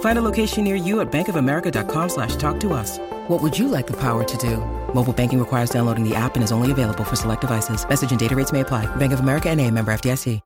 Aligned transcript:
Find 0.00 0.18
a 0.18 0.22
location 0.22 0.64
near 0.64 0.76
you 0.76 1.00
at 1.00 1.10
bankofamerica.com 1.10 2.08
slash 2.08 2.36
talk 2.36 2.60
to 2.60 2.72
us. 2.72 2.98
What 3.28 3.42
would 3.42 3.58
you 3.58 3.66
like 3.66 3.88
the 3.88 3.98
power 3.98 4.22
to 4.22 4.36
do? 4.36 4.58
Mobile 4.94 5.12
banking 5.12 5.38
requires 5.38 5.70
downloading 5.70 6.08
the 6.08 6.14
app 6.14 6.36
and 6.36 6.44
is 6.44 6.52
only 6.52 6.70
available 6.70 7.04
for 7.04 7.16
select 7.16 7.40
devices. 7.40 7.86
Message 7.88 8.12
and 8.12 8.20
data 8.20 8.36
rates 8.36 8.52
may 8.52 8.60
apply. 8.60 8.86
Bank 8.96 9.12
of 9.12 9.20
America 9.20 9.50
and 9.50 9.60
a 9.60 9.70
member 9.70 9.92
FDIC. 9.92 10.40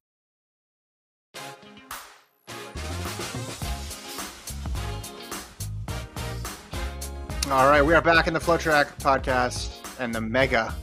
All 7.50 7.70
right, 7.70 7.80
we 7.80 7.94
are 7.94 8.02
back 8.02 8.26
in 8.26 8.34
the 8.34 8.40
FloTrack 8.40 8.98
podcast, 8.98 9.70
and 9.98 10.14
the 10.14 10.20
mega 10.20 10.74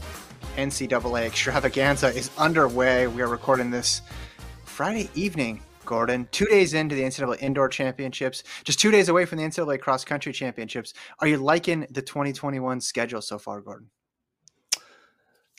NCAA 0.57 1.27
extravaganza 1.27 2.07
is 2.07 2.31
underway. 2.39 3.05
We 3.05 3.21
are 3.21 3.27
recording 3.27 3.69
this 3.69 4.01
Friday 4.63 5.11
evening, 5.13 5.61
Gordon, 5.85 6.27
two 6.31 6.45
days 6.45 6.73
into 6.73 6.95
the 6.95 7.03
NCAA 7.03 7.41
Indoor 7.41 7.69
Championships, 7.69 8.43
just 8.63 8.79
two 8.79 8.91
days 8.91 9.09
away 9.09 9.25
from 9.25 9.37
the 9.39 9.43
NCAA 9.43 9.79
Cross 9.79 10.05
Country 10.05 10.33
Championships. 10.33 10.93
Are 11.19 11.27
you 11.27 11.37
liking 11.37 11.87
the 11.91 12.01
2021 12.01 12.81
schedule 12.81 13.21
so 13.21 13.37
far, 13.37 13.61
Gordon? 13.61 13.89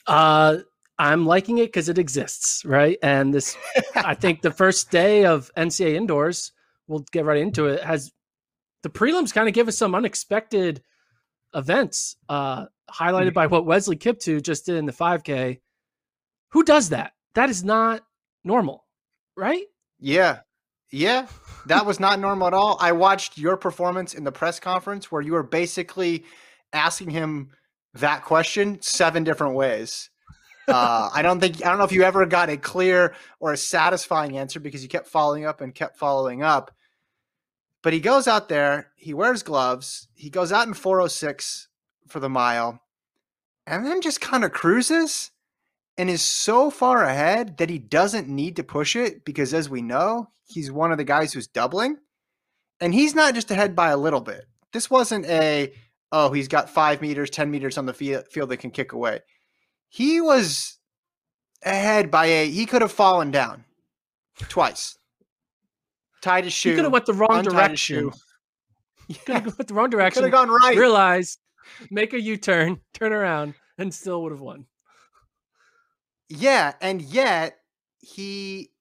Uh, 0.05 0.57
I'm 0.99 1.25
liking 1.25 1.59
it 1.59 1.67
because 1.67 1.89
it 1.89 1.97
exists, 1.97 2.65
right? 2.65 2.97
And 3.03 3.33
this, 3.33 3.55
I 3.95 4.13
think, 4.15 4.41
the 4.41 4.51
first 4.51 4.89
day 4.89 5.25
of 5.25 5.51
NCAA 5.55 5.95
Indoors, 5.95 6.51
we'll 6.87 7.05
get 7.11 7.25
right 7.25 7.37
into 7.37 7.67
it. 7.67 7.83
Has 7.83 8.11
the 8.83 8.89
prelims 8.89 9.33
kind 9.33 9.47
of 9.47 9.53
give 9.53 9.67
us 9.67 9.77
some 9.77 9.95
unexpected 9.95 10.81
events, 11.53 12.15
uh, 12.29 12.65
highlighted 12.89 13.33
by 13.33 13.47
what 13.47 13.65
Wesley 13.65 13.95
Kiptoo 13.95 14.41
just 14.41 14.65
did 14.65 14.75
in 14.75 14.85
the 14.85 14.93
5K. 14.93 15.59
Who 16.49 16.63
does 16.63 16.89
that? 16.89 17.13
That 17.35 17.49
is 17.49 17.63
not 17.63 18.01
normal, 18.43 18.85
right? 19.35 19.65
Yeah. 19.99 20.39
Yeah. 20.91 21.27
That 21.65 21.85
was 21.85 21.99
not 21.99 22.19
normal 22.27 22.47
at 22.47 22.53
all. 22.53 22.77
I 22.79 22.91
watched 22.91 23.37
your 23.37 23.57
performance 23.57 24.13
in 24.13 24.23
the 24.23 24.31
press 24.31 24.59
conference 24.59 25.11
where 25.11 25.21
you 25.21 25.33
were 25.33 25.43
basically 25.43 26.25
asking 26.73 27.11
him 27.11 27.49
that 27.93 28.23
question 28.23 28.81
seven 28.81 29.23
different 29.23 29.55
ways. 29.55 30.09
Uh, 30.67 31.09
I 31.13 31.21
don't 31.21 31.39
think 31.39 31.65
I 31.65 31.69
don't 31.69 31.77
know 31.77 31.85
if 31.85 31.93
you 31.93 32.03
ever 32.03 32.25
got 32.25 32.49
a 32.49 32.57
clear 32.57 33.15
or 33.39 33.53
a 33.53 33.57
satisfying 33.57 34.37
answer 34.37 34.59
because 34.59 34.83
you 34.83 34.89
kept 34.89 35.07
following 35.07 35.45
up 35.45 35.61
and 35.61 35.73
kept 35.73 35.97
following 35.97 36.43
up. 36.43 36.71
But 37.83 37.93
he 37.93 38.01
goes 38.01 38.27
out 38.27 38.49
there, 38.49 38.91
he 38.97 39.13
wears 39.13 39.43
gloves, 39.43 40.09
he 40.13 40.29
goes 40.29 40.51
out 40.51 40.67
in 40.67 40.73
406 40.73 41.69
for 42.09 42.19
the 42.19 42.27
mile, 42.27 42.81
and 43.65 43.85
then 43.85 44.01
just 44.01 44.19
kind 44.19 44.43
of 44.43 44.51
cruises 44.51 45.31
and 45.97 46.09
is 46.09 46.21
so 46.21 46.69
far 46.69 47.03
ahead 47.03 47.57
that 47.57 47.69
he 47.69 47.79
doesn't 47.79 48.27
need 48.27 48.55
to 48.57 48.63
push 48.63 48.95
it 48.95 49.25
because, 49.25 49.53
as 49.53 49.69
we 49.69 49.81
know, 49.81 50.29
he's 50.45 50.71
one 50.71 50.91
of 50.91 50.97
the 50.97 51.03
guys 51.03 51.33
who's 51.33 51.47
doubling. 51.47 51.97
And 52.79 52.93
he's 52.93 53.15
not 53.15 53.33
just 53.33 53.49
ahead 53.49 53.75
by 53.75 53.89
a 53.89 53.97
little 53.97 54.21
bit. 54.21 54.45
This 54.71 54.89
wasn't 54.89 55.25
a, 55.25 55.73
oh, 56.11 56.31
he's 56.31 56.47
got 56.47 56.69
five 56.69 57.01
meters, 57.01 57.31
10 57.31 57.49
meters 57.49 57.77
on 57.77 57.87
the 57.87 57.93
field 57.93 58.49
that 58.49 58.57
can 58.57 58.69
kick 58.69 58.91
away. 58.91 59.21
He 59.89 60.21
was 60.21 60.77
ahead 61.63 62.11
by 62.11 62.27
a, 62.27 62.49
he 62.49 62.67
could 62.67 62.83
have 62.83 62.91
fallen 62.91 63.31
down 63.31 63.65
twice 64.37 64.97
tied 66.21 66.43
his 66.43 66.53
shoe. 66.53 66.69
You 66.69 66.75
could 66.75 66.85
have 66.85 66.93
went 66.93 67.05
the 67.05 67.13
wrong 67.13 67.43
direction. 67.43 68.11
You 69.07 69.15
could 69.25 69.35
have 69.35 69.57
went 69.57 69.67
the 69.67 69.73
wrong 69.73 69.89
direction. 69.95 70.23
Could 70.23 70.33
have 70.33 70.47
gone 70.47 70.49
right. 70.49 70.77
Realize, 70.77 71.37
make 71.89 72.13
a 72.13 72.21
U-turn, 72.21 72.81
turn 72.93 73.13
around, 73.13 73.53
and 73.77 73.93
still 73.93 74.21
would 74.23 74.31
have 74.31 74.41
won. 74.41 74.65
Yeah, 76.29 76.73
and 76.81 77.01
yet 77.01 77.57
he 77.99 78.71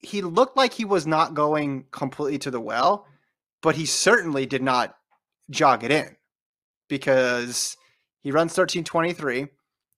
he 0.00 0.22
looked 0.22 0.56
like 0.56 0.72
he 0.72 0.84
was 0.84 1.06
not 1.06 1.34
going 1.34 1.86
completely 1.90 2.38
to 2.38 2.50
the 2.50 2.60
well, 2.60 3.06
but 3.62 3.76
he 3.76 3.86
certainly 3.86 4.46
did 4.46 4.62
not 4.62 4.94
jog 5.50 5.82
it 5.82 5.90
in 5.90 6.16
because 6.88 7.76
he 8.20 8.30
runs 8.30 8.50
1323, 8.50 9.48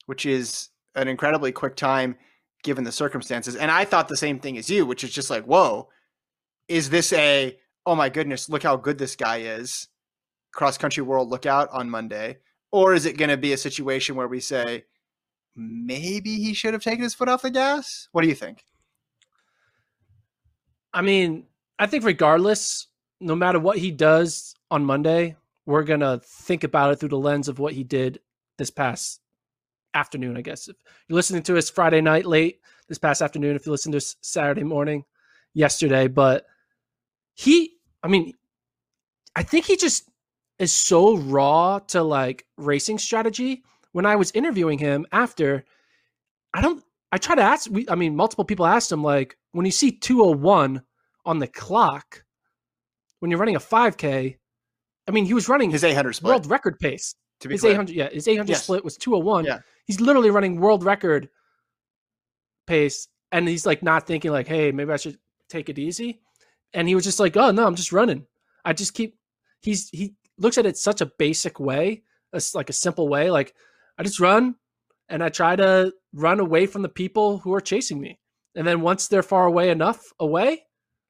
which 0.07 0.25
is 0.25 0.71
an 0.95 1.09
incredibly 1.09 1.53
quick 1.53 1.77
time 1.77 2.17
given 2.63 2.85
the 2.85 2.93
circumstances. 2.93 3.57
And 3.57 3.71
I 3.71 3.85
thought 3.85 4.09
the 4.09 4.17
same 4.17 4.39
thing 4.39 4.57
as 4.57 4.71
you, 4.71 4.87
which 4.87 5.05
is 5.05 5.11
just 5.11 5.31
like, 5.31 5.45
whoa, 5.45 5.89
is 6.69 6.91
this 6.91 7.13
a 7.13 7.59
oh 7.87 7.95
my 7.95 8.09
goodness, 8.09 8.49
look 8.49 8.63
how 8.63 8.77
good 8.77 8.99
this 8.99 9.17
guy 9.17 9.39
is, 9.39 9.89
cross 10.53 10.79
country 10.79 11.03
world 11.03 11.31
lookout 11.31 11.69
on 11.73 11.91
Monday, 11.91 12.39
or 12.71 12.95
is 12.95 13.07
it 13.07 13.17
going 13.17 13.31
to 13.31 13.37
be 13.37 13.53
a 13.53 13.59
situation 13.59 14.17
where 14.17 14.29
we 14.29 14.39
say 14.41 14.85
maybe 15.61 16.37
he 16.37 16.55
should 16.55 16.73
have 16.73 16.83
taken 16.83 17.03
his 17.03 17.15
foot 17.15 17.29
off 17.29 17.43
the 17.43 17.51
gas? 17.51 18.09
What 18.13 18.23
do 18.23 18.29
you 18.29 18.35
think? 18.35 18.65
I 20.93 21.03
mean, 21.03 21.47
I 21.79 21.87
think 21.87 22.05
regardless, 22.05 22.89
no 23.21 23.37
matter 23.37 23.61
what 23.61 23.79
he 23.79 23.91
does 23.91 24.55
on 24.71 24.85
Monday, 24.85 25.37
we're 25.67 25.85
going 25.85 26.01
to 26.01 26.21
think 26.25 26.65
about 26.65 26.93
it 26.93 26.97
through 26.97 27.11
the 27.11 27.19
lens 27.19 27.49
of 27.49 27.59
what 27.59 27.75
he 27.75 27.85
did 27.85 28.21
this 28.59 28.71
past 28.71 29.21
afternoon, 29.95 30.37
I 30.37 30.43
guess. 30.43 30.69
If 30.69 30.77
you're 31.09 31.17
listening 31.17 31.43
to 31.45 31.57
us 31.57 31.71
Friday 31.71 32.01
night 32.01 32.27
late 32.27 32.61
this 32.89 32.99
past 32.99 33.23
afternoon, 33.23 33.57
if 33.57 33.67
you 33.67 33.73
listen 33.73 33.93
to 33.93 33.99
us 33.99 34.17
Saturday 34.21 34.65
morning 34.65 35.05
yesterday, 35.55 36.09
but 36.09 36.47
he, 37.35 37.75
I 38.03 38.09
mean, 38.09 38.35
I 39.37 39.43
think 39.43 39.65
he 39.65 39.77
just 39.77 40.09
is 40.59 40.73
so 40.73 41.17
raw 41.17 41.79
to 41.79 42.03
like 42.03 42.47
racing 42.57 42.99
strategy. 42.99 43.63
When 43.93 44.07
I 44.07 44.17
was 44.17 44.31
interviewing 44.33 44.79
him 44.79 45.07
after, 45.13 45.65
I 46.55 46.61
don't, 46.61 46.83
I 47.13 47.19
try 47.19 47.35
to 47.35 47.43
ask, 47.43 47.71
we, 47.71 47.87
I 47.89 47.95
mean, 47.97 48.15
multiple 48.15 48.45
people 48.45 48.67
asked 48.67 48.93
him, 48.93 49.03
like, 49.03 49.37
when 49.53 49.67
you 49.67 49.73
see 49.73 49.91
201 49.91 50.83
on 51.27 51.39
the 51.39 51.47
clock, 51.49 52.25
when 53.19 53.31
you're 53.31 53.41
running 53.41 53.57
a 53.57 53.61
5K, 53.61 54.37
I 55.09 55.11
mean, 55.11 55.25
he 55.25 55.35
was 55.35 55.49
running 55.49 55.71
his 55.71 55.83
800 55.83 56.13
split. 56.15 56.29
world 56.29 56.47
record 56.47 56.79
pace. 56.79 57.15
To 57.41 57.49
be 57.49 57.55
his 57.55 57.63
clear. 57.63 57.73
800, 57.73 57.97
yeah, 57.97 58.09
his 58.11 58.29
800 58.29 58.49
Yes. 58.51 58.63
split 58.63 58.85
was 58.85 58.97
201. 58.97 59.45
Yeah. 59.47 59.59
He's 59.87 60.01
literally 60.01 60.31
running 60.31 60.61
world 60.61 60.85
record 60.85 61.29
pace, 62.67 63.09
and 63.33 63.49
he's 63.49 63.67
like 63.67 63.83
not 63.83 64.07
thinking 64.07 64.31
like, 64.31 64.47
hey, 64.47 64.71
maybe 64.73 64.93
I 64.93 64.97
should 64.97 65.19
take 65.49 65.69
it 65.69 65.79
easy. 65.79 66.21
And 66.75 66.87
he 66.87 66.95
was 66.95 67.05
just 67.05 67.19
like, 67.19 67.37
oh 67.37 67.51
no, 67.51 67.67
I'm 67.67 67.75
just 67.75 67.93
running. 67.93 68.27
I 68.65 68.73
just 68.73 68.95
keep. 68.95 69.17
He's 69.63 69.89
he 69.91 70.15
looks 70.39 70.59
at 70.59 70.67
it 70.67 70.77
such 70.77 71.01
a 71.01 71.07
basic 71.19 71.59
way, 71.59 72.03
it's 72.33 72.55
like 72.55 72.71
a 72.71 72.75
simple 72.75 73.09
way. 73.09 73.31
Like 73.31 73.55
I 74.01 74.03
just 74.03 74.19
run, 74.19 74.55
and 75.11 75.23
I 75.23 75.29
try 75.29 75.57
to 75.57 75.93
run 76.15 76.41
away 76.41 76.65
from 76.65 76.81
the 76.81 76.89
people 76.89 77.37
who 77.37 77.53
are 77.53 77.61
chasing 77.61 78.01
me. 78.01 78.19
And 78.55 78.67
then 78.67 78.81
once 78.81 79.09
they're 79.09 79.23
far 79.23 79.45
away 79.45 79.69
enough 79.69 80.03
away, 80.19 80.63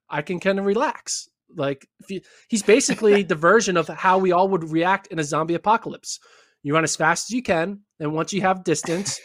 I 0.09 0.23
can 0.23 0.41
kind 0.41 0.59
of 0.59 0.65
relax. 0.65 1.29
Like 1.55 1.87
if 2.01 2.11
you, 2.11 2.21
he's 2.49 2.65
basically 2.65 3.23
the 3.33 3.37
version 3.37 3.77
of 3.77 3.87
how 3.87 4.19
we 4.19 4.33
all 4.33 4.49
would 4.49 4.73
react 4.73 5.07
in 5.07 5.21
a 5.21 5.25
zombie 5.25 5.55
apocalypse. 5.55 6.19
You 6.65 6.75
run 6.75 6.83
as 6.83 6.97
fast 6.97 7.31
as 7.31 7.31
you 7.31 7.45
can, 7.45 7.83
and 8.01 8.13
once 8.13 8.33
you 8.33 8.41
have 8.41 8.65
distance, 8.65 9.21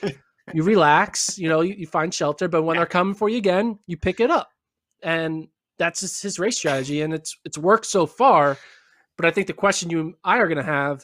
you 0.54 0.62
relax, 0.64 1.40
you 1.40 1.50
know, 1.50 1.62
you, 1.62 1.74
you 1.76 1.88
find 1.88 2.14
shelter, 2.14 2.48
but 2.48 2.62
when 2.62 2.78
they're 2.78 2.86
coming 2.86 3.16
for 3.16 3.30
you 3.30 3.38
again, 3.38 3.80
you 3.88 3.98
pick 3.98 4.20
it 4.20 4.30
up. 4.30 4.48
And 5.02 5.48
that's 5.80 6.02
just 6.02 6.22
his 6.22 6.38
race 6.38 6.58
strategy. 6.58 7.02
And 7.02 7.16
it's 7.16 7.36
it's 7.44 7.58
worked 7.58 7.88
so 7.88 8.06
far. 8.06 8.60
But 9.18 9.26
I 9.26 9.32
think 9.32 9.48
the 9.48 9.54
question 9.54 9.90
you 9.90 10.02
and 10.02 10.14
I 10.24 10.38
are 10.38 10.48
gonna 10.48 10.62
have 10.62 11.04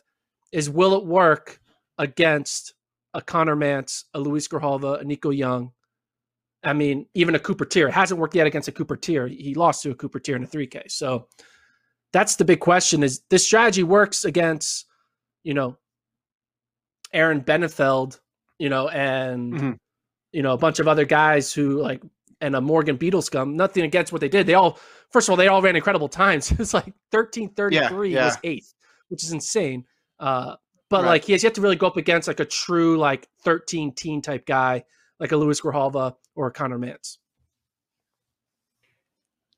is 0.51 0.69
will 0.69 0.95
it 0.95 1.07
work 1.07 1.59
against 2.01 2.73
a 3.13 3.21
Conner 3.21 3.55
Mantz, 3.55 4.05
a 4.13 4.19
Luis 4.19 4.47
Grijalva, 4.47 4.99
a 4.99 5.03
Nico 5.03 5.29
Young? 5.29 5.71
I 6.63 6.73
mean, 6.73 7.05
even 7.13 7.35
a 7.35 7.39
Cooper 7.39 7.65
Teare. 7.65 7.87
It 7.87 7.93
hasn't 7.93 8.19
worked 8.19 8.35
yet 8.35 8.47
against 8.47 8.67
a 8.67 8.71
Cooper 8.71 8.95
Teare. 8.97 9.27
He 9.29 9.53
lost 9.55 9.83
to 9.83 9.91
a 9.91 9.95
Cooper 9.95 10.19
Teare 10.19 10.35
in 10.35 10.43
a 10.43 10.47
3K. 10.47 10.91
So 10.91 11.27
that's 12.13 12.35
the 12.35 12.45
big 12.45 12.59
question 12.59 13.03
is 13.03 13.21
this 13.29 13.45
strategy 13.45 13.83
works 13.83 14.25
against, 14.25 14.85
you 15.43 15.53
know, 15.53 15.77
Aaron 17.13 17.41
Bienenfeld, 17.41 18.19
you 18.59 18.69
know, 18.69 18.87
and 18.89 19.53
Mhm. 19.53 19.77
you 20.31 20.41
know, 20.43 20.53
a 20.53 20.57
bunch 20.57 20.79
of 20.79 20.87
other 20.87 21.05
guys 21.05 21.51
who 21.53 21.81
like 21.81 22.01
and 22.39 22.55
a 22.55 22.61
Morgan 22.61 22.97
Beadlescomb. 22.97 23.53
Nothing 23.53 23.83
against 23.83 24.11
what 24.11 24.21
they 24.21 24.29
did. 24.29 24.47
They 24.47 24.53
all 24.55 24.79
first 25.09 25.27
of 25.27 25.31
all, 25.31 25.37
they 25.37 25.47
all 25.47 25.61
ran 25.61 25.75
incredible 25.75 26.09
times. 26.09 26.51
It's 26.59 26.73
like 26.73 26.93
1333 27.11 28.13
Yeah, 28.13 28.25
was 28.25 28.37
eighth, 28.43 28.73
which 29.09 29.23
is 29.23 29.31
insane. 29.31 29.85
Uh 30.19 30.55
but 30.91 31.01
Right. 31.03 31.09
like 31.09 31.25
he 31.25 31.31
has 31.31 31.43
yet 31.43 31.55
to 31.55 31.61
really 31.61 31.75
go 31.75 31.87
up 31.87 31.97
against 31.97 32.27
like 32.27 32.39
a 32.39 32.45
true 32.45 32.97
like 32.99 33.27
13 33.43 33.93
teen 33.95 34.21
type 34.21 34.45
guy 34.45 34.83
like 35.19 35.31
a 35.31 35.37
Luis 35.37 35.61
Grijalva 35.61 36.15
or 36.35 36.47
a 36.47 36.51
Conner 36.51 36.77
Mantz. 36.77 37.17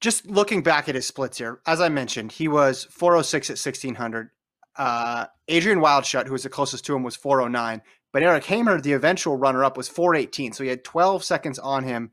just 0.02 0.26
looking 0.26 0.62
back 0.62 0.90
at 0.90 0.96
his 0.96 1.08
splits 1.08 1.38
here, 1.38 1.62
as 1.66 1.80
I 1.80 1.88
mentioned, 1.90 2.34
he 2.34 2.48
was 2.50 2.84
406 2.86 3.50
at 3.50 3.58
1600. 3.58 4.30
Uh, 4.76 5.28
Adrian 5.48 5.80
Wildschutt, 5.80 6.26
who 6.26 6.34
was 6.34 6.44
the 6.44 6.50
closest 6.50 6.84
to 6.86 6.96
him, 6.96 7.04
was 7.04 7.16
409. 7.16 7.82
But 8.12 8.22
Eric 8.22 8.44
Hamer, 8.44 8.82
the 8.82 8.92
eventual 8.94 9.38
runner 9.38 9.64
up, 9.64 9.78
was 9.78 9.88
418. 9.88 10.52
So 10.52 10.64
he 10.64 10.70
had 10.70 10.84
12 10.84 11.24
seconds 11.24 11.58
on 11.58 11.84
him 11.86 12.12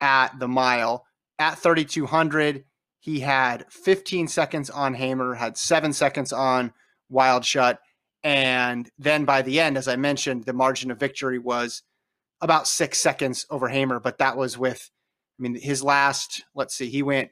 at 0.00 0.36
the 0.40 0.48
mile. 0.48 1.06
At 1.38 1.58
3200, 1.58 2.64
he 2.98 3.20
had 3.20 3.66
15 3.70 4.26
seconds 4.26 4.68
on 4.68 4.94
Hamer, 4.94 5.34
had 5.34 5.56
seven 5.56 5.92
seconds 5.92 6.32
on 6.32 6.72
Wildschutt. 7.12 7.78
And 8.24 8.90
then 8.98 9.24
by 9.24 9.42
the 9.42 9.60
end, 9.60 9.76
as 9.76 9.88
I 9.88 9.96
mentioned, 9.96 10.44
the 10.44 10.52
margin 10.52 10.90
of 10.90 10.98
victory 10.98 11.38
was 11.38 11.82
about 12.40 12.66
six 12.66 12.98
seconds 12.98 13.46
over 13.50 13.68
Hamer, 13.68 14.00
but 14.00 14.18
that 14.18 14.36
was 14.36 14.58
with 14.58 14.90
I 15.38 15.42
mean, 15.42 15.54
his 15.54 15.82
last, 15.82 16.44
let's 16.54 16.74
see, 16.74 16.88
he 16.88 17.02
went 17.02 17.30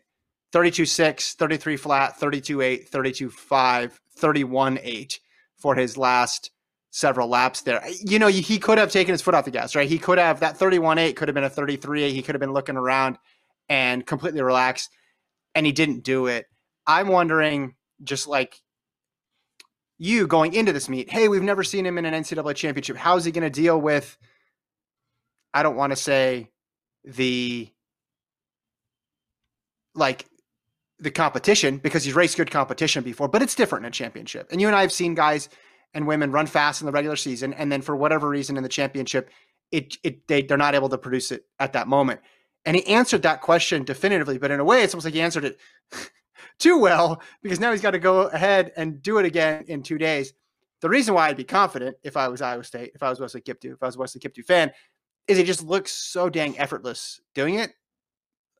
32 0.52 0.86
6, 0.86 1.34
33 1.34 1.76
flat, 1.76 2.18
32 2.18 2.60
8, 2.60 2.88
32 2.88 3.30
5, 3.30 4.00
31 4.16 4.78
8 4.80 5.20
for 5.56 5.74
his 5.74 5.98
last 5.98 6.50
several 6.90 7.28
laps 7.28 7.62
there. 7.62 7.82
You 8.04 8.18
know, 8.18 8.28
he 8.28 8.58
could 8.58 8.78
have 8.78 8.92
taken 8.92 9.12
his 9.12 9.22
foot 9.22 9.34
off 9.34 9.44
the 9.44 9.50
gas, 9.50 9.74
right? 9.74 9.88
He 9.88 9.98
could 9.98 10.18
have, 10.18 10.40
that 10.40 10.56
31 10.56 10.98
8 10.98 11.16
could 11.16 11.28
have 11.28 11.34
been 11.34 11.44
a 11.44 11.50
33 11.50 12.04
8. 12.04 12.12
He 12.12 12.22
could 12.22 12.34
have 12.34 12.40
been 12.40 12.52
looking 12.52 12.76
around 12.76 13.18
and 13.68 14.06
completely 14.06 14.42
relaxed, 14.42 14.90
and 15.54 15.66
he 15.66 15.72
didn't 15.72 16.04
do 16.04 16.26
it. 16.26 16.46
I'm 16.86 17.08
wondering, 17.08 17.74
just 18.04 18.28
like 18.28 18.60
you 19.98 20.26
going 20.26 20.54
into 20.54 20.72
this 20.72 20.88
meet, 20.88 21.10
hey, 21.10 21.28
we've 21.28 21.42
never 21.42 21.64
seen 21.64 21.86
him 21.86 21.98
in 21.98 22.04
an 22.04 22.14
NCAA 22.14 22.54
championship. 22.54 22.96
How's 22.96 23.24
he 23.24 23.32
going 23.32 23.44
to 23.44 23.50
deal 23.50 23.80
with, 23.80 24.16
I 25.54 25.62
don't 25.62 25.76
want 25.76 25.92
to 25.92 25.96
say 25.96 26.50
the 27.04 27.70
like 29.94 30.26
the 30.98 31.10
competition 31.10 31.78
because 31.78 32.04
he's 32.04 32.14
raced 32.14 32.36
good 32.36 32.50
competition 32.50 33.02
before, 33.02 33.28
but 33.28 33.42
it's 33.42 33.54
different 33.54 33.84
in 33.84 33.88
a 33.88 33.92
championship. 33.92 34.48
And 34.50 34.60
you 34.60 34.66
and 34.66 34.76
I 34.76 34.82
have 34.82 34.92
seen 34.92 35.14
guys 35.14 35.48
and 35.94 36.06
women 36.06 36.32
run 36.32 36.46
fast 36.46 36.82
in 36.82 36.86
the 36.86 36.92
regular 36.92 37.16
season, 37.16 37.54
and 37.54 37.72
then 37.72 37.80
for 37.82 37.96
whatever 37.96 38.28
reason 38.28 38.56
in 38.56 38.62
the 38.62 38.68
championship, 38.68 39.30
it 39.70 39.96
it 40.02 40.26
they 40.28 40.42
they're 40.42 40.56
not 40.58 40.74
able 40.74 40.88
to 40.90 40.98
produce 40.98 41.32
it 41.32 41.46
at 41.58 41.72
that 41.72 41.88
moment. 41.88 42.20
And 42.64 42.76
he 42.76 42.86
answered 42.86 43.22
that 43.22 43.42
question 43.42 43.84
definitively, 43.84 44.38
but 44.38 44.50
in 44.50 44.60
a 44.60 44.64
way, 44.64 44.82
it's 44.82 44.92
almost 44.92 45.04
like 45.04 45.14
he 45.14 45.20
answered 45.20 45.44
it 45.44 45.58
too 46.58 46.78
well 46.78 47.20
because 47.42 47.60
now 47.60 47.72
he's 47.72 47.82
got 47.82 47.92
to 47.92 47.98
go 47.98 48.22
ahead 48.22 48.72
and 48.76 49.02
do 49.02 49.18
it 49.18 49.26
again 49.26 49.64
in 49.68 49.82
two 49.82 49.98
days. 49.98 50.32
The 50.80 50.88
reason 50.88 51.14
why 51.14 51.28
I'd 51.28 51.36
be 51.36 51.44
confident 51.44 51.96
if 52.02 52.16
I 52.16 52.28
was 52.28 52.42
Iowa 52.42 52.64
State, 52.64 52.92
if 52.94 53.02
I 53.02 53.10
was 53.10 53.20
Wesley 53.20 53.40
Kiptoo, 53.40 53.74
if 53.74 53.82
I 53.82 53.86
was 53.86 53.96
a 53.96 53.98
Wesley 53.98 54.20
Kiptoo 54.20 54.44
fan, 54.44 54.70
is 55.26 55.38
he 55.38 55.44
just 55.44 55.62
looks 55.62 55.92
so 55.92 56.28
dang 56.28 56.58
effortless 56.58 57.20
doing 57.34 57.56
it 57.56 57.72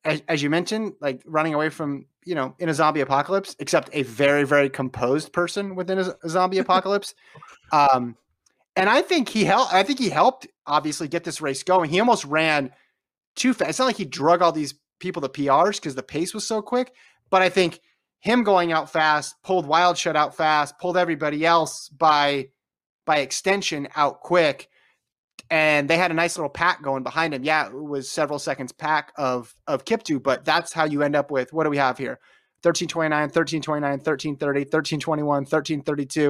as, 0.07 0.23
as 0.27 0.41
you 0.41 0.49
mentioned, 0.49 0.93
like 1.01 1.21
running 1.25 1.53
away 1.53 1.69
from, 1.69 2.05
you 2.25 2.33
know, 2.33 2.55
in 2.59 2.69
a 2.69 2.73
zombie 2.73 3.01
apocalypse, 3.01 3.55
except 3.59 3.89
a 3.93 4.03
very, 4.03 4.43
very 4.43 4.69
composed 4.69 5.33
person 5.33 5.75
within 5.75 5.99
a 5.99 6.13
zombie 6.29 6.57
apocalypse. 6.59 7.13
Um, 7.71 8.15
and 8.75 8.89
I 8.89 9.01
think 9.01 9.27
he 9.29 9.43
helped. 9.43 9.73
I 9.73 9.83
think 9.83 9.99
he 9.99 10.09
helped 10.09 10.47
obviously 10.65 11.07
get 11.07 11.23
this 11.23 11.41
race 11.41 11.63
going. 11.63 11.89
He 11.89 11.99
almost 11.99 12.25
ran 12.25 12.71
too 13.35 13.53
fast. 13.53 13.69
It's 13.71 13.79
not 13.79 13.85
like 13.85 13.97
he 13.97 14.05
drug 14.05 14.41
all 14.41 14.51
these 14.51 14.75
people 14.99 15.21
to 15.21 15.29
PRs 15.29 15.75
because 15.75 15.95
the 15.95 16.03
pace 16.03 16.33
was 16.33 16.47
so 16.47 16.61
quick. 16.61 16.93
But 17.29 17.41
I 17.41 17.49
think 17.49 17.79
him 18.19 18.43
going 18.43 18.71
out 18.71 18.91
fast 18.91 19.35
pulled 19.43 19.67
Wildschutt 19.67 20.15
out 20.15 20.35
fast, 20.35 20.79
pulled 20.79 20.97
everybody 20.97 21.45
else 21.45 21.89
by 21.89 22.49
by 23.05 23.19
extension 23.19 23.87
out 23.95 24.19
quick 24.19 24.69
and 25.49 25.89
they 25.89 25.97
had 25.97 26.11
a 26.11 26.13
nice 26.13 26.37
little 26.37 26.49
pack 26.49 26.81
going 26.81 27.03
behind 27.03 27.33
him. 27.33 27.43
Yeah, 27.43 27.67
it 27.67 27.73
was 27.73 28.09
several 28.09 28.39
seconds 28.39 28.71
pack 28.71 29.13
of 29.17 29.55
of 29.67 29.85
Kiptoo, 29.85 30.21
but 30.21 30.45
that's 30.45 30.73
how 30.73 30.85
you 30.85 31.03
end 31.03 31.15
up 31.15 31.31
with 31.31 31.53
what 31.53 31.63
do 31.63 31.69
we 31.69 31.77
have 31.77 31.97
here? 31.97 32.19
1329, 32.63 33.11
1329, 33.11 33.91
1330, 33.91 34.59
1321, 34.61 35.27
1332, 35.43 36.29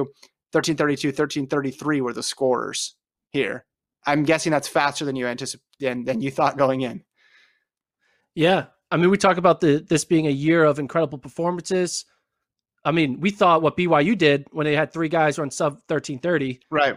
1332, 0.52 1.08
1333 1.08 2.00
were 2.00 2.12
the 2.12 2.22
scorers 2.22 2.96
here. 3.30 3.64
I'm 4.06 4.24
guessing 4.24 4.52
that's 4.52 4.68
faster 4.68 5.04
than 5.04 5.16
you 5.16 5.26
anticipated 5.26 5.64
than, 5.80 6.04
than 6.04 6.20
you 6.20 6.30
thought 6.30 6.56
going 6.56 6.82
in. 6.82 7.02
Yeah. 8.34 8.66
I 8.90 8.96
mean, 8.96 9.10
we 9.10 9.18
talk 9.18 9.36
about 9.36 9.60
the 9.60 9.84
this 9.86 10.04
being 10.04 10.26
a 10.26 10.30
year 10.30 10.64
of 10.64 10.78
incredible 10.78 11.18
performances. 11.18 12.04
I 12.84 12.92
mean, 12.92 13.20
we 13.20 13.30
thought 13.30 13.60
what 13.60 13.76
BYU 13.76 14.16
did 14.16 14.46
when 14.52 14.64
they 14.64 14.74
had 14.76 14.92
three 14.92 15.08
guys 15.08 15.38
run 15.38 15.50
sub 15.50 15.74
1330. 15.88 16.60
Right. 16.70 16.96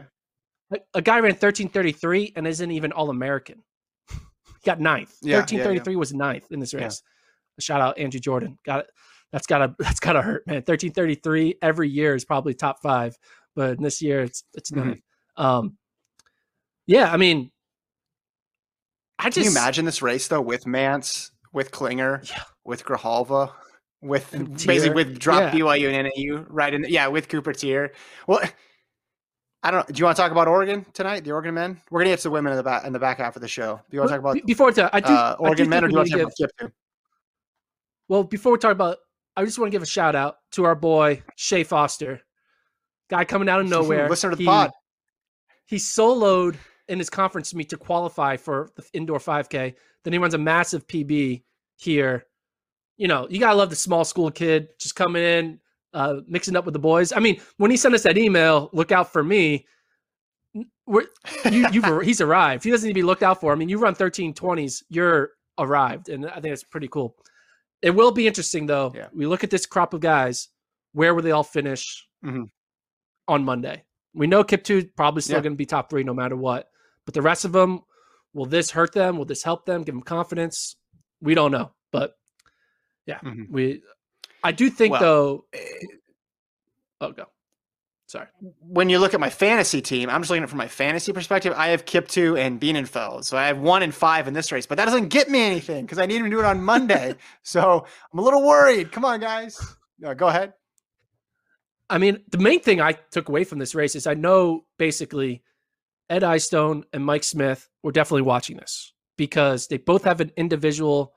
A, 0.71 0.77
a 0.93 1.01
guy 1.01 1.15
ran 1.15 1.31
1333 1.33 2.33
and 2.35 2.47
isn't 2.47 2.71
even 2.71 2.91
all 2.93 3.09
American. 3.09 3.63
he 4.09 4.15
got 4.65 4.79
ninth. 4.79 5.13
Yeah, 5.21 5.31
yeah, 5.31 5.37
1333 5.39 5.95
was 5.97 6.13
ninth 6.13 6.51
in 6.51 6.59
this 6.59 6.71
Yeah. 6.73 6.83
race. 6.83 7.03
Shout 7.59 7.81
out 7.81 7.97
Andrew 7.97 8.19
Jordan. 8.21 8.57
Got 8.65 8.81
it. 8.81 8.91
That's 9.33 9.47
gotta 9.47 9.75
that's 9.79 9.99
gotta 9.99 10.21
hurt, 10.21 10.47
man. 10.47 10.57
1333 10.57 11.55
every 11.61 11.89
year 11.89 12.15
is 12.15 12.23
probably 12.23 12.53
top 12.53 12.81
five, 12.81 13.17
but 13.55 13.77
in 13.77 13.83
this 13.83 14.01
year 14.01 14.21
it's 14.21 14.43
it's 14.53 14.71
Mhm. 14.71 14.85
ninth. 14.85 15.01
Um 15.35 15.77
yeah, 16.87 17.11
I 17.11 17.17
mean 17.17 17.51
I 19.19 19.29
Can 19.29 19.43
you 19.43 19.51
imagine 19.51 19.85
this 19.85 20.01
race 20.01 20.27
though 20.27 20.41
with 20.41 20.63
Mantz, 20.65 21.29
with 21.53 21.71
Klinger, 21.71 22.21
Yeah. 22.23 22.43
with 22.63 22.83
Grijalva, 22.85 23.51
with 24.01 24.31
basically 24.65 24.89
with 24.95 25.19
drop 25.19 25.41
Yeah. 25.41 25.51
BYU 25.51 25.89
and 25.93 26.07
NAU 26.07 26.45
right 26.49 26.73
in 26.73 26.81
The, 26.83 26.91
yeah 26.91 27.07
with 27.07 27.27
Cooper 27.29 27.53
Teare. 27.53 27.91
Well, 28.27 28.39
I 29.63 29.69
don't. 29.69 29.85
Do 29.87 29.93
you 29.99 30.05
want 30.05 30.17
to 30.17 30.21
talk 30.23 30.31
about 30.31 30.47
Oregon 30.47 30.85
tonight? 30.93 31.23
The 31.23 31.31
Oregon 31.31 31.53
men. 31.53 31.79
We're 31.91 31.99
gonna 32.01 32.09
get 32.11 32.17
to 32.19 32.23
the 32.23 32.31
women 32.31 32.51
in 32.51 32.57
the 32.57 32.63
back 32.63 32.83
in 32.85 32.93
the 32.93 32.99
back 32.99 33.17
half 33.19 33.35
of 33.35 33.41
the 33.43 33.47
show. 33.47 33.75
Do 33.89 33.95
you 33.95 33.99
want 33.99 34.09
to 34.09 34.13
talk 34.17 34.19
about 34.19 34.45
before 34.47 34.71
that, 34.71 34.89
I 34.93 34.99
do, 35.01 35.13
uh, 35.13 35.35
I 35.37 35.41
do 35.43 35.43
Oregon 35.43 35.69
men, 35.69 35.83
or 35.83 35.87
do 35.87 35.91
you 35.93 35.97
want 35.97 36.09
to 36.09 36.17
give, 36.17 36.21
about 36.27 36.33
Kiptoo? 36.69 36.71
Well, 38.07 38.23
before 38.23 38.51
we 38.53 38.57
talk 38.57 38.71
about, 38.71 38.97
I 39.37 39.45
just 39.45 39.59
want 39.59 39.71
to 39.71 39.75
give 39.75 39.83
a 39.83 39.85
shout 39.87 40.15
out 40.15 40.37
to 40.53 40.63
our 40.65 40.73
boy 40.75 41.21
Shea 41.35 41.63
Foster, 41.63 42.21
guy 43.09 43.23
coming 43.23 43.47
out 43.49 43.59
of 43.61 43.67
nowhere. 43.69 44.09
Listen 44.09 44.31
to 44.31 44.35
the 44.35 44.41
He- 44.43 44.47
pod. 44.47 44.71
He 45.67 45.75
soloed 45.77 46.55
in 46.91 46.99
his 46.99 47.09
conference 47.09 47.53
meet 47.55 47.69
to 47.69 47.77
qualify 47.77 48.37
for 48.37 48.69
the 48.75 48.83
indoor 48.93 49.17
5K. 49.17 49.73
Then 50.03 50.13
he 50.13 50.19
runs 50.19 50.33
a 50.33 50.37
massive 50.37 50.85
PB 50.87 51.43
here. 51.77 52.25
You 52.97 53.07
know, 53.07 53.27
you 53.29 53.39
gotta 53.39 53.55
love 53.57 53.69
the 53.69 53.75
small 53.75 54.03
school 54.05 54.29
kid 54.29 54.69
just 54.79 54.95
coming 54.95 55.23
in, 55.23 55.59
uh, 55.93 56.17
mixing 56.27 56.55
up 56.55 56.65
with 56.65 56.73
the 56.73 56.79
boys. 56.79 57.11
I 57.13 57.19
mean, 57.19 57.39
when 57.57 57.71
he 57.71 57.77
sent 57.77 57.95
us 57.95 58.03
that 58.03 58.17
email, 58.17 58.69
look 58.73 58.91
out 58.91 59.11
for 59.11 59.23
me. 59.23 59.65
We're, 60.85 61.05
you, 61.49 61.67
you've 61.71 62.01
he's 62.03 62.21
arrived. 62.21 62.63
He 62.63 62.71
doesn't 62.71 62.85
need 62.87 62.93
to 62.93 62.99
be 62.99 63.03
looked 63.03 63.23
out 63.23 63.39
for. 63.39 63.51
I 63.51 63.55
mean, 63.55 63.69
you 63.69 63.79
run 63.79 63.95
1320s, 63.95 64.83
you're 64.89 65.31
arrived, 65.57 66.09
and 66.09 66.25
I 66.27 66.33
think 66.33 66.45
that's 66.51 66.63
pretty 66.63 66.87
cool. 66.89 67.15
It 67.81 67.91
will 67.91 68.11
be 68.11 68.27
interesting 68.27 68.65
though. 68.67 68.91
Yeah. 68.93 69.07
We 69.13 69.25
look 69.25 69.43
at 69.43 69.49
this 69.49 69.65
crop 69.65 69.93
of 69.93 70.01
guys. 70.01 70.49
Where 70.93 71.15
will 71.15 71.23
they 71.23 71.31
all 71.31 71.43
finish 71.43 72.05
Mhm. 72.23 72.49
on 73.27 73.43
Monday? 73.45 73.83
We 74.13 74.27
know 74.27 74.43
Kiptoo 74.43 74.89
probably 74.95 75.21
still 75.21 75.37
Yeah. 75.37 75.43
going 75.43 75.53
to 75.53 75.57
be 75.57 75.65
top 75.65 75.89
three 75.89 76.03
no 76.03 76.13
matter 76.13 76.35
what. 76.35 76.69
But 77.05 77.13
the 77.13 77.21
rest 77.21 77.45
of 77.45 77.51
them, 77.51 77.81
will 78.33 78.45
this 78.45 78.71
hurt 78.71 78.93
them? 78.93 79.17
Will 79.17 79.25
this 79.25 79.43
help 79.43 79.65
them? 79.65 79.83
Give 79.83 79.95
them 79.95 80.03
confidence? 80.03 80.75
We 81.21 81.33
don't 81.35 81.51
know. 81.51 81.71
But 81.91 82.15
yeah, 83.05 83.19
Mhm. 83.19 83.49
we. 83.49 83.81
I 84.43 84.51
do 84.51 84.69
think 84.69 84.91
Well, 84.93 85.01
though. 85.01 85.45
eh, 85.53 85.59
Oh, 87.01 87.11
go. 87.11 87.25
Sorry. 88.05 88.27
When 88.59 88.89
you 88.89 88.99
look 88.99 89.13
at 89.13 89.19
my 89.19 89.29
fantasy 89.29 89.81
team, 89.81 90.09
I'm 90.09 90.21
just 90.21 90.29
looking 90.29 90.43
at 90.43 90.47
it 90.47 90.49
from 90.49 90.57
my 90.57 90.67
fantasy 90.67 91.13
perspective. 91.13 91.53
I 91.55 91.69
have 91.69 91.85
Kiptoo 91.85 92.37
and 92.37 92.59
Bienenfeld, 92.59 93.23
so 93.25 93.37
I 93.37 93.47
have 93.47 93.57
one 93.57 93.81
and 93.83 93.95
five 93.95 94.27
in 94.27 94.33
this 94.33 94.51
race, 94.51 94.65
but 94.65 94.77
that 94.77 94.85
doesn't 94.85 95.07
get 95.07 95.29
me 95.29 95.41
anything 95.41 95.85
because 95.85 95.97
I 95.97 96.05
need 96.05 96.17
him 96.17 96.25
to 96.25 96.29
do 96.29 96.39
it 96.39 96.45
on 96.45 96.61
Monday. 96.61 97.15
so 97.43 97.85
I'm 98.13 98.19
a 98.19 98.21
little 98.21 98.45
worried. 98.45 98.91
Come 98.91 99.05
on, 99.05 99.19
guys. 99.21 99.59
Go 100.17 100.27
ahead. 100.27 100.53
I 101.89 101.97
mean, 101.97 102.23
the 102.29 102.37
main 102.37 102.59
thing 102.59 102.81
I 102.81 102.93
took 102.93 103.29
away 103.29 103.43
from 103.45 103.59
this 103.59 103.73
race 103.75 103.95
is 103.95 104.05
I 104.07 104.13
know 104.13 104.65
basically 104.77 105.41
Ed 106.11 106.23
Eyestone 106.23 106.83
and 106.93 107.05
Mike 107.05 107.23
Smith 107.23 107.69
were 107.83 107.91
definitely 107.93 108.23
watching 108.23 108.57
this 108.57 108.93
because 109.17 109.67
they 109.67 109.77
both 109.77 110.03
have 110.03 110.19
an 110.21 110.31
individual 110.35 111.13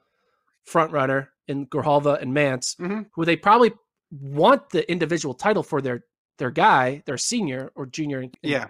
front 0.64 0.92
runner 0.92 1.30
in 1.48 1.66
Grijalva 1.66 2.22
and 2.22 2.32
Mantz, 2.34 2.76
Mhm. 2.76 3.06
who 3.12 3.24
they 3.24 3.36
probably 3.36 3.72
want 4.10 4.70
the 4.70 4.88
individual 4.90 5.34
title 5.34 5.62
for 5.62 5.82
their 5.82 6.04
their 6.38 6.50
guy, 6.50 7.00
their 7.06 7.16
senior 7.18 7.70
or 7.76 7.86
junior 7.86 8.20
in, 8.20 8.32
Yeah. 8.42 8.66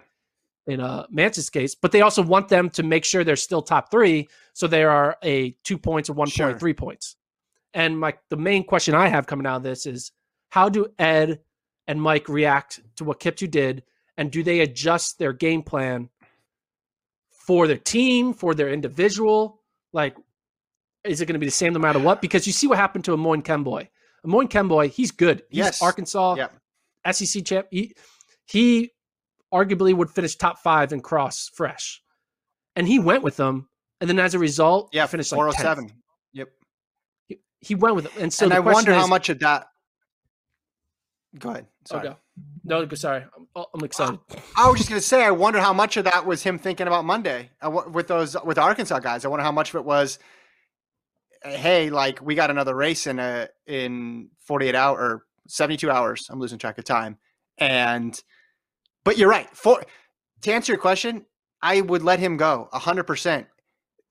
in 0.67 0.79
uh, 0.79 1.07
Mantz's 1.09 1.49
case, 1.49 1.73
but 1.73 1.91
they 1.91 2.01
also 2.01 2.21
want 2.21 2.47
them 2.47 2.69
to 2.71 2.83
make 2.83 3.03
sure 3.03 3.23
they're 3.23 3.35
still 3.35 3.63
top 3.63 3.89
three, 3.89 4.27
so 4.53 4.67
they 4.67 4.83
are 4.83 5.17
a 5.23 5.51
two 5.63 5.77
points 5.79 6.07
or 6.09 6.13
one 6.13 6.27
Sure. 6.27 6.47
point, 6.49 6.59
three 6.59 6.73
points. 6.75 7.15
And 7.73 7.99
my 7.99 8.17
the 8.29 8.37
main 8.37 8.63
question 8.65 8.93
I 8.93 9.07
have 9.07 9.25
coming 9.27 9.47
out 9.47 9.57
of 9.57 9.63
this 9.63 9.85
is 9.87 10.11
how 10.49 10.69
do 10.69 10.87
Ed 10.99 11.41
and 11.87 12.01
Mike 12.01 12.29
react 12.29 12.81
to 12.97 13.03
what 13.03 13.19
Kiptoo 13.19 13.49
did, 13.49 13.83
and 14.17 14.31
do 14.31 14.43
they 14.43 14.59
adjust 14.61 15.17
their 15.17 15.33
game 15.33 15.63
plan 15.63 16.09
for 17.45 17.67
their 17.67 17.77
team, 17.77 18.33
for 18.33 18.53
their 18.55 18.69
individual? 18.69 19.61
Like, 19.93 20.15
is 21.03 21.21
it 21.21 21.25
going 21.25 21.33
to 21.35 21.39
be 21.39 21.45
the 21.45 21.51
same 21.51 21.73
no 21.73 21.79
matter 21.79 21.99
what? 21.99 22.21
Because 22.21 22.47
you 22.47 22.53
see 22.53 22.67
what 22.67 22.77
happened 22.77 23.05
to 23.05 23.13
Amon 23.13 23.41
Kemboi. 23.41 23.87
Amon 24.25 24.47
Kemboi, 24.47 24.89
he's 24.89 25.11
good. 25.11 25.43
He's 25.49 25.59
Yes. 25.59 25.81
Arkansas 25.81 26.35
Yep. 26.35 26.53
SEC 27.13 27.45
champ. 27.45 27.67
He, 27.69 27.95
he 28.45 28.91
arguably 29.53 29.93
would 29.93 30.09
finish 30.09 30.35
top 30.35 30.57
five 30.59 30.91
in 30.91 31.01
cross 31.01 31.49
fresh, 31.53 32.01
and 32.75 32.87
he 32.87 32.97
went 32.99 33.23
with 33.23 33.37
them. 33.37 33.69
And 34.01 34.09
then 34.09 34.19
as 34.19 34.33
a 34.33 34.39
result, 34.39 34.89
Yeah. 34.93 35.05
finished 35.05 35.31
like 35.31 35.37
Four 35.37 35.49
oh 35.49 35.51
10th. 35.51 35.61
seven. 35.61 35.89
Yep. 36.33 36.49
He, 37.27 37.39
he 37.61 37.75
went 37.75 37.95
with 37.95 38.05
them, 38.05 38.13
and 38.23 38.33
so 38.33 38.45
and 38.45 38.51
the 38.51 38.55
I 38.57 38.59
wonder 38.59 38.93
how 38.93 39.07
much 39.07 39.29
of 39.29 39.39
that. 39.39 39.67
Go 41.39 41.49
ahead. 41.49 41.67
Oh, 41.67 41.85
Sorry. 41.85 42.07
go. 42.09 42.17
No, 42.63 42.85
go- 42.85 42.95
sorry, 42.95 43.23
I'm, 43.35 43.65
I'm 43.73 43.83
excited. 43.83 44.19
I 44.57 44.69
was 44.69 44.77
just 44.77 44.89
gonna 44.89 45.01
say, 45.01 45.23
I 45.23 45.31
wonder 45.31 45.59
how 45.59 45.73
much 45.73 45.97
of 45.97 46.05
that 46.05 46.25
was 46.25 46.43
him 46.43 46.57
thinking 46.57 46.87
about 46.87 47.05
Monday 47.05 47.49
with 47.91 48.07
those 48.07 48.35
with 48.43 48.55
the 48.55 48.61
Arkansas 48.61 48.99
guys. 48.99 49.25
I 49.25 49.27
wonder 49.27 49.43
how 49.43 49.51
much 49.51 49.69
of 49.69 49.75
it 49.75 49.85
was, 49.85 50.19
uh, 51.43 51.51
hey, 51.51 51.89
like 51.89 52.21
we 52.21 52.35
got 52.35 52.49
another 52.49 52.75
race 52.75 53.07
in 53.07 53.19
a 53.19 53.49
in 53.67 54.29
forty 54.39 54.67
eight 54.67 54.75
hour 54.75 54.97
or 54.97 55.25
seventy 55.47 55.77
two 55.77 55.91
hours. 55.91 56.27
I'm 56.29 56.39
losing 56.39 56.57
track 56.57 56.77
of 56.77 56.85
time, 56.85 57.17
and 57.57 58.19
but 59.03 59.17
you're 59.17 59.29
right. 59.29 59.49
For 59.55 59.83
to 60.41 60.53
answer 60.53 60.71
your 60.71 60.79
question, 60.79 61.25
I 61.61 61.81
would 61.81 62.03
let 62.03 62.19
him 62.19 62.37
go 62.37 62.69
hundred 62.73 63.03
percent. 63.03 63.47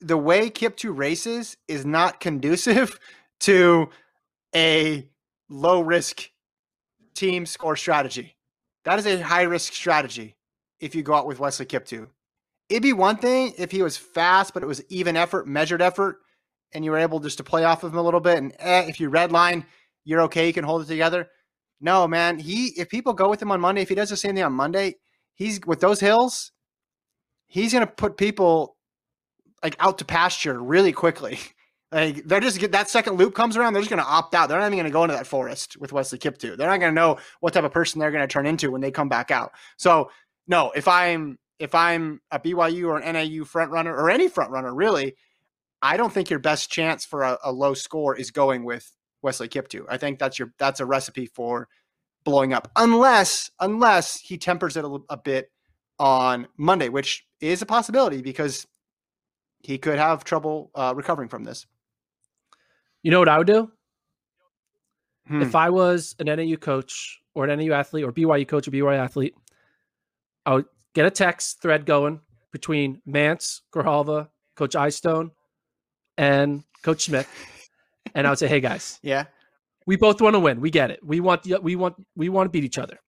The 0.00 0.18
way 0.18 0.50
Kiptoo 0.50 0.96
races 0.96 1.56
is 1.68 1.84
not 1.86 2.20
conducive 2.20 2.98
to 3.40 3.88
a 4.54 5.08
low 5.48 5.80
risk 5.80 6.30
team 7.14 7.46
score 7.46 7.76
strategy. 7.76 8.36
That 8.84 8.98
is 8.98 9.06
a 9.06 9.22
high 9.22 9.42
risk 9.42 9.72
strategy 9.72 10.36
if 10.80 10.94
you 10.94 11.02
go 11.02 11.14
out 11.14 11.26
with 11.26 11.38
Wesley 11.38 11.66
Kiptoo. 11.66 12.08
It'd 12.68 12.82
be 12.82 12.92
one 12.92 13.16
thing 13.16 13.54
if 13.58 13.70
he 13.70 13.82
was 13.82 13.96
fast, 13.96 14.54
but 14.54 14.62
it 14.62 14.66
was 14.66 14.82
even 14.88 15.16
effort, 15.16 15.46
measured 15.46 15.82
effort, 15.82 16.20
and 16.72 16.84
you 16.84 16.90
were 16.90 16.98
able 16.98 17.20
just 17.20 17.38
to 17.38 17.44
play 17.44 17.64
off 17.64 17.84
of 17.84 17.92
him 17.92 17.98
a 17.98 18.02
little 18.02 18.20
bit. 18.20 18.38
And 18.38 18.54
eh, 18.58 18.84
if 18.88 19.00
you 19.00 19.08
red 19.08 19.32
line, 19.32 19.64
you're 20.04 20.22
okay. 20.22 20.46
You 20.46 20.52
can 20.52 20.64
hold 20.64 20.82
it 20.82 20.88
together. 20.88 21.28
No, 21.80 22.08
man. 22.08 22.38
He 22.38 22.68
if 22.78 22.88
people 22.88 23.12
go 23.12 23.28
with 23.28 23.40
him 23.40 23.50
on 23.50 23.60
Monday, 23.60 23.82
if 23.82 23.88
he 23.88 23.94
does 23.94 24.10
the 24.10 24.16
same 24.16 24.34
thing 24.34 24.44
on 24.44 24.52
Monday, 24.52 24.96
he's 25.34 25.60
with 25.66 25.80
those 25.80 26.00
hills, 26.00 26.52
he's 27.46 27.72
gonna 27.72 27.86
put 27.86 28.16
people 28.16 28.76
like 29.62 29.76
out 29.78 29.98
to 29.98 30.04
pasture 30.04 30.62
really 30.62 30.92
quickly. 30.92 31.38
Like 31.94 32.24
they're 32.24 32.40
just 32.40 32.58
get 32.58 32.72
that 32.72 32.90
second 32.90 33.18
loop 33.18 33.36
comes 33.36 33.56
around, 33.56 33.72
they're 33.72 33.82
just 33.82 33.90
gonna 33.90 34.02
opt 34.02 34.34
out. 34.34 34.48
They're 34.48 34.58
not 34.58 34.66
even 34.66 34.78
gonna 34.78 34.90
go 34.90 35.04
into 35.04 35.14
that 35.14 35.28
forest 35.28 35.76
with 35.76 35.92
Wesley 35.92 36.18
Kiptoo. 36.18 36.56
They're 36.56 36.66
not 36.66 36.80
gonna 36.80 36.90
know 36.90 37.18
what 37.38 37.54
type 37.54 37.62
of 37.62 37.70
person 37.70 38.00
they're 38.00 38.10
gonna 38.10 38.26
turn 38.26 38.46
into 38.46 38.72
when 38.72 38.80
they 38.80 38.90
come 38.90 39.08
back 39.08 39.30
out. 39.30 39.52
So 39.76 40.10
no, 40.48 40.72
if 40.72 40.88
I'm 40.88 41.38
if 41.60 41.72
I'm 41.72 42.20
a 42.32 42.40
BYU 42.40 42.88
or 42.88 42.98
an 42.98 43.12
NAU 43.12 43.44
front 43.44 43.70
runner 43.70 43.94
or 43.94 44.10
any 44.10 44.26
front 44.26 44.50
runner 44.50 44.74
really, 44.74 45.14
I 45.82 45.96
don't 45.96 46.12
think 46.12 46.30
your 46.30 46.40
best 46.40 46.68
chance 46.68 47.04
for 47.04 47.22
a, 47.22 47.38
a 47.44 47.52
low 47.52 47.74
score 47.74 48.16
is 48.16 48.32
going 48.32 48.64
with 48.64 48.90
Wesley 49.22 49.48
Kiptoo. 49.48 49.84
I 49.88 49.96
think 49.96 50.18
that's 50.18 50.36
your 50.36 50.52
that's 50.58 50.80
a 50.80 50.86
recipe 50.86 51.26
for 51.26 51.68
blowing 52.24 52.52
up, 52.52 52.72
unless 52.74 53.52
unless 53.60 54.18
he 54.18 54.36
tempers 54.36 54.76
it 54.76 54.84
a, 54.84 54.98
a 55.08 55.16
bit 55.16 55.52
on 56.00 56.48
Monday, 56.56 56.88
which 56.88 57.24
is 57.40 57.62
a 57.62 57.66
possibility 57.66 58.20
because 58.20 58.66
he 59.60 59.78
could 59.78 59.98
have 59.98 60.24
trouble 60.24 60.72
uh, 60.74 60.92
recovering 60.96 61.28
from 61.28 61.44
this. 61.44 61.66
You 63.04 63.10
know 63.12 63.20
what 63.20 63.28
I 63.28 63.38
would 63.38 63.46
do 63.46 63.70
Hmm. 65.28 65.40
if 65.42 65.54
I 65.54 65.70
was 65.70 66.16
an 66.18 66.26
NAU 66.26 66.56
coach 66.56 67.20
or 67.34 67.46
an 67.46 67.58
NAU 67.58 67.72
athlete 67.74 68.04
or 68.04 68.12
BYU 68.12 68.46
coach 68.46 68.66
or 68.66 68.72
BYU 68.72 68.98
athlete? 68.98 69.34
I 70.44 70.54
would 70.54 70.66
get 70.94 71.06
a 71.06 71.10
text 71.10 71.62
thread 71.62 71.86
going 71.86 72.20
between 72.52 73.00
Mantz, 73.08 73.60
Grijalva, 73.72 74.28
Coach 74.56 74.74
Eyestone, 74.76 75.30
and 76.18 76.64
Coach 76.82 77.04
Smith, 77.04 77.28
and 78.14 78.26
I 78.26 78.30
would 78.30 78.38
say, 78.38 78.48
"Hey 78.48 78.60
guys, 78.60 78.98
yeah, 79.02 79.24
we 79.86 79.96
both 79.96 80.20
want 80.20 80.34
to 80.34 80.40
win. 80.40 80.60
We 80.60 80.70
get 80.70 80.90
it. 80.90 81.00
We 81.04 81.20
want 81.20 81.46
we 81.62 81.76
want 81.76 81.94
we 82.16 82.28
want 82.28 82.46
to 82.46 82.50
beat 82.50 82.64
each 82.64 82.78
other. 82.78 82.98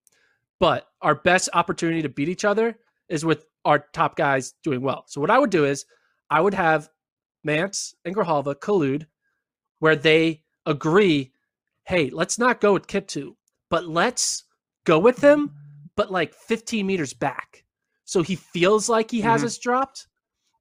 But 0.58 0.86
our 1.02 1.14
best 1.14 1.48
opportunity 1.52 2.00
to 2.02 2.08
beat 2.08 2.28
each 2.30 2.44
other 2.46 2.78
is 3.08 3.24
with 3.24 3.44
our 3.66 3.80
top 3.92 4.16
guys 4.16 4.54
doing 4.62 4.80
well. 4.80 5.04
So 5.06 5.20
what 5.20 5.30
I 5.30 5.38
would 5.38 5.50
do 5.50 5.64
is 5.66 5.84
I 6.30 6.40
would 6.40 6.54
have 6.54 6.88
Mantz 7.46 7.94
and 8.04 8.14
Grijalva 8.16 8.54
collude 8.56 9.06
where 9.78 9.96
they 9.96 10.42
agree, 10.64 11.32
hey, 11.84 12.10
let's 12.10 12.38
not 12.38 12.60
go 12.60 12.72
with 12.72 12.86
Kiptoo, 12.86 13.36
but 13.70 13.86
let's 13.86 14.44
go 14.84 14.98
with 14.98 15.22
him, 15.22 15.50
but 15.96 16.10
like 16.10 16.34
15 16.34 16.86
meters 16.86 17.12
back. 17.14 17.64
So 18.04 18.22
he 18.22 18.36
feels 18.36 18.88
like 18.88 19.10
he 19.10 19.20
has 19.22 19.42
Mhm. 19.42 19.46
us 19.46 19.58
dropped, 19.58 20.06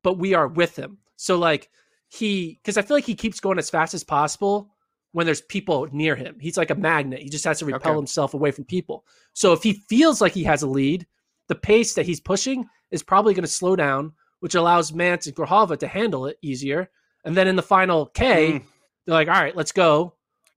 but 0.03 0.17
we 0.17 0.34
are 0.34 0.48
with 0.48 0.75
him. 0.75 1.00
So 1.15 1.38
like 1.38 1.69
he 2.07 2.60
because 2.62 2.77
I 2.77 2.81
feel 2.81 2.98
like 2.98 3.05
he 3.05 3.15
keeps 3.15 3.39
going 3.39 3.57
as 3.57 3.69
fast 3.69 3.93
as 3.93 4.03
possible 4.03 4.72
when 5.12 5.25
there's 5.25 5.41
people 5.41 5.88
near 5.91 6.15
him. 6.15 6.38
He's 6.39 6.57
like 6.57 6.69
a 6.72 6.75
magnet. 6.75 7.22
He 7.22 7.29
just 7.29 7.45
has 7.45 7.60
to 7.60 7.65
repel 7.65 7.91
Okay. 7.91 7.98
himself 7.98 8.34
away 8.34 8.51
from 8.51 8.65
people. 8.65 9.05
So 9.34 9.53
if 9.53 9.63
he 9.63 9.74
feels 9.74 10.22
like 10.22 10.34
he 10.34 10.43
has 10.43 10.62
a 10.62 10.67
lead, 10.67 11.07
the 11.48 11.55
pace 11.55 11.93
that 11.93 12.05
he's 12.05 12.19
pushing 12.19 12.67
is 12.91 13.01
probably 13.03 13.34
going 13.34 13.43
to 13.45 13.50
slow 13.50 13.75
down, 13.75 14.13
which 14.39 14.55
allows 14.55 14.91
Mantz 14.91 15.25
and 15.27 15.36
Grijalva 15.36 15.77
to 15.79 15.88
handle 15.88 16.25
it 16.25 16.38
easier. 16.41 16.89
And 17.24 17.36
then 17.36 17.48
in 17.48 17.55
the 17.55 17.63
final 17.63 18.07
K, 18.07 18.53
Mm. 18.60 18.63
They're 19.05 19.15
like, 19.15 19.27
all 19.27 19.33
right, 19.41 19.55
let's 19.55 19.71
go. 19.71 20.13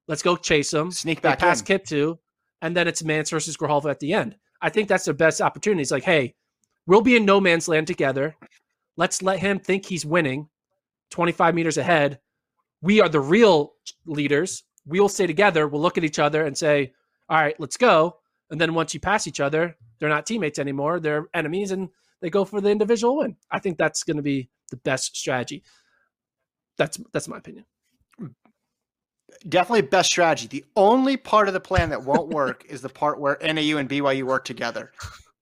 Let's 0.07 0.23
go 0.23 0.37
chase 0.37 0.71
them. 0.71 0.91
Sneak 0.91 1.21
They 1.21 1.31
back 1.31 1.39
pass 1.39 1.61
in. 1.61 1.67
Kiptoo, 1.67 2.19
and 2.63 2.77
then 2.77 2.89
it's 2.89 3.03
Mantz 3.03 3.31
versus 3.31 3.57
Grijalva 3.57 3.91
at 3.91 4.01
the 4.01 4.15
end. 4.15 4.37
I 4.61 4.71
think 4.71 4.89
that's 4.89 5.05
their 5.05 5.15
best 5.15 5.41
opportunity. 5.41 5.83
It's 5.83 5.91
like, 5.91 6.05
hey, 6.05 6.35
we'll 6.87 7.03
be 7.03 7.17
in 7.17 7.25
no 7.25 7.41
man's 7.41 7.69
land 7.69 7.87
together. 7.87 8.35
Let's 8.97 9.23
let 9.23 9.39
him 9.39 9.61
think 9.61 9.85
he's 9.85 10.05
winning 10.05 10.49
25 11.11 11.55
meters 11.55 11.77
ahead. 11.77 12.19
We 12.81 13.01
are 13.01 13.09
the 13.09 13.21
real 13.21 13.75
leaders. 14.07 14.65
We 14.87 14.99
will 14.99 15.09
stay 15.09 15.27
together. 15.27 15.69
We'll 15.69 15.83
look 15.83 15.99
at 15.99 16.05
each 16.05 16.19
other 16.19 16.45
and 16.45 16.57
say, 16.57 16.93
all 17.29 17.39
right, 17.39 17.59
let's 17.61 17.77
go. 17.77 18.17
And 18.51 18.61
then 18.61 18.75
once 18.75 18.95
you 18.95 19.01
pass 19.01 19.27
each 19.27 19.41
other, 19.41 19.77
they're 19.99 20.09
not 20.09 20.27
teammates 20.27 20.59
anymore. 20.59 21.01
They're 21.01 21.29
enemies 21.35 21.71
and 21.71 21.89
they 22.21 22.31
go 22.31 22.45
for 22.45 22.61
the 22.61 22.71
individual 22.71 23.19
win. 23.19 23.37
I 23.51 23.59
think 23.59 23.79
that's 23.79 24.05
going 24.05 24.17
to 24.17 24.23
be 24.23 24.49
the 24.71 24.77
best 24.79 25.17
strategy. 25.17 25.63
That's 26.77 26.99
that's 27.13 27.29
my 27.29 27.39
opinion. 27.39 27.67
Definitely 29.47 29.83
best 29.83 30.11
strategy. 30.11 30.47
The 30.49 30.65
only 30.77 31.17
part 31.17 31.49
of 31.49 31.55
the 31.55 31.61
plan 31.61 31.91
that 31.91 32.03
won't 32.03 32.29
work 32.35 32.65
is 32.69 32.81
the 32.81 32.89
part 32.89 33.21
where 33.21 33.37
NAU 33.43 33.77
and 33.79 33.89
BYU 33.89 34.23
work 34.25 34.45
together. 34.45 34.93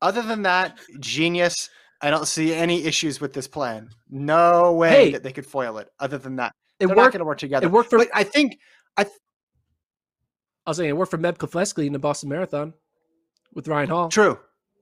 Other 0.03 0.23
than 0.23 0.43
that, 0.43 0.79
genius. 1.01 1.71
I 2.03 2.11
don't 2.11 2.27
see 2.27 2.53
any 2.53 2.85
issues 2.85 3.21
with 3.23 3.33
this 3.33 3.49
plan. 3.49 3.89
No 4.11 4.73
way 4.75 4.91
Hey. 5.07 5.11
that 5.13 5.23
they 5.23 5.33
could 5.33 5.47
foil 5.47 5.79
it. 5.79 5.89
Other 5.99 6.19
than 6.19 6.37
that, 6.37 6.53
It 6.79 6.87
they're 6.89 6.95
not 6.95 7.03
worked. 7.05 7.13
going 7.15 7.21
to 7.21 7.25
work 7.25 7.39
together. 7.39 7.67
It 7.67 7.73
worked 7.73 7.89
for 7.91 7.99
But 7.99 8.09
I 8.13 8.23
think 8.25 8.59
I 8.99 9.07
was 10.71 10.79
saying 10.79 10.91
it 10.91 10.97
worked 10.97 11.13
for 11.13 11.19
Meb 11.19 11.39
Keflezighi 11.39 11.87
in 11.87 11.93
the 11.93 11.99
Boston 12.01 12.29
Marathon 12.29 12.75
with 13.55 13.69
Ryan 13.69 13.89
Hall. 13.89 14.09
True, 14.09 14.37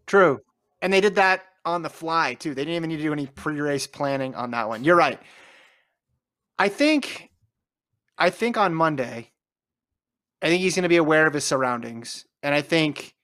true. 0.07 0.41
And 0.81 0.91
they 0.93 1.03
did 1.03 1.15
that 1.17 1.43
on 1.67 1.83
the 1.83 1.91
fly 1.91 2.35
too. 2.35 2.55
They 2.55 2.63
didn't 2.63 2.77
even 2.77 2.89
need 2.89 2.97
to 2.97 3.03
do 3.03 3.13
any 3.13 3.27
pre-race 3.27 3.87
planning 3.87 4.35
on 4.35 4.51
that 4.53 4.67
one. 4.67 4.83
You're 4.83 4.97
right. 4.97 5.21
I 6.59 6.69
think, 6.69 7.29
I 8.19 8.31
think 8.31 8.57
on 8.57 8.75
Monday, 8.75 9.33
I 10.43 10.49
think 10.49 10.63
he's 10.63 10.75
going 10.75 10.85
to 10.85 10.89
be 10.89 10.97
aware 10.97 11.27
of 11.27 11.35
his 11.35 11.45
surroundings, 11.45 12.27
and 12.43 12.55
I 12.55 12.63
think 12.63 13.15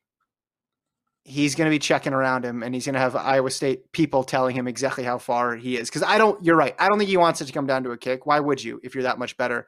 he's 1.25 1.55
going 1.55 1.67
to 1.67 1.75
be 1.75 1.79
checking 1.79 2.13
around 2.13 2.45
him, 2.45 2.63
and 2.63 2.75
he's 2.75 2.87
going 2.87 2.95
to 2.95 3.01
have 3.01 3.15
Iowa 3.15 3.51
State 3.51 3.93
people 3.93 4.25
telling 4.25 4.57
him 4.57 4.67
exactly 4.67 5.05
how 5.05 5.19
far 5.19 5.55
he 5.55 5.77
is. 5.77 5.89
Because 5.89 6.03
I 6.03 6.19
don't. 6.19 6.43
You're 6.45 6.57
right. 6.57 6.75
I 6.79 6.89
don't 6.89 6.99
think 6.99 7.11
he 7.11 7.17
wants 7.17 7.41
it 7.41 7.47
to 7.47 7.53
come 7.53 7.67
down 7.67 7.85
to 7.85 7.93
a 7.93 7.99
kick. 7.99 8.27
Why 8.27 8.41
would 8.41 8.63
you 8.63 8.81
if 8.83 8.95
you're 8.95 9.05
that 9.05 9.19
much 9.19 9.37
better 9.37 9.67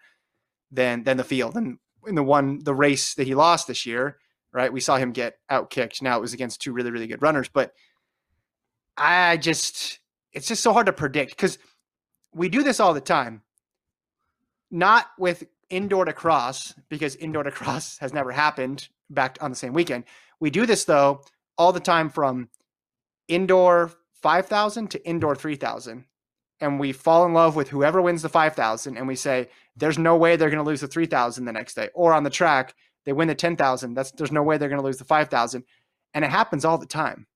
than 0.71 1.05
than 1.05 1.17
the 1.17 1.25
field? 1.25 1.57
And 1.57 1.79
in 2.07 2.15
the 2.15 2.23
one 2.23 2.59
the 2.65 2.75
race 2.75 3.15
that 3.15 3.27
he 3.27 3.35
lost 3.35 3.67
this 3.67 3.87
year, 3.87 4.19
right? 4.53 4.73
We 4.73 4.81
saw 4.81 4.97
him 4.97 5.13
get 5.13 5.39
out 5.49 5.71
kicked. 5.71 6.03
Now 6.03 6.19
it 6.19 6.21
was 6.21 6.35
against 6.35 6.61
two 6.61 6.73
really, 6.73 6.91
really 6.91 7.07
good 7.07 7.23
runners, 7.23 7.49
but 7.49 7.73
I 8.97 9.37
just, 9.39 9.99
it's 10.33 10.49
just 10.49 10.63
so 10.63 10.73
hard 10.73 10.87
to 10.87 10.93
predict 10.93 11.31
because 11.31 11.59
we 12.35 12.49
do 12.49 12.63
this 12.63 12.81
all 12.81 12.95
the 12.95 13.01
time. 13.01 13.43
Not 14.73 15.07
with 15.19 15.45
indoor 15.71 16.05
to 16.05 16.13
cross, 16.13 16.75
because 16.89 17.15
indoor 17.17 17.45
to 17.45 17.53
cross 17.53 17.99
has 18.01 18.13
never 18.13 18.33
happened 18.33 18.89
back 19.09 19.39
on 19.41 19.51
the 19.51 19.57
same 19.57 19.73
weekend. 19.73 20.05
We 20.41 20.51
do 20.51 20.67
this 20.67 20.85
though 20.85 21.23
all 21.57 21.73
the 21.73 21.81
time 21.81 22.09
from 22.09 22.49
indoor 23.29 23.93
5000 24.23 24.91
to 24.91 25.07
indoor 25.07 25.37
3000 25.37 26.05
and 26.61 26.79
we 26.79 26.93
fall 26.93 27.27
in 27.27 27.35
love 27.35 27.57
with 27.57 27.69
whoever 27.69 28.01
wins 28.01 28.23
the 28.23 28.29
5000 28.29 28.97
and 28.97 29.07
we 29.07 29.17
say 29.17 29.49
there's 29.77 29.99
no 29.99 30.17
way 30.17 30.37
they're 30.37 30.51
going 30.51 30.63
to 30.63 30.69
lose 30.69 30.81
the 30.81 30.87
3000 30.89 31.45
the 31.45 31.53
next 31.53 31.75
day. 31.75 31.89
Or 31.95 32.13
on 32.13 32.25
the 32.25 32.31
track 32.31 32.75
they 33.05 33.13
win 33.13 33.29
the 33.29 33.35
10000 33.35 33.95
that's 33.95 34.13
there's 34.13 34.33
no 34.33 34.43
way 34.43 34.59
they're 34.59 34.69
going 34.69 34.81
to 34.81 34.85
lose 34.85 34.99
the 34.99 35.05
5000 35.05 35.65
and 36.15 36.25
it 36.25 36.31
happens 36.31 36.65
all 36.65 36.79
the 36.79 36.87
time. 36.87 37.27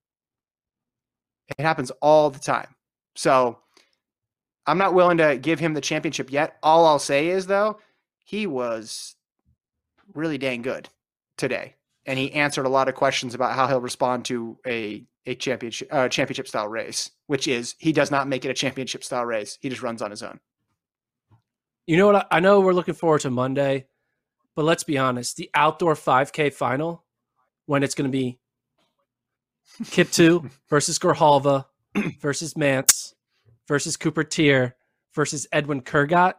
It 1.59 1.63
happens 1.63 1.91
all 2.03 2.31
the 2.31 2.39
time. 2.39 2.75
So 3.15 3.59
i'm 4.67 4.79
not 4.79 4.95
willing 4.95 5.19
to 5.19 5.37
give 5.39 5.59
him 5.59 5.75
the 5.75 5.81
championship 5.81 6.31
yet 6.31 6.57
all 6.63 6.87
i'll 6.87 6.99
say 6.99 7.29
is 7.29 7.47
though 7.47 7.79
he 8.25 8.47
was 8.47 9.15
really 10.15 10.39
dang 10.39 10.63
good 10.63 10.89
today 11.37 11.75
and 12.07 12.19
he 12.19 12.33
answered 12.33 12.67
a 12.67 12.71
lot 12.71 12.89
of 12.89 12.95
questions 12.95 13.35
about 13.35 13.55
how 13.55 13.67
he'll 13.67 13.81
respond 13.81 14.25
to 14.25 14.59
a 14.67 15.05
a 15.27 15.35
championship 15.35 15.89
uh, 15.93 16.09
championship 16.09 16.49
style 16.49 16.69
race, 16.69 17.11
which 17.27 17.49
is 17.49 17.75
he 17.79 17.93
does 17.93 18.11
not 18.11 18.29
make 18.29 18.45
it 18.45 18.51
a 18.51 18.55
championship 18.55 19.03
style 19.03 19.27
race. 19.27 19.59
He 19.61 19.69
just 19.69 19.83
runs 19.83 20.01
on 20.01 20.11
his 20.11 20.23
own. 20.23 20.39
You 21.87 21.97
know 21.97 22.07
what? 22.07 22.27
I, 22.31 22.41
know 22.41 22.61
we're 22.61 22.73
looking 22.73 22.95
forward 22.95 23.21
to 23.23 23.31
Monday, 23.31 23.87
but 24.55 24.65
let's 24.65 24.85
be 24.85 24.99
honest: 24.99 25.37
the 25.37 25.51
outdoor 25.55 25.95
5K 25.95 26.53
final, 26.53 27.05
when 27.67 27.83
it's 27.83 27.95
going 27.95 28.11
to 28.11 28.17
be 28.17 28.39
Kiptoo 29.83 30.51
versus 30.69 30.99
Grijalva 30.99 31.67
versus 32.21 32.55
Mantz 32.55 33.15
versus 33.69 33.97
Cooper 33.97 34.25
Teare 34.25 34.73
versus 35.15 35.47
Edwin 35.53 35.81
Kurgat, 35.83 36.35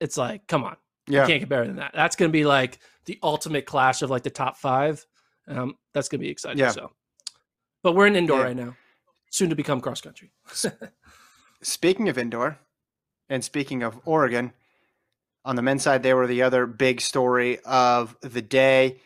it's 0.00 0.16
like, 0.16 0.46
come 0.46 0.64
on, 0.64 0.76
Yeah, 1.08 1.22
you 1.22 1.26
can't 1.28 1.40
get 1.40 1.48
better 1.48 1.66
than 1.66 1.76
that. 1.76 1.92
That's 1.94 2.16
going 2.16 2.30
to 2.30 2.32
be 2.32 2.44
like 2.44 2.78
the 3.06 3.18
ultimate 3.22 3.66
clash 3.66 4.02
of 4.02 4.10
like 4.10 4.22
the 4.22 4.30
top 4.30 4.56
five. 4.56 5.04
Um, 5.48 5.76
that's 5.94 6.08
going 6.08 6.18
to 6.20 6.24
be 6.24 6.30
exciting. 6.30 6.58
Yeah. 6.58 6.70
So, 6.70 6.90
but 7.82 7.94
we're 7.94 8.06
in 8.06 8.16
indoor 8.16 8.38
Yeah. 8.38 8.44
right 8.44 8.56
now, 8.56 8.76
soon 9.30 9.50
to 9.50 9.56
become 9.56 9.80
cross 9.80 10.00
country. 10.00 10.32
Speaking 11.62 12.08
of 12.08 12.18
indoor, 12.18 12.58
and 13.28 13.42
speaking 13.42 13.82
of 13.82 13.98
Oregon, 14.04 14.52
on 15.44 15.56
the 15.56 15.62
men's 15.62 15.82
side, 15.82 16.02
they 16.02 16.14
were 16.14 16.26
the 16.26 16.42
other 16.42 16.66
big 16.66 17.00
story 17.00 17.58
of 17.64 18.16
the 18.20 18.42
day. 18.42 19.00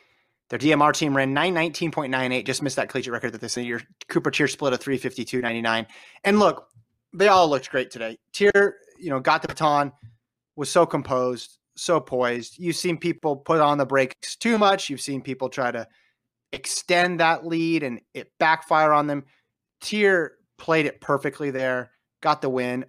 Their 0.49 0.59
DMR 0.59 0.93
team 0.93 1.17
ran 1.17 1.35
919.98, 1.35 2.45
just 2.45 2.63
missed 2.63 2.77
that 2.77 2.89
collegiate 2.89 3.13
record 3.13 3.33
that 3.33 3.41
they 3.41 3.47
this 3.47 3.57
year. 3.57 3.81
Cooper 4.09 4.31
Teare 4.31 4.49
split 4.51 4.73
a 4.73 4.77
352.99. 4.79 5.87
And 6.25 6.39
look, 6.41 6.67
they 7.13 7.29
all 7.29 7.49
looked 7.49 7.71
great 7.71 7.91
today. 7.91 8.19
Teare, 8.33 8.73
you 8.99 9.11
know, 9.11 9.21
got 9.21 9.43
the 9.43 9.49
baton, 9.49 9.93
was 10.57 10.71
so 10.71 10.87
composed, 10.87 11.59
so 11.77 12.01
poised. 12.01 12.59
You've 12.59 12.77
seen 12.77 12.99
people 12.99 13.37
put 13.37 13.61
on 13.61 13.79
the 13.79 13.87
brakes 13.87 14.37
too 14.37 14.59
much. 14.59 14.91
You've 14.91 15.01
seen 15.01 15.23
people 15.23 15.49
try 15.49 15.71
to 15.71 15.87
extend 16.53 17.21
that 17.21 17.47
lead 17.47 17.83
and 17.83 18.01
it 18.15 18.31
backfire 18.39 18.93
on 18.93 19.07
them. 19.07 19.25
Teare 19.83 20.31
played 20.59 20.87
it 20.87 21.01
perfectly 21.01 21.51
there, 21.51 21.91
got 22.23 22.43
the 22.43 22.49
win. 22.49 22.85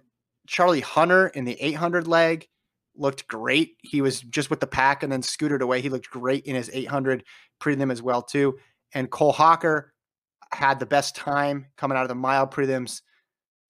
Charlie 0.46 0.80
Hunter 0.80 1.28
in 1.28 1.44
the 1.44 1.56
800 1.60 2.06
leg 2.06 2.48
looked 2.96 3.26
great. 3.28 3.76
He 3.82 4.02
was 4.02 4.20
just 4.20 4.50
with 4.50 4.60
the 4.60 4.66
pack 4.66 5.02
and 5.02 5.10
then 5.10 5.22
scooted 5.22 5.62
away. 5.62 5.80
He 5.80 5.88
looked 5.88 6.10
great 6.10 6.44
in 6.44 6.54
his 6.54 6.70
800 6.72 7.24
prelim 7.60 7.90
as 7.90 8.02
well 8.02 8.22
too. 8.22 8.58
And 8.92 9.10
Cole 9.10 9.32
Hocker 9.32 9.94
had 10.52 10.78
the 10.78 10.86
best 10.86 11.16
time 11.16 11.66
coming 11.76 11.96
out 11.96 12.02
of 12.02 12.08
the 12.08 12.14
mile 12.14 12.46
prelims. 12.46 13.00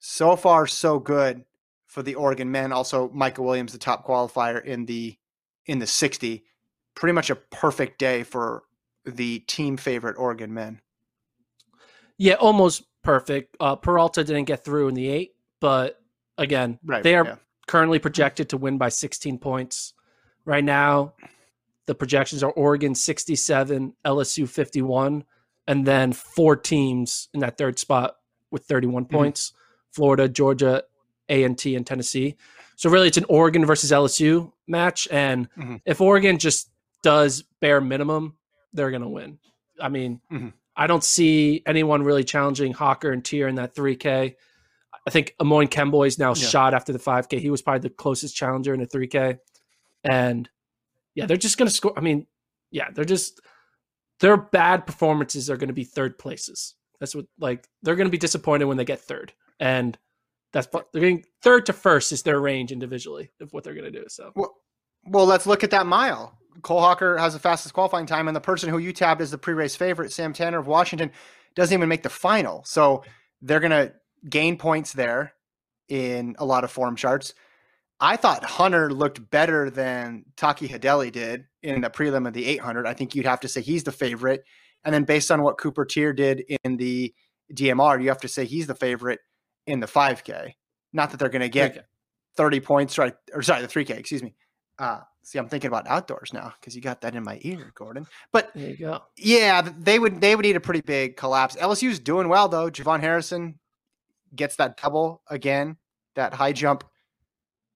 So 0.05 0.35
far, 0.35 0.67
so 0.67 0.99
good 0.99 1.45
for 1.87 2.03
the 2.03 2.17
Oregon 2.17 2.51
men. 2.51 2.73
Also, 2.73 3.09
Michael 3.11 3.45
Williams, 3.45 3.71
the 3.71 3.79
top 3.79 4.05
qualifier 4.05 4.63
in 4.65 4.85
the 4.85 5.17
in 5.67 5.79
the 5.79 5.87
60. 5.87 6.43
Pretty 6.97 7.13
much 7.13 7.31
a 7.31 7.37
perfect 7.37 8.01
day 8.01 8.25
for 8.25 8.65
the 9.05 9.39
team 9.41 9.77
favorite 9.77 10.17
Oregon 10.19 10.53
men. 10.53 10.81
Yeah, 12.19 12.35
almost 12.35 12.83
perfect. 13.03 13.57
Uh, 13.61 13.77
Peralta 13.77 14.25
didn't 14.25 14.47
get 14.47 14.65
through 14.65 14.89
in 14.89 14.95
the 14.95 15.09
eight, 15.09 15.37
but 15.61 16.03
again, 16.37 16.81
Right, 16.85 17.05
they 17.05 17.15
are 17.15 17.25
yeah. 17.25 17.37
currently 17.69 18.01
projected 18.01 18.49
to 18.49 18.57
win 18.57 18.79
by 18.79 18.89
16 18.89 19.39
points. 19.39 19.95
Right 20.45 20.65
now, 20.65 21.15
the 21.87 21.95
projections 21.95 22.43
are 22.43 22.51
Oregon 22.51 22.97
67, 22.97 23.95
LSU 24.05 24.49
51, 24.49 25.25
and 25.69 25.87
then 25.87 26.13
four 26.13 26.57
teams 26.57 27.29
in 27.33 27.39
that 27.41 27.57
third 27.57 27.79
spot 27.79 28.17
with 28.51 28.65
31 28.65 29.05
Mm-hmm. 29.05 29.17
points: 29.17 29.53
Florida, 29.93 30.29
Georgia, 30.29 30.83
A 31.29 31.45
and 31.45 31.57
T, 31.59 31.77
and 31.77 31.87
Tennessee. 31.87 32.37
So 32.77 32.91
really, 32.91 33.09
it's 33.09 33.17
an 33.19 33.27
Oregon 33.29 33.65
versus 33.65 33.93
LSU 33.93 34.53
match, 34.67 35.07
and 35.11 35.49
Mhm. 35.55 35.81
if 35.85 36.01
Oregon 36.01 36.39
just 36.39 36.71
does 37.03 37.43
bare 37.61 37.81
minimum, 37.81 38.37
they're 38.73 38.91
going 38.91 39.03
to 39.03 39.09
win. 39.09 39.39
I 39.81 39.89
mean, 39.89 40.21
Mhm. 40.31 40.53
I 40.77 40.87
don't 40.87 41.05
see 41.05 41.63
anyone 41.67 42.03
really 42.03 42.25
challenging 42.25 42.73
Hocker 42.73 43.13
and 43.13 43.23
Teare 43.23 43.49
in 43.49 43.57
that 43.57 43.75
3K. 43.75 44.37
I 45.07 45.11
think 45.11 45.35
Amon 45.41 45.67
Kemboi 45.69 46.07
is 46.07 46.19
now 46.19 46.31
Yeah. 46.31 46.49
shot 46.49 46.75
after 46.75 46.93
the 46.93 46.99
5K. 46.99 47.39
He 47.41 47.51
was 47.51 47.61
probably 47.61 47.81
the 47.89 47.91
closest 47.95 48.35
challenger 48.37 48.73
in 48.73 48.81
the 48.81 48.87
3K. 48.87 49.39
And 50.05 50.49
yeah, 51.15 51.27
they're 51.27 51.37
just 51.37 51.59
going 51.59 51.69
to 51.69 51.75
score. 51.75 51.93
I 51.97 52.01
mean, 52.01 52.27
yeah, 52.71 52.91
they're 52.91 53.05
just, 53.05 53.41
their 54.21 54.37
bad 54.37 54.87
performances 54.87 55.51
are 55.51 55.57
going 55.57 55.69
to 55.69 55.75
be 55.75 55.85
third 55.85 56.19
places. 56.19 56.75
That's 57.01 57.15
what, 57.15 57.27
like, 57.39 57.69
they're 57.83 57.97
going 57.97 58.07
to 58.07 58.13
be 58.13 58.17
disappointed 58.19 58.65
when 58.65 58.77
they 58.77 58.85
get 58.85 59.01
third. 59.01 59.33
And 59.63 59.97
that's, 60.53 60.67
they're 60.67 61.01
getting 61.01 61.25
third 61.41 61.67
to 61.67 61.73
first 61.73 62.11
is 62.11 62.25
their 62.25 62.41
range 62.41 62.73
individually 62.73 63.31
of 63.41 63.53
what 63.53 63.63
they're 63.63 63.75
going 63.75 63.91
to 63.91 64.01
do. 64.01 64.07
So, 64.09 64.33
Well, 64.35 64.53
well, 65.05 65.25
let's 65.25 65.47
look 65.47 65.63
at 65.63 65.71
that 65.71 65.87
mile. 65.87 66.37
Cole 66.63 66.81
Hocker 66.81 67.17
has 67.17 67.33
the 67.33 67.39
fastest 67.39 67.73
qualifying 67.73 68.05
time, 68.05 68.27
and 68.27 68.37
the 68.37 68.41
person 68.41 68.69
who 68.69 68.79
you 68.79 68.93
tabbed 68.93 69.23
as 69.23 69.31
the 69.31 69.39
pre-race 69.39 69.77
favorite, 69.77 70.13
Sam 70.13 70.33
Tanner 70.33 70.59
of 70.59 70.67
Washington, 70.67 71.13
doesn't 71.55 71.73
even 71.73 71.89
make 71.89 72.03
the 72.03 72.11
final. 72.11 72.65
So 72.65 73.05
they're 73.41 73.61
going 73.61 73.71
to 73.71 73.93
gain 74.29 74.59
points 74.59 74.93
there 74.93 75.33
in 75.89 76.35
a 76.39 76.45
lot 76.45 76.65
of 76.65 76.73
form 76.73 76.97
charts. 76.97 77.33
I 78.01 78.17
thought 78.17 78.43
Hunter 78.43 78.93
looked 78.93 79.31
better 79.31 79.71
than 79.71 80.25
Taki 80.37 80.69
Hedeilli 80.69 81.13
did 81.13 81.45
in 81.63 81.83
the 81.83 81.91
prelim 81.91 82.27
of 82.27 82.35
the 82.35 82.47
800. 82.47 82.85
I 82.85 82.95
think 82.95 83.15
you'd 83.15 83.27
have 83.27 83.41
to 83.41 83.49
say 83.49 83.61
he's 83.61 83.85
the 83.85 83.93
favorite. 83.93 84.43
And 84.85 84.93
then 84.93 85.05
based 85.05 85.31
on 85.31 85.43
what 85.43 85.57
Cooper 85.57 85.87
Teare 85.87 86.15
did 86.15 86.45
in 86.65 86.77
the 86.79 87.15
DMR, 87.55 88.03
you 88.03 88.09
have 88.09 88.21
to 88.23 88.29
say 88.29 88.45
he's 88.45 88.67
the 88.67 88.75
favorite 88.75 89.21
in 89.67 89.81
the 89.81 89.87
5K. 89.87 90.53
Not 90.93 91.11
that 91.11 91.19
they're 91.19 91.29
going 91.29 91.43
to 91.43 91.49
get 91.49 91.75
3K. 91.75 91.83
30 92.37 92.61
points, 92.61 92.99
right? 92.99 93.15
Or 93.33 93.43
sorry, 93.43 93.63
the 93.63 93.69
3K, 93.69 93.91
excuse 93.91 94.23
me. 94.23 94.35
Uh, 94.79 95.01
see, 95.23 95.39
I'm 95.39 95.49
thinking 95.49 95.69
about 95.69 95.87
outdoors 95.87 96.33
now 96.33 96.53
because 96.61 96.75
you 96.75 96.83
got 96.83 97.01
that 97.03 97.15
in 97.15 97.23
my 97.23 97.39
ear, 97.43 97.73
Gordon. 97.75 98.07
But 98.33 98.51
there 98.55 98.71
you 98.71 98.77
go. 98.77 99.03
yeah, 99.17 99.63
they 99.79 99.99
would 99.99 100.21
they 100.21 100.35
would 100.35 100.45
need 100.45 100.57
a 100.57 100.61
pretty 100.61 100.81
big 100.81 101.17
collapse. 101.17 101.57
LSU's 101.57 101.99
doing 101.99 102.29
well 102.29 102.49
though. 102.49 102.71
JuVaughn 102.71 103.01
Harrison 103.01 103.59
gets 104.35 104.57
that 104.57 104.77
double 104.81 105.23
again, 105.29 105.77
that 106.15 106.35
high 106.35 106.53
jump, 106.53 106.85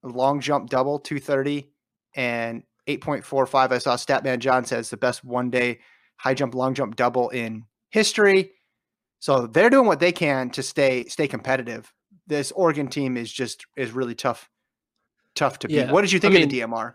long 0.02 0.40
jump 0.40 0.70
double, 0.70 0.98
230 0.98 1.70
and 2.14 2.62
8.45. 2.86 3.72
I 3.72 3.78
saw 3.78 3.96
Statman 3.96 4.38
John 4.38 4.64
says 4.64 4.90
the 4.90 4.96
best 4.96 5.22
one 5.24 5.50
day 5.50 5.80
high 6.16 6.34
jump, 6.34 6.54
long 6.54 6.74
jump 6.74 6.96
double 6.96 7.28
in 7.28 7.64
history. 7.90 8.52
So 9.18 9.46
they're 9.46 9.70
doing 9.70 9.86
what 9.86 10.00
they 10.00 10.12
can 10.12 10.50
to 10.50 10.62
stay 10.62 11.04
stay 11.06 11.26
competitive. 11.28 11.92
This 12.26 12.52
Oregon 12.52 12.88
team 12.88 13.16
is 13.16 13.32
just 13.32 13.66
is 13.76 13.92
really 13.92 14.14
tough, 14.14 14.48
tough 15.34 15.58
to 15.60 15.68
beat. 15.68 15.74
Yeah, 15.74 15.92
What 15.92 16.02
did 16.02 16.12
you 16.12 16.18
I 16.18 16.20
think 16.20 16.34
of 16.44 16.50
the 16.50 16.60
DMR? 16.60 16.94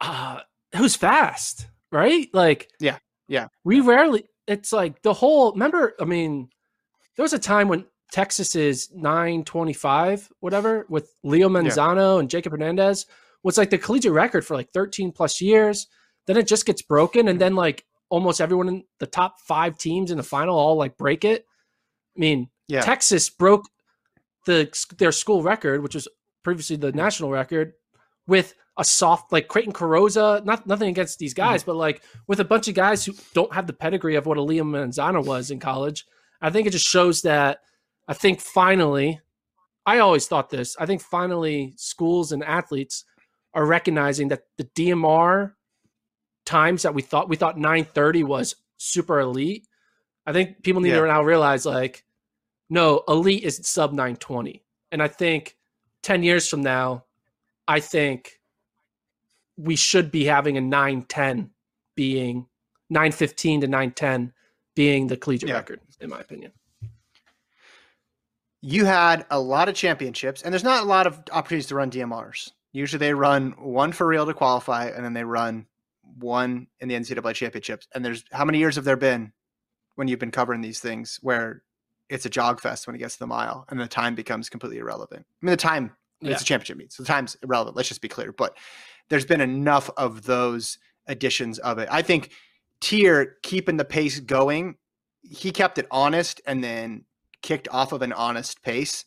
uh, 0.00 0.40
who's 0.76 0.96
fast, 0.96 1.66
right? 1.90 2.28
Like, 2.32 2.68
Yeah, 2.80 2.98
yeah. 3.28 3.48
We 3.64 3.80
rarely. 3.80 4.24
It's 4.46 4.72
like 4.72 5.02
the 5.02 5.12
whole. 5.12 5.52
Remember, 5.52 5.94
I 6.00 6.04
mean, 6.04 6.48
there 7.16 7.22
was 7.24 7.32
a 7.32 7.38
time 7.38 7.68
when 7.68 7.84
Texas 8.12 8.54
is 8.54 8.90
nine 8.94 9.44
twenty 9.44 9.72
five, 9.72 10.28
whatever, 10.40 10.86
with 10.88 11.10
Leo 11.24 11.48
Manzano 11.48 12.20
and 12.20 12.30
Jacob 12.30 12.52
Hernandez 12.52 13.06
was 13.42 13.58
like 13.58 13.70
the 13.70 13.78
collegiate 13.78 14.12
record 14.12 14.44
for 14.46 14.54
like 14.54 14.70
thirteen 14.70 15.10
plus 15.10 15.40
years. 15.40 15.88
Then 16.26 16.36
it 16.36 16.46
just 16.46 16.66
gets 16.66 16.82
broken, 16.82 17.28
and 17.28 17.40
then 17.40 17.54
like 17.56 17.84
almost 18.08 18.40
everyone 18.40 18.68
in 18.68 18.84
the 18.98 19.06
top 19.06 19.40
five 19.40 19.78
teams 19.78 20.10
in 20.10 20.16
the 20.16 20.22
final 20.22 20.56
all 20.56 20.76
like 20.76 20.96
break 20.96 21.24
it. 21.24 21.46
I 22.16 22.20
mean, 22.20 22.50
Yeah. 22.68 22.80
Texas 22.80 23.30
broke 23.30 23.64
the 24.46 24.68
their 24.98 25.12
school 25.12 25.42
record, 25.42 25.82
which 25.82 25.94
was 25.94 26.08
previously 26.42 26.76
the 26.76 26.92
national 26.92 27.30
record, 27.30 27.74
with 28.26 28.54
a 28.78 28.84
soft 28.84 29.32
like 29.32 29.48
Crayton 29.48 29.72
Carrozza. 29.72 30.44
Not 30.44 30.66
nothing 30.66 30.88
against 30.88 31.18
these 31.18 31.34
guys, 31.34 31.62
mm-hmm. 31.62 31.72
but 31.72 31.76
like 31.76 32.02
with 32.26 32.40
a 32.40 32.44
bunch 32.44 32.68
of 32.68 32.74
guys 32.74 33.04
who 33.04 33.14
don't 33.34 33.52
have 33.52 33.66
the 33.66 33.72
pedigree 33.72 34.16
of 34.16 34.26
what 34.26 34.38
a 34.38 34.40
Liam 34.40 34.70
Manzano 34.70 35.24
was 35.24 35.50
in 35.50 35.58
college. 35.58 36.06
I 36.40 36.50
think 36.50 36.66
it 36.66 36.70
just 36.70 36.86
shows 36.86 37.22
that. 37.22 37.60
I 38.08 38.14
think 38.14 38.40
finally, 38.40 39.20
I 39.84 39.98
always 39.98 40.28
thought 40.28 40.50
this. 40.50 40.76
I 40.78 40.86
think 40.86 41.00
finally 41.00 41.74
schools 41.76 42.30
and 42.32 42.44
athletes 42.44 43.04
are 43.52 43.66
recognizing 43.66 44.28
that 44.28 44.42
the 44.58 44.64
DMR 44.64 45.52
times 46.46 46.82
that 46.82 46.94
we 46.94 47.02
thought 47.02 47.28
we 47.28 47.36
thought 47.36 47.58
930 47.58 48.22
was 48.24 48.56
super 48.78 49.20
elite. 49.20 49.66
I 50.24 50.32
think 50.32 50.62
people 50.62 50.80
need 50.80 50.90
Yeah. 50.90 51.00
to 51.00 51.06
now 51.06 51.22
realize 51.22 51.66
like, 51.66 52.04
no, 52.70 53.02
elite 53.08 53.44
is 53.44 53.60
sub 53.64 53.92
920. 53.92 54.64
And 54.90 55.02
I 55.02 55.08
think 55.08 55.56
10 56.02 56.22
years 56.22 56.48
from 56.48 56.62
now, 56.62 57.04
I 57.68 57.80
think 57.80 58.40
we 59.56 59.76
should 59.76 60.10
be 60.10 60.24
having 60.24 60.56
a 60.56 60.60
910 60.60 61.50
being 61.96 62.46
915 62.90 63.62
to 63.62 63.66
910 63.66 64.32
being 64.74 65.06
the 65.08 65.16
collegiate 65.16 65.48
Yeah. 65.50 65.56
record, 65.56 65.80
in 66.00 66.08
my 66.10 66.20
opinion. 66.20 66.52
you 68.62 68.84
had 68.84 69.24
a 69.30 69.38
lot 69.38 69.68
of 69.68 69.74
championships, 69.76 70.42
and 70.42 70.52
there's 70.52 70.64
not 70.64 70.82
a 70.82 70.86
lot 70.86 71.06
of 71.06 71.20
opportunities 71.30 71.66
to 71.66 71.74
run 71.76 71.90
DMRs. 71.90 72.50
Usually 72.72 72.98
they 72.98 73.14
run 73.14 73.52
one 73.52 73.92
for 73.92 74.06
real 74.06 74.26
to 74.26 74.34
qualify, 74.34 74.86
and 74.86 75.04
then 75.04 75.12
they 75.12 75.22
run 75.24 75.66
one 76.18 76.66
in 76.80 76.88
the 76.88 76.94
NCAA 76.94 77.34
championships. 77.34 77.86
And 77.94 78.04
there's 78.04 78.24
how 78.32 78.44
many 78.44 78.58
years 78.58 78.76
have 78.76 78.84
there 78.84 78.96
been 78.96 79.32
when 79.96 80.08
you've 80.08 80.18
been 80.18 80.30
covering 80.30 80.60
these 80.60 80.80
things 80.80 81.18
where 81.22 81.62
it's 82.08 82.26
a 82.26 82.30
jog 82.30 82.60
fest 82.60 82.86
when 82.86 82.94
it 82.94 83.00
gets 83.00 83.14
to 83.14 83.20
the 83.20 83.26
mile 83.26 83.64
and 83.68 83.80
the 83.80 83.88
time 83.88 84.14
becomes 84.14 84.48
completely 84.48 84.78
irrelevant. 84.78 85.26
I 85.42 85.46
mean, 85.46 85.50
the 85.50 85.56
time 85.56 85.92
yeah. 86.20 86.32
it's 86.32 86.42
a 86.42 86.44
championship 86.44 86.78
meet, 86.78 86.92
so 86.92 87.02
the 87.02 87.08
time's 87.08 87.36
irrelevant. 87.42 87.76
Let's 87.76 87.88
just 87.88 88.00
be 88.00 88.08
clear. 88.08 88.32
But 88.32 88.56
there's 89.08 89.26
been 89.26 89.40
enough 89.40 89.90
of 89.96 90.22
those 90.22 90.78
editions 91.08 91.58
of 91.58 91.78
it. 91.78 91.88
I 91.90 92.02
think 92.02 92.30
Teare 92.80 93.32
keeping 93.42 93.76
the 93.76 93.84
pace 93.84 94.20
going, 94.20 94.76
he 95.22 95.50
kept 95.50 95.78
it 95.78 95.86
honest 95.90 96.40
and 96.46 96.62
then 96.62 97.04
kicked 97.42 97.68
off 97.70 97.92
of 97.92 98.02
an 98.02 98.12
honest 98.12 98.62
pace 98.62 99.04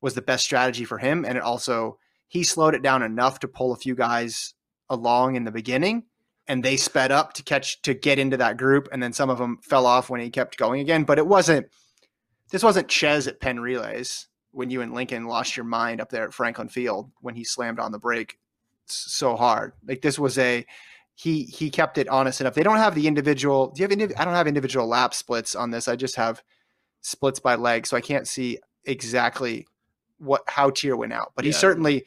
was 0.00 0.14
the 0.14 0.22
best 0.22 0.44
strategy 0.44 0.84
for 0.84 0.98
him. 0.98 1.24
And 1.24 1.36
it 1.36 1.42
also 1.42 1.98
he 2.28 2.44
slowed 2.44 2.74
it 2.74 2.82
down 2.82 3.02
enough 3.02 3.40
to 3.40 3.48
pull 3.48 3.72
a 3.72 3.76
few 3.76 3.94
guys 3.94 4.54
along 4.90 5.36
in 5.36 5.44
the 5.44 5.50
beginning 5.50 6.04
and 6.48 6.64
they 6.64 6.76
sped 6.76 7.12
up 7.12 7.34
to 7.34 7.42
catch 7.42 7.80
to 7.82 7.94
get 7.94 8.18
into 8.18 8.38
that 8.38 8.56
group 8.56 8.88
and 8.90 9.02
then 9.02 9.12
some 9.12 9.30
of 9.30 9.38
them 9.38 9.58
fell 9.62 9.86
off 9.86 10.08
when 10.08 10.20
he 10.20 10.30
kept 10.30 10.56
going 10.56 10.80
again. 10.80 11.04
But 11.04 11.18
it 11.18 11.26
wasn't 11.26 11.68
this 12.50 12.62
wasn't 12.62 12.88
Ches 12.88 13.26
at 13.26 13.40
Penn 13.40 13.60
Relays 13.60 14.26
when 14.52 14.70
you 14.70 14.80
and 14.80 14.94
Lincoln 14.94 15.26
lost 15.26 15.56
your 15.56 15.64
mind 15.64 16.00
up 16.00 16.08
there 16.08 16.24
at 16.24 16.32
Franklin 16.32 16.68
Field 16.68 17.10
when 17.20 17.34
he 17.34 17.44
slammed 17.44 17.78
on 17.78 17.92
the 17.92 17.98
brake 17.98 18.38
so 18.86 19.36
hard. 19.36 19.72
Like 19.86 20.00
this 20.00 20.18
was 20.18 20.38
a 20.38 20.64
he 21.14 21.44
he 21.44 21.70
kept 21.70 21.98
it 21.98 22.08
honest 22.08 22.40
enough. 22.40 22.54
They 22.54 22.62
don't 22.62 22.76
have 22.76 22.94
the 22.94 23.06
individual 23.06 23.70
do 23.70 23.82
you 23.82 23.88
have 23.88 24.12
I 24.16 24.24
don't 24.24 24.34
have 24.34 24.46
individual 24.46 24.86
lap 24.86 25.12
splits 25.12 25.54
on 25.54 25.70
this. 25.70 25.86
I 25.86 25.96
just 25.96 26.16
have 26.16 26.42
splits 27.02 27.38
by 27.38 27.54
leg 27.54 27.86
so 27.86 27.96
I 27.96 28.00
can't 28.00 28.26
see 28.26 28.58
exactly 28.84 29.66
what 30.18 30.42
how 30.46 30.70
Teare 30.70 30.96
went 30.96 31.12
out. 31.12 31.32
But 31.36 31.44
yeah. 31.44 31.50
he 31.50 31.52
certainly 31.52 32.04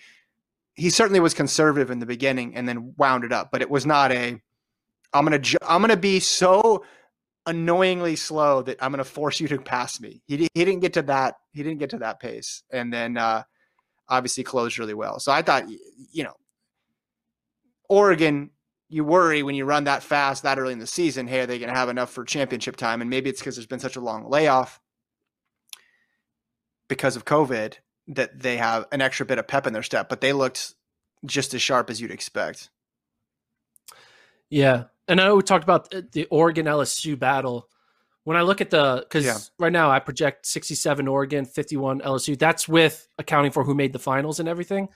he 0.75 0.89
certainly 0.89 1.19
was 1.19 1.34
conservative 1.34 1.91
in 1.91 1.99
the 1.99 2.05
beginning 2.05 2.55
and 2.55 2.67
then 2.67 2.93
wound 2.97 3.23
it 3.23 3.31
up, 3.31 3.51
but 3.51 3.62
it 3.62 3.69
was 3.69 3.86
not 3.86 4.12
a 4.12 4.41
I'm 5.13 5.25
gonna 5.25 5.41
I'm 5.63 5.81
gonna 5.81 5.97
be 5.97 6.19
so 6.19 6.86
annoyingly 7.45 8.15
slow 8.15 8.62
that 8.62 8.77
I'm 8.81 8.91
gonna 8.91 9.03
force 9.03 9.39
you 9.39 9.47
to 9.49 9.60
pass 9.60 9.99
me. 9.99 10.21
He 10.25 10.47
he 10.53 10.65
didn't 10.65 10.79
get 10.79 10.93
to 10.93 11.01
that 11.03 11.36
he 11.51 11.63
didn't 11.63 11.79
get 11.79 11.89
to 11.91 11.99
that 11.99 12.19
pace, 12.19 12.63
and 12.71 12.93
then 12.93 13.17
uh, 13.17 13.43
obviously 14.07 14.43
closed 14.43 14.79
really 14.79 14.93
well. 14.93 15.19
So 15.19 15.31
I 15.31 15.41
thought 15.41 15.65
you 16.12 16.23
know 16.23 16.36
Oregon. 17.89 18.51
You 18.93 19.05
worry 19.05 19.41
when 19.41 19.55
you 19.55 19.63
run 19.63 19.86
that 19.86 20.03
fast 20.03 20.43
that 20.43 20.60
early 20.60 20.73
in 20.73 20.79
the 20.79 20.86
season. 20.86 21.25
Hey, 21.25 21.39
are 21.39 21.45
they 21.45 21.60
going 21.60 21.69
to 21.69 21.75
have 21.75 21.88
enough 21.88 22.12
for 22.12 22.25
championship 22.25 22.75
time? 22.75 22.99
And 22.99 23.10
maybe 23.10 23.29
it's 23.29 23.39
because 23.39 23.55
there's 23.55 23.65
been 23.65 23.79
such 23.79 23.95
a 23.95 24.01
long 24.01 24.29
layoff 24.29 24.81
because 26.89 27.15
of 27.15 27.23
COVID 27.23 27.75
that 28.12 28.39
they 28.39 28.58
have 28.58 28.86
an 28.91 29.02
extra 29.02 29.26
bit 29.26 29.39
of 29.39 29.47
pep 29.47 29.65
in 29.65 29.74
their 29.74 29.84
step, 29.84 30.10
but 30.10 30.21
they 30.21 30.34
looked 30.34 30.74
just 31.26 31.54
as 31.54 31.62
sharp 31.62 31.89
as 31.89 32.02
you'd 32.02 32.12
expect. 32.12 32.69
Yeah. 34.50 34.86
And 35.08 35.19
I 35.19 35.26
know 35.26 35.36
we 35.36 35.43
talked 35.43 35.63
about 35.63 35.93
the 36.12 36.26
Oregon 36.26 36.65
LSU 36.65 37.17
battle. 37.17 37.67
When 38.24 38.38
I 38.38 38.41
look 38.41 38.62
at 38.62 38.69
the, 38.69 38.97
because 39.00 39.26
yeah. 39.26 39.38
right 39.58 39.71
now 39.71 39.89
I 39.89 40.00
project 40.00 40.45
67 40.45 41.08
Oregon, 41.08 41.45
51 41.45 42.02
LSU. 42.02 42.38
That's 42.38 42.67
with 42.67 43.08
accounting 43.17 43.52
for 43.52 43.63
who 43.63 43.74
made 43.74 43.93
the 43.93 44.00
finals 44.00 44.39
and 44.39 44.47
everything. 44.47 44.89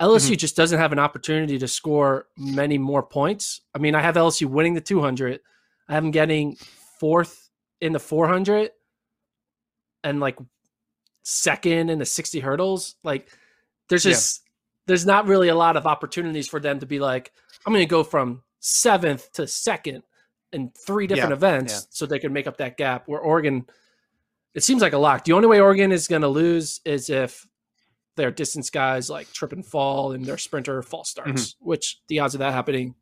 LSU 0.00 0.16
mm-hmm. 0.16 0.34
just 0.34 0.56
doesn't 0.56 0.78
have 0.78 0.92
an 0.92 0.98
opportunity 0.98 1.58
to 1.58 1.68
score 1.68 2.26
many 2.38 2.78
more 2.78 3.02
points. 3.02 3.60
I 3.74 3.78
mean, 3.78 3.94
I 3.94 4.00
have 4.00 4.14
LSU 4.14 4.46
winning 4.46 4.74
the 4.74 4.80
200. 4.80 5.40
I 5.88 5.94
have 5.94 6.02
them 6.02 6.10
getting 6.10 6.56
fourth 6.98 7.50
in 7.80 7.92
the 7.92 8.00
400 8.00 8.70
and 10.04 10.20
like 10.20 10.38
second 11.22 11.90
in 11.90 11.98
the 11.98 12.06
60 12.06 12.40
hurdles. 12.40 12.96
Like 13.02 13.28
there's 13.88 14.02
just 14.02 14.42
yeah. 14.44 14.50
there's 14.86 15.06
not 15.06 15.26
really 15.26 15.48
a 15.48 15.54
lot 15.54 15.76
of 15.76 15.86
opportunities 15.86 16.48
for 16.48 16.60
them 16.60 16.80
to 16.80 16.86
be 16.86 16.98
like, 16.98 17.32
I'm 17.66 17.72
gonna 17.72 17.86
go 17.86 18.04
from 18.04 18.42
seventh 18.60 19.32
to 19.32 19.46
second 19.46 20.02
in 20.52 20.70
three 20.70 21.06
different 21.06 21.30
yeah. 21.30 21.36
events 21.36 21.72
yeah. 21.72 21.80
so 21.90 22.06
they 22.06 22.18
can 22.18 22.32
make 22.32 22.46
up 22.46 22.58
that 22.58 22.76
gap. 22.76 23.04
Where 23.06 23.20
Oregon, 23.20 23.66
it 24.54 24.62
seems 24.62 24.82
like 24.82 24.92
a 24.92 24.98
lock. 24.98 25.24
The 25.24 25.32
only 25.32 25.48
way 25.48 25.60
Oregon 25.60 25.92
is 25.92 26.08
gonna 26.08 26.28
lose 26.28 26.80
is 26.84 27.10
if 27.10 27.46
their 28.16 28.30
distance 28.30 28.68
guys 28.68 29.08
like 29.08 29.32
trip 29.32 29.52
and 29.52 29.64
fall 29.64 30.12
and 30.12 30.24
their 30.24 30.38
sprinter 30.38 30.82
false 30.82 31.10
starts, 31.10 31.54
mm-hmm. 31.54 31.68
which 31.68 32.00
the 32.08 32.18
odds 32.18 32.34
of 32.34 32.40
that 32.40 32.52
happening 32.52 32.94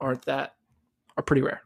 aren't 0.00 0.24
that 0.24 0.54
are 1.16 1.22
pretty 1.22 1.42
rare. 1.42 1.62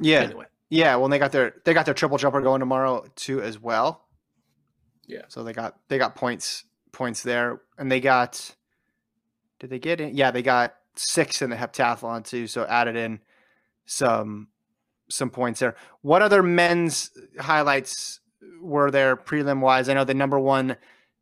Yeah. 0.00 0.20
Anyway. 0.20 0.46
Yeah, 0.70 0.96
well, 0.96 1.08
they 1.08 1.18
got 1.18 1.32
their 1.32 1.54
they 1.64 1.72
got 1.72 1.86
their 1.86 1.94
triple 1.94 2.18
jumper 2.18 2.40
going 2.40 2.60
tomorrow 2.60 3.04
too 3.16 3.40
as 3.40 3.58
well. 3.58 4.07
Yeah. 5.08 5.22
So 5.28 5.42
they 5.42 5.52
got 5.52 5.76
they 5.88 5.98
got 5.98 6.14
points 6.14 6.64
points 6.92 7.22
there, 7.22 7.60
and 7.78 7.90
they 7.90 8.00
got. 8.00 8.54
Did 9.58 9.70
they 9.70 9.80
get 9.80 10.00
in? 10.00 10.14
Yeah, 10.14 10.30
they 10.30 10.42
got 10.42 10.74
six 10.94 11.42
in 11.42 11.50
the 11.50 11.56
heptathlon 11.56 12.24
too. 12.24 12.46
So 12.46 12.64
added 12.66 12.94
in 12.94 13.18
some 13.86 14.48
some 15.10 15.30
points 15.30 15.58
there. 15.58 15.74
What 16.02 16.22
other 16.22 16.42
men's 16.42 17.10
highlights 17.40 18.20
were 18.60 18.90
there 18.90 19.16
prelim 19.16 19.60
wise? 19.60 19.88
I 19.88 19.94
know 19.94 20.04
the 20.04 20.14
number 20.14 20.38
one 20.38 20.76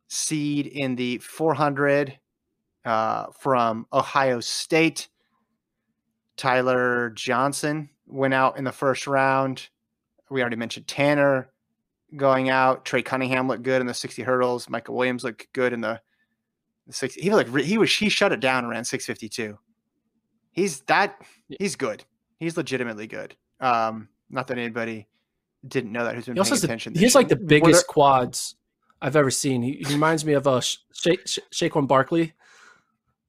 seed 0.07 0.67
in 0.67 0.95
the 0.95 1.17
400 1.19 2.19
uh, 2.85 3.27
from 3.37 3.85
Ohio 3.91 4.39
State, 4.39 5.09
Tyler 6.37 7.09
Johnson 7.09 7.89
went 8.05 8.33
out 8.33 8.57
in 8.57 8.63
the 8.63 8.71
first 8.71 9.07
round. 9.07 9.67
We 10.29 10.41
already 10.41 10.55
mentioned 10.55 10.87
Tanner 10.87 11.49
going 12.15 12.49
out. 12.49 12.85
Trey 12.85 13.01
Cunningham 13.01 13.47
looked 13.47 13.63
good 13.63 13.81
in 13.81 13.87
the 13.87 13.93
60 13.93 14.21
hurdles. 14.21 14.69
Michael 14.69 14.95
Williams 14.95 15.23
looked 15.23 15.51
good 15.53 15.73
in 15.73 15.81
the, 15.81 15.99
the 16.85 16.93
60. 16.93 17.21
He 17.21 17.29
like 17.31 17.53
he 17.55 17.77
was 17.77 17.93
he 17.93 18.09
shut 18.09 18.31
it 18.31 18.39
down 18.39 18.65
around 18.65 18.85
652. 18.85 19.57
He's 20.51 20.81
that 20.81 21.21
he's 21.59 21.75
good. 21.75 22.03
He's 22.39 22.57
legitimately 22.57 23.07
good. 23.07 23.35
Um, 23.59 24.09
not 24.29 24.47
that 24.47 24.57
anybody 24.57 25.07
didn't 25.67 25.91
know 25.91 26.05
that 26.05 26.15
who's 26.15 26.25
been 26.25 26.35
he 26.35 26.43
paying 26.43 26.63
attention. 26.63 26.93
The, 26.93 26.99
he's 26.99 27.15
like 27.15 27.27
the 27.27 27.35
biggest 27.35 27.87
there, 27.87 27.93
quads 27.93 28.55
I've 29.01 29.15
ever 29.15 29.31
seen. 29.31 29.61
He, 29.61 29.83
he 29.85 29.93
reminds 29.93 30.25
me 30.25 30.33
of 30.33 30.47
a 30.47 30.51
uh, 30.51 30.61
Sha- 30.61 31.15
Sha- 31.25 31.41
Saquon 31.51 31.87
Barkley. 31.87 32.33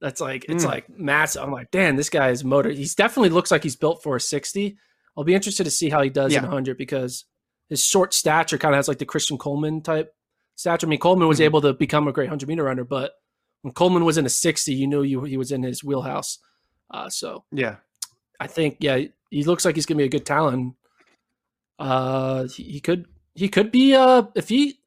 That's 0.01 0.21
like 0.21 0.45
it's 0.47 0.63
mm. 0.63 0.67
like 0.67 0.89
massive. 0.89 1.43
I'm 1.43 1.51
like, 1.51 1.71
damn, 1.71 1.97
this 1.97 2.09
guy 2.09 2.29
is 2.29 2.43
motor. 2.43 2.69
He's 2.69 2.95
definitely 2.95 3.29
looks 3.29 3.51
like 3.51 3.63
he's 3.63 3.75
built 3.75 4.01
for 4.01 4.15
a 4.15 4.21
60. 4.21 4.77
I'll 5.17 5.23
be 5.23 5.33
interested 5.33 5.65
to 5.65 5.71
see 5.71 5.89
how 5.89 6.01
he 6.01 6.09
does 6.09 6.31
yeah. 6.31 6.39
in 6.39 6.45
100 6.45 6.77
because 6.77 7.25
his 7.69 7.83
short 7.83 8.13
stature 8.13 8.57
kind 8.57 8.73
of 8.73 8.77
has 8.77 8.87
like 8.87 8.97
the 8.97 9.05
Christian 9.05 9.37
Coleman 9.37 9.81
type 9.81 10.13
stature. 10.55 10.87
I 10.87 10.89
mean, 10.89 10.99
Coleman 10.99 11.27
was 11.27 11.37
mm-hmm. 11.37 11.45
able 11.45 11.61
to 11.61 11.73
become 11.73 12.07
a 12.07 12.11
great 12.11 12.25
100 12.25 12.47
meter 12.47 12.63
runner, 12.63 12.83
but 12.83 13.13
when 13.61 13.73
Coleman 13.73 14.05
was 14.05 14.17
in 14.17 14.25
a 14.25 14.29
60, 14.29 14.73
you 14.73 14.87
knew 14.87 15.03
you, 15.03 15.23
he 15.23 15.37
was 15.37 15.51
in 15.51 15.63
his 15.63 15.83
wheelhouse. 15.83 16.39
Uh, 16.91 17.09
so, 17.09 17.43
yeah, 17.51 17.77
I 18.39 18.47
think, 18.47 18.77
yeah, 18.79 18.99
he 19.29 19.43
looks 19.43 19.65
like 19.65 19.75
he's 19.75 19.85
going 19.85 19.97
to 19.97 20.01
be 20.01 20.07
a 20.07 20.09
good 20.09 20.25
talent. 20.25 20.75
Uh, 21.77 22.47
he, 22.47 22.63
he 22.63 22.79
could, 22.79 23.05
he 23.35 23.49
could 23.49 23.71
be, 23.71 23.93
uh, 23.95 24.23
if 24.35 24.49
he 24.49 24.79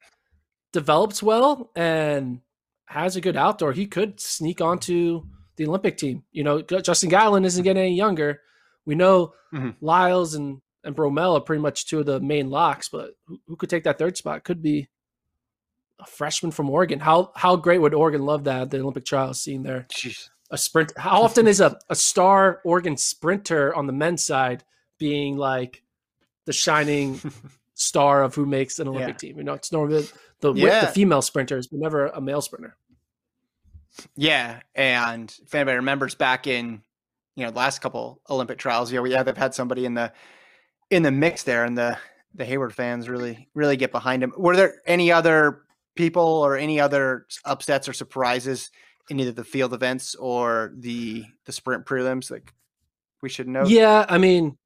develops 0.72 1.22
well 1.22 1.70
and 1.76 2.40
has 2.86 3.16
a 3.16 3.20
good 3.20 3.36
outdoor, 3.36 3.72
he 3.72 3.86
could 3.86 4.20
sneak 4.20 4.60
onto 4.60 5.22
the 5.56 5.66
Olympic 5.66 5.96
team. 5.96 6.24
You 6.32 6.44
know, 6.44 6.62
Justin 6.62 7.10
Gatlin 7.10 7.44
isn't 7.44 7.62
getting 7.62 7.82
any 7.82 7.94
younger. 7.94 8.40
We 8.84 8.94
know 8.94 9.34
mm-hmm. 9.54 9.70
Lyles 9.80 10.34
and 10.34 10.60
and 10.84 10.96
Bromell 10.96 11.36
are 11.36 11.40
pretty 11.40 11.62
much 11.62 11.86
two 11.86 12.00
of 12.00 12.06
the 12.06 12.20
main 12.20 12.50
locks, 12.50 12.88
but 12.88 13.12
who, 13.26 13.38
who 13.46 13.56
could 13.56 13.70
take 13.70 13.84
that 13.84 13.98
third 13.98 14.16
spot? 14.16 14.44
Could 14.44 14.62
be 14.62 14.88
a 16.02 16.06
freshman 16.06 16.52
from 16.52 16.68
Oregon. 16.68 17.00
How 17.00 17.32
how 17.34 17.56
great 17.56 17.80
would 17.80 17.94
Oregon 17.94 18.24
love 18.24 18.44
that 18.44 18.70
the 18.70 18.80
Olympic 18.80 19.04
trials 19.04 19.40
seeing 19.40 19.62
there? 19.62 19.86
Jeez. 19.92 20.28
A 20.50 20.58
sprint. 20.58 20.92
How 20.96 21.22
often 21.22 21.46
is 21.46 21.60
a, 21.60 21.78
a 21.88 21.94
star 21.94 22.60
Oregon 22.64 22.96
sprinter 22.96 23.74
on 23.74 23.86
the 23.86 23.92
men's 23.92 24.24
side 24.24 24.64
being 24.98 25.36
like 25.36 25.82
the 26.44 26.52
shining 26.52 27.20
star 27.74 28.22
of 28.22 28.34
who 28.34 28.44
makes 28.44 28.78
an 28.78 28.88
Olympic 28.88 29.14
yeah. 29.22 29.28
team? 29.28 29.38
You 29.38 29.44
know, 29.44 29.54
it's 29.54 29.72
normally 29.72 30.02
the, 30.02 30.12
the, 30.52 30.52
yeah. 30.52 30.80
the 30.82 30.86
female 30.88 31.22
sprinters, 31.22 31.68
but 31.68 31.80
never 31.80 32.06
a 32.08 32.20
male 32.20 32.42
sprinter. 32.42 32.76
Yeah, 34.14 34.60
and 34.74 35.34
if 35.42 35.54
anybody 35.54 35.76
remembers 35.76 36.14
back 36.14 36.46
in 36.46 36.82
you 37.34 37.44
know 37.44 37.50
the 37.50 37.58
last 37.58 37.80
couple 37.80 38.20
Olympic 38.28 38.58
trials, 38.58 38.92
yeah, 38.92 39.00
we 39.00 39.12
have 39.12 39.34
had 39.36 39.54
somebody 39.54 39.86
in 39.86 39.94
the 39.94 40.12
in 40.92 41.02
the 41.02 41.10
mix 41.10 41.42
there, 41.42 41.64
and 41.64 41.76
the 41.76 41.98
the 42.34 42.44
Hayward 42.44 42.74
fans 42.74 43.08
really 43.08 43.48
really 43.54 43.76
get 43.76 43.90
behind 43.90 44.22
him. 44.22 44.32
Were 44.36 44.54
there 44.54 44.74
any 44.86 45.10
other 45.10 45.62
people 45.96 46.22
or 46.22 46.56
any 46.56 46.78
other 46.78 47.26
upsets 47.44 47.88
or 47.88 47.92
surprises 47.92 48.70
in 49.10 49.18
either 49.18 49.32
the 49.32 49.44
field 49.44 49.72
events 49.72 50.14
or 50.14 50.72
the 50.76 51.24
the 51.46 51.52
sprint 51.52 51.86
prelims 51.86 52.30
like 52.30 52.52
we 53.22 53.30
should 53.30 53.48
know? 53.48 53.64
Yeah, 53.66 54.04
I 54.08 54.18
mean, 54.18 54.58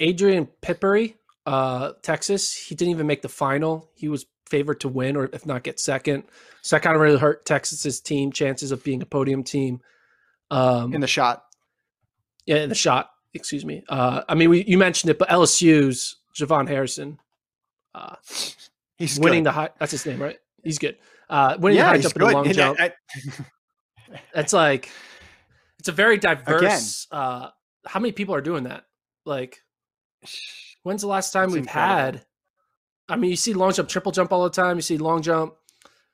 Adrian 0.00 0.48
Piperi, 0.62 1.14
uh, 1.44 1.92
Texas, 2.02 2.54
he 2.54 2.74
didn't 2.74 2.92
even 2.92 3.06
make 3.06 3.22
the 3.22 3.28
final. 3.28 3.90
He 3.94 4.08
was 4.08 4.24
favored 4.46 4.80
to 4.80 4.88
win 4.88 5.14
or 5.14 5.28
if 5.34 5.44
not 5.44 5.62
get 5.62 5.78
second. 5.78 6.24
So 6.62 6.76
that 6.76 6.82
kind 6.82 6.96
of 6.96 7.02
really 7.02 7.18
hurt 7.18 7.44
Texas's 7.44 8.00
team 8.00 8.32
chances 8.32 8.72
of 8.72 8.82
being 8.82 9.02
a 9.02 9.06
podium 9.06 9.44
team. 9.44 9.80
Um, 10.50 10.94
in 10.94 11.02
the 11.02 11.06
shot. 11.06 11.44
Yeah, 12.46 12.56
in 12.56 12.70
the 12.70 12.74
shot 12.74 13.10
excuse 13.34 13.64
me. 13.64 13.82
Uh, 13.88 14.22
I 14.28 14.34
mean, 14.34 14.50
we, 14.50 14.64
you 14.64 14.78
mentioned 14.78 15.10
it, 15.10 15.18
but 15.18 15.28
LSU's 15.28 16.16
JuVaughn 16.36 16.68
Harrison. 16.68 17.18
Uh, 17.94 18.16
He's 18.98 19.18
winning 19.20 19.42
good. 19.44 19.48
the 19.48 19.52
high. 19.52 19.70
That's 19.78 19.92
his 19.92 20.04
name, 20.06 20.20
right? 20.20 20.38
He's 20.64 20.78
good. 20.78 20.96
Uh, 21.30 21.56
winning 21.60 21.78
yeah, 21.78 21.84
the 21.84 21.88
high 21.90 21.98
jump 21.98 22.14
and 22.16 22.22
the 22.28 22.32
long 22.32 22.46
And 22.46 22.54
jump. 22.54 22.80
I- 22.80 22.84
I- 22.86 23.44
It's 24.34 24.52
like 24.54 24.88
it's 25.78 25.88
a 25.88 25.92
very 25.92 26.16
diverse. 26.16 27.06
Uh, 27.10 27.50
how 27.86 28.00
many 28.00 28.10
people 28.12 28.34
are 28.34 28.40
doing 28.40 28.64
that? 28.64 28.84
Like, 29.26 29.58
when's 30.82 31.02
the 31.02 31.08
last 31.08 31.32
time 31.32 31.48
we've 31.50 31.58
incredible. 31.64 31.94
had? 32.18 32.24
I 33.10 33.16
mean, 33.16 33.30
you 33.30 33.36
see 33.36 33.52
long 33.54 33.72
jump, 33.72 33.88
triple 33.88 34.10
jump 34.12 34.32
all 34.32 34.44
the 34.44 34.50
time. 34.50 34.76
You 34.76 34.82
see 34.82 34.96
long 34.98 35.20
jump, 35.22 35.54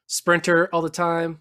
sprinter 0.07 0.69
all 0.73 0.83
the 0.83 0.91
time, 0.91 1.41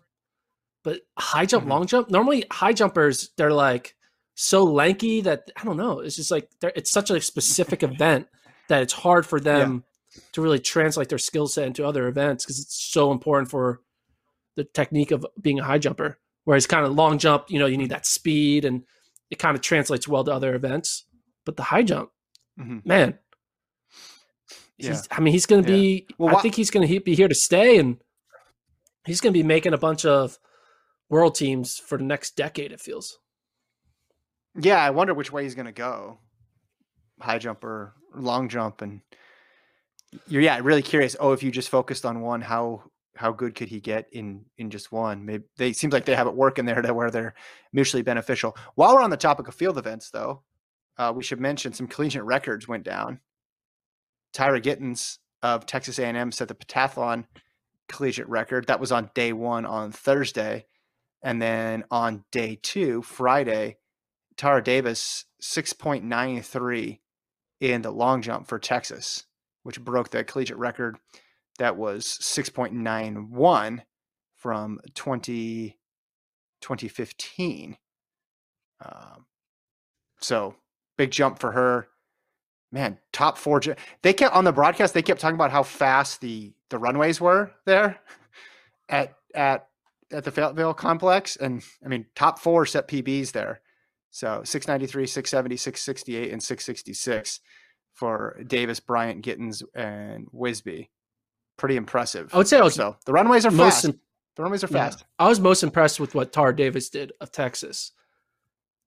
but 0.83 1.01
high 1.17 1.45
jump, 1.47 1.65
Mhm. 1.65 1.69
long 1.69 1.87
jump. 1.87 2.09
Normally, 2.11 2.45
high 2.51 2.73
jumpers 2.73 3.31
they're 3.37 3.51
like 3.53 3.95
so 4.35 4.63
lanky 4.63 5.21
that 5.21 5.51
I 5.55 5.63
don't 5.63 5.77
know. 5.77 5.99
It's 5.99 6.15
just 6.15 6.31
like 6.31 6.49
it's 6.61 6.91
such 6.91 7.09
a 7.11 7.21
specific 7.21 7.83
event 7.91 8.27
that 8.69 8.81
it's 8.81 8.93
hard 8.93 9.25
for 9.25 9.39
them 9.39 9.83
to 10.31 10.41
really 10.41 10.59
translate 10.59 11.09
their 11.09 11.17
skill 11.17 11.47
set 11.47 11.65
into 11.67 11.85
other 11.85 12.07
events 12.07 12.43
because 12.45 12.59
it's 12.59 12.75
so 12.91 13.11
important 13.11 13.49
for 13.49 13.81
the 14.55 14.63
technique 14.63 15.11
of 15.11 15.25
being 15.41 15.59
a 15.59 15.63
high 15.63 15.79
jumper. 15.79 16.19
Whereas 16.45 16.67
kind 16.67 16.85
of 16.85 16.93
long 16.93 17.17
jump, 17.17 17.45
you 17.49 17.57
know, 17.59 17.65
you 17.65 17.77
need 17.77 17.89
that 17.89 18.05
speed 18.05 18.65
and 18.65 18.83
it 19.29 19.39
kind 19.39 19.55
of 19.55 19.61
translates 19.61 20.07
well 20.07 20.23
to 20.23 20.31
other 20.31 20.53
events. 20.55 21.05
But 21.45 21.57
the 21.57 21.63
high 21.63 21.83
jump, 21.83 22.11
Mhm. 22.59 22.85
man, 22.85 23.17
Yeah. 24.77 25.01
I 25.11 25.21
mean, 25.21 25.33
he's 25.33 25.45
going 25.45 25.63
to 25.63 25.69
Yeah. 25.71 25.75
be, 25.77 26.07
Well, 26.17 26.35
I 26.35 26.41
think 26.41 26.55
he's 26.55 26.69
going 26.71 26.87
to 26.87 26.99
be 26.99 27.15
here 27.15 27.27
to 27.27 27.35
stay 27.35 27.77
and 27.77 28.01
he's 29.05 29.21
going 29.21 29.33
to 29.33 29.37
be 29.39 29.43
making 29.43 29.73
a 29.73 29.77
bunch 29.77 30.05
of 30.05 30.37
world 31.09 31.35
teams 31.35 31.77
for 31.77 31.97
the 31.97 32.03
next 32.03 32.35
decade, 32.35 32.71
it 32.71 32.81
feels. 32.81 33.19
Yeah, 34.59 34.83
I 34.83 34.91
wonder 34.91 35.13
which 35.13 35.31
way 35.31 35.43
he's 35.43 35.55
going 35.55 35.65
to 35.65 35.71
go. 35.71 36.19
High 37.19 37.39
jump 37.39 37.63
or 37.63 37.93
long 38.13 38.49
jump 38.49 38.81
and 38.81 39.01
you're 40.27 40.41
yeah, 40.41 40.59
really 40.61 40.83
curious. 40.83 41.15
Oh, 41.19 41.31
if 41.31 41.41
you 41.41 41.51
just 41.51 41.69
focused 41.69 42.05
on 42.05 42.21
one, 42.21 42.41
how 42.41 42.83
how 43.15 43.31
good 43.31 43.55
could 43.55 43.69
he 43.69 43.79
get 43.79 44.07
in 44.11 44.45
in 44.57 44.69
just 44.69 44.91
one? 44.91 45.25
Maybe 45.25 45.43
they 45.57 45.73
seems 45.73 45.93
like 45.93 46.05
they 46.05 46.15
have 46.15 46.27
it 46.27 46.35
working 46.35 46.65
there 46.65 46.81
to 46.81 46.93
where 46.93 47.11
they're 47.11 47.33
mutually 47.71 48.03
beneficial. 48.03 48.55
While 48.75 48.95
we're 48.95 49.01
on 49.01 49.09
the 49.09 49.17
topic 49.17 49.47
of 49.47 49.55
field 49.55 49.77
events 49.77 50.09
though, 50.11 50.43
uh, 50.97 51.11
we 51.15 51.23
should 51.23 51.39
mention 51.39 51.73
some 51.73 51.87
collegiate 51.87 52.23
records 52.23 52.67
went 52.67 52.83
down. 52.83 53.19
Tyra 54.33 54.61
Gittens 54.61 55.19
of 55.41 55.65
Texas 55.65 55.99
A&M 55.99 56.31
set 56.31 56.47
the 56.47 56.55
pentathlon 56.55 57.25
collegiate 57.87 58.29
record. 58.29 58.67
That 58.67 58.79
was 58.79 58.91
on 58.91 59.11
day 59.13 59.33
1 59.33 59.65
on 59.65 59.91
Thursday. 59.91 60.65
And 61.21 61.41
then 61.41 61.83
on 61.91 62.25
day 62.31 62.59
2, 62.61 63.01
Friday, 63.01 63.77
Tara 64.37 64.63
Davis 64.63 65.25
6.93 65.41 66.99
in 67.59 67.81
the 67.81 67.91
long 67.91 68.21
jump 68.21 68.47
for 68.47 68.59
Texas, 68.59 69.25
which 69.63 69.83
broke 69.83 70.09
the 70.09 70.23
collegiate 70.23 70.57
record 70.57 70.97
that 71.59 71.77
was 71.77 72.05
6.91 72.21 73.81
from 74.35 74.79
20, 74.95 75.77
2015. 76.61 77.77
Um, 78.83 79.25
so 80.19 80.55
big 80.97 81.11
jump 81.11 81.39
for 81.39 81.51
her. 81.51 81.87
Man, 82.71 82.97
top 83.11 83.37
four. 83.37 83.61
They 84.01 84.13
kept 84.13 84.35
on 84.35 84.45
the 84.45 84.51
broadcast. 84.51 84.93
They 84.93 85.03
kept 85.03 85.21
talking 85.21 85.35
about 85.35 85.51
how 85.51 85.63
fast 85.63 86.21
the 86.21 86.53
the 86.69 86.79
runways 86.79 87.21
were 87.21 87.51
there 87.65 87.99
at 88.89 89.15
at 89.35 89.67
at 90.11 90.23
the 90.23 90.31
Fayetteville 90.31 90.73
complex, 90.73 91.35
and 91.35 91.63
I 91.85 91.87
mean 91.87 92.07
top 92.15 92.39
four 92.39 92.65
set 92.65 92.87
PBs 92.87 93.31
there. 93.31 93.61
So 94.15 94.41
693, 94.45 95.07
670, 95.07 95.57
668, 95.57 96.31
and 96.31 96.41
666 96.41 97.39
for 97.93 98.39
Davis, 98.45 98.79
Bryant, 98.79 99.23
Gittens, 99.23 99.63
and 99.73 100.27
Wisby. 100.31 100.89
Pretty 101.57 101.77
impressive. 101.77 102.29
I 102.31 102.37
would 102.37 102.47
say 102.47 102.59
I 102.59 102.61
was 102.63 102.75
so 102.75 102.95
the 103.07 103.11
runways 103.11 103.43
are 103.45 103.51
fast. 103.51 103.85
im- 103.85 103.99
the 104.35 104.43
runways 104.43 104.63
are 104.63 104.67
Yeah. 104.67 104.89
fast. 104.89 105.05
I 105.17 105.27
was 105.27 105.39
most 105.39 105.63
impressed 105.63 105.99
with 105.99 106.13
what 106.13 106.31
Tara 106.31 106.55
Davis 106.55 106.89
did 106.89 107.11
of 107.21 107.31
Texas 107.31 107.91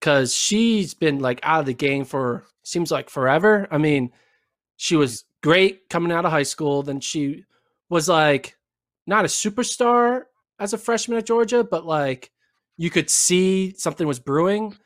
because 0.01 0.33
she's 0.35 0.95
been 0.95 1.19
like 1.19 1.41
out 1.43 1.61
of 1.61 1.67
the 1.67 1.75
game 1.75 2.05
for 2.05 2.45
seems 2.63 2.93
like 2.93 3.11
forever. 3.11 3.67
I 3.71 3.79
mean, 3.79 4.13
she 4.77 4.95
was 4.95 5.25
great 5.43 5.89
coming 5.89 6.13
out 6.13 6.25
of 6.25 6.31
high 6.31 6.43
school. 6.45 6.83
Then 6.85 7.01
she 7.01 7.45
was 7.89 8.09
like 8.09 8.57
not 9.09 9.25
a 9.25 9.29
superstar 9.29 10.23
as 10.61 10.73
a 10.73 10.79
freshman 10.79 11.19
at 11.19 11.27
Georgia, 11.27 11.65
but 11.65 11.85
like 11.85 12.31
you 12.77 12.91
could 12.91 13.11
see 13.11 13.75
something 13.77 14.07
was 14.07 14.21
brewing. 14.21 14.77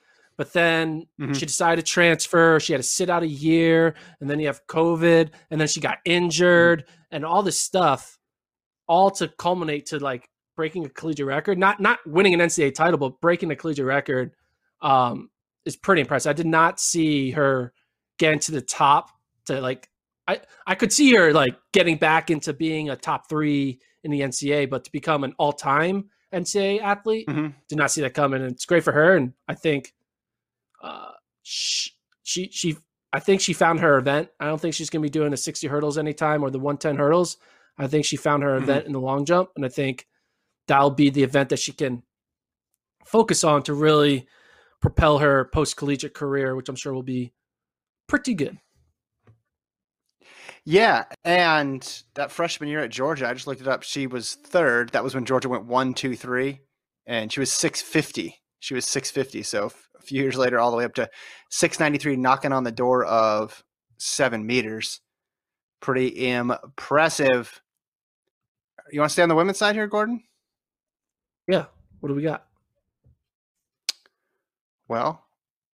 But 0.41 0.55
then 0.55 1.07
Mhm. 1.21 1.39
she 1.39 1.45
decided 1.45 1.85
to 1.85 1.93
transfer. 1.93 2.59
She 2.61 2.73
had 2.73 2.79
to 2.79 2.89
sit 2.89 3.11
out 3.11 3.23
a 3.23 3.27
year, 3.29 3.95
and 4.23 4.31
then 4.31 4.41
you 4.41 4.47
have 4.47 4.67
COVID, 4.69 5.33
and 5.51 5.61
then 5.61 5.69
she 5.69 5.81
got 5.81 5.99
injured, 6.07 6.87
and 7.11 7.27
all 7.27 7.43
this 7.43 7.61
stuff, 7.61 8.19
all 8.89 9.11
to 9.11 9.29
culminate 9.29 9.85
to 9.89 9.99
like 9.99 10.31
breaking 10.57 10.87
a 10.87 10.89
collegiate 10.89 11.27
record. 11.27 11.59
Not 11.59 11.79
not 11.79 11.99
winning 12.07 12.33
an 12.33 12.41
NCAA 12.41 12.71
title, 12.71 12.97
but 12.97 13.21
breaking 13.21 13.51
a 13.51 13.55
collegiate 13.57 13.85
record 13.85 14.33
um, 14.81 15.29
is 15.67 15.77
pretty 15.77 16.01
impressive. 16.01 16.31
I 16.31 16.33
did 16.33 16.47
not 16.47 16.81
see 16.81 17.33
her 17.33 17.75
getting 18.19 18.39
to 18.39 18.53
the 18.53 18.63
top 18.63 19.11
to 19.45 19.61
like. 19.61 19.91
I 20.27 20.41
I 20.67 20.75
could 20.75 20.91
see 20.91 21.15
her 21.17 21.35
like 21.35 21.55
getting 21.75 21.99
back 21.99 22.31
into 22.31 22.55
being 22.55 22.89
a 22.89 22.97
top 22.97 23.29
three 23.29 23.79
in 24.05 24.11
the 24.11 24.23
NCAA, 24.23 24.71
but 24.71 24.85
to 24.85 24.91
become 24.91 25.23
an 25.23 25.35
all 25.39 25.53
time 25.53 26.09
NCAA 26.33 26.81
athlete, 26.81 27.29
Mhm. 27.29 27.53
did 27.69 27.77
not 27.77 27.91
see 27.91 28.01
that 28.01 28.15
coming. 28.15 28.41
And 28.41 28.53
it's 28.53 28.65
great 28.65 28.85
for 28.85 28.93
her. 28.93 29.17
And 29.19 29.35
I 29.47 29.55
think 29.55 29.93
uh, 30.81 31.11
she, 31.43 31.91
she, 32.23 32.49
she, 32.53 32.77
I 33.13 33.21
think 33.21 33.41
she 33.41 33.53
found 33.53 33.81
her 33.81 33.99
event. 33.99 34.29
I 34.39 34.47
don't 34.47 34.61
think 34.61 34.75
she's 34.75 34.91
going 34.91 35.03
to 35.03 35.07
be 35.07 35.11
doing 35.11 35.31
the 35.31 35.37
60 35.37 35.67
hurdles 35.67 35.99
anytime 35.99 36.43
or 36.45 36.51
the 36.51 36.59
110 36.59 36.97
hurdles. 36.97 37.37
I 37.79 37.87
think 37.87 38.05
she 38.05 38.17
found 38.17 38.43
her 38.43 38.59
Mhm. 38.59 38.63
event 38.63 38.87
in 38.87 38.93
the 38.93 39.01
long 39.01 39.25
jump. 39.25 39.51
And 39.57 39.65
I 39.65 39.69
think 39.69 40.07
that'll 40.69 40.91
be 40.91 41.11
the 41.11 41.23
event 41.23 41.49
that 41.49 41.59
she 41.59 41.73
can 41.73 42.03
focus 43.05 43.43
on 43.43 43.63
to 43.65 43.75
really 43.75 44.27
propel 44.81 45.19
her 45.19 45.47
post 45.47 45.77
collegiate 45.77 46.15
career, 46.15 46.55
which 46.55 46.69
I'm 46.69 46.77
sure 46.77 46.93
will 46.93 47.03
be 47.03 47.33
pretty 48.07 48.35
good. 48.35 48.59
Yeah, 50.65 51.05
and 51.25 52.03
that 52.15 52.31
freshman 52.31 52.69
year 52.69 52.81
at 52.81 52.91
Georgia, 52.91 53.29
I 53.29 53.33
just 53.35 53.47
looked 53.47 53.63
it 53.63 53.69
up. 53.69 53.83
She 53.83 54.07
was 54.07 54.35
third. 54.35 54.91
That 54.91 55.03
was 55.03 55.15
when 55.15 55.25
Georgia 55.25 55.49
went 55.49 55.65
one, 55.65 55.95
two, 55.95 56.15
three, 56.15 56.61
and 57.07 57.33
she 57.33 57.41
was 57.41 57.51
six 57.51 57.81
fifty. 57.81 58.40
She 58.61 58.75
was 58.75 58.87
six 58.87 59.11
fifty. 59.11 59.43
So 59.43 59.67
f- 59.67 59.89
a 59.99 60.03
few 60.03 60.23
years 60.23 60.37
later, 60.37 60.59
all 60.59 60.71
the 60.71 60.77
way 60.77 60.85
up 60.85 60.95
to 60.95 61.11
six 61.49 61.81
ninety 61.81 61.99
three, 61.99 62.17
knocking 62.17 62.53
on 62.53 62.65
the 62.65 62.73
door 62.73 63.05
of 63.05 63.65
seven 63.99 64.47
meters. 64.47 65.01
Pretty 65.81 66.29
impressive. 66.29 67.61
You 68.93 69.01
want 69.01 69.11
to 69.11 69.13
stay 69.13 69.23
on 69.23 69.29
the 69.29 69.35
women's 69.35 69.59
side 69.59 69.75
here, 69.75 69.87
Gordon? 69.87 70.23
Yeah. 71.49 71.67
What 72.01 72.09
do 72.09 72.15
we 72.15 72.23
got? 72.23 72.47
Well, 74.89 75.25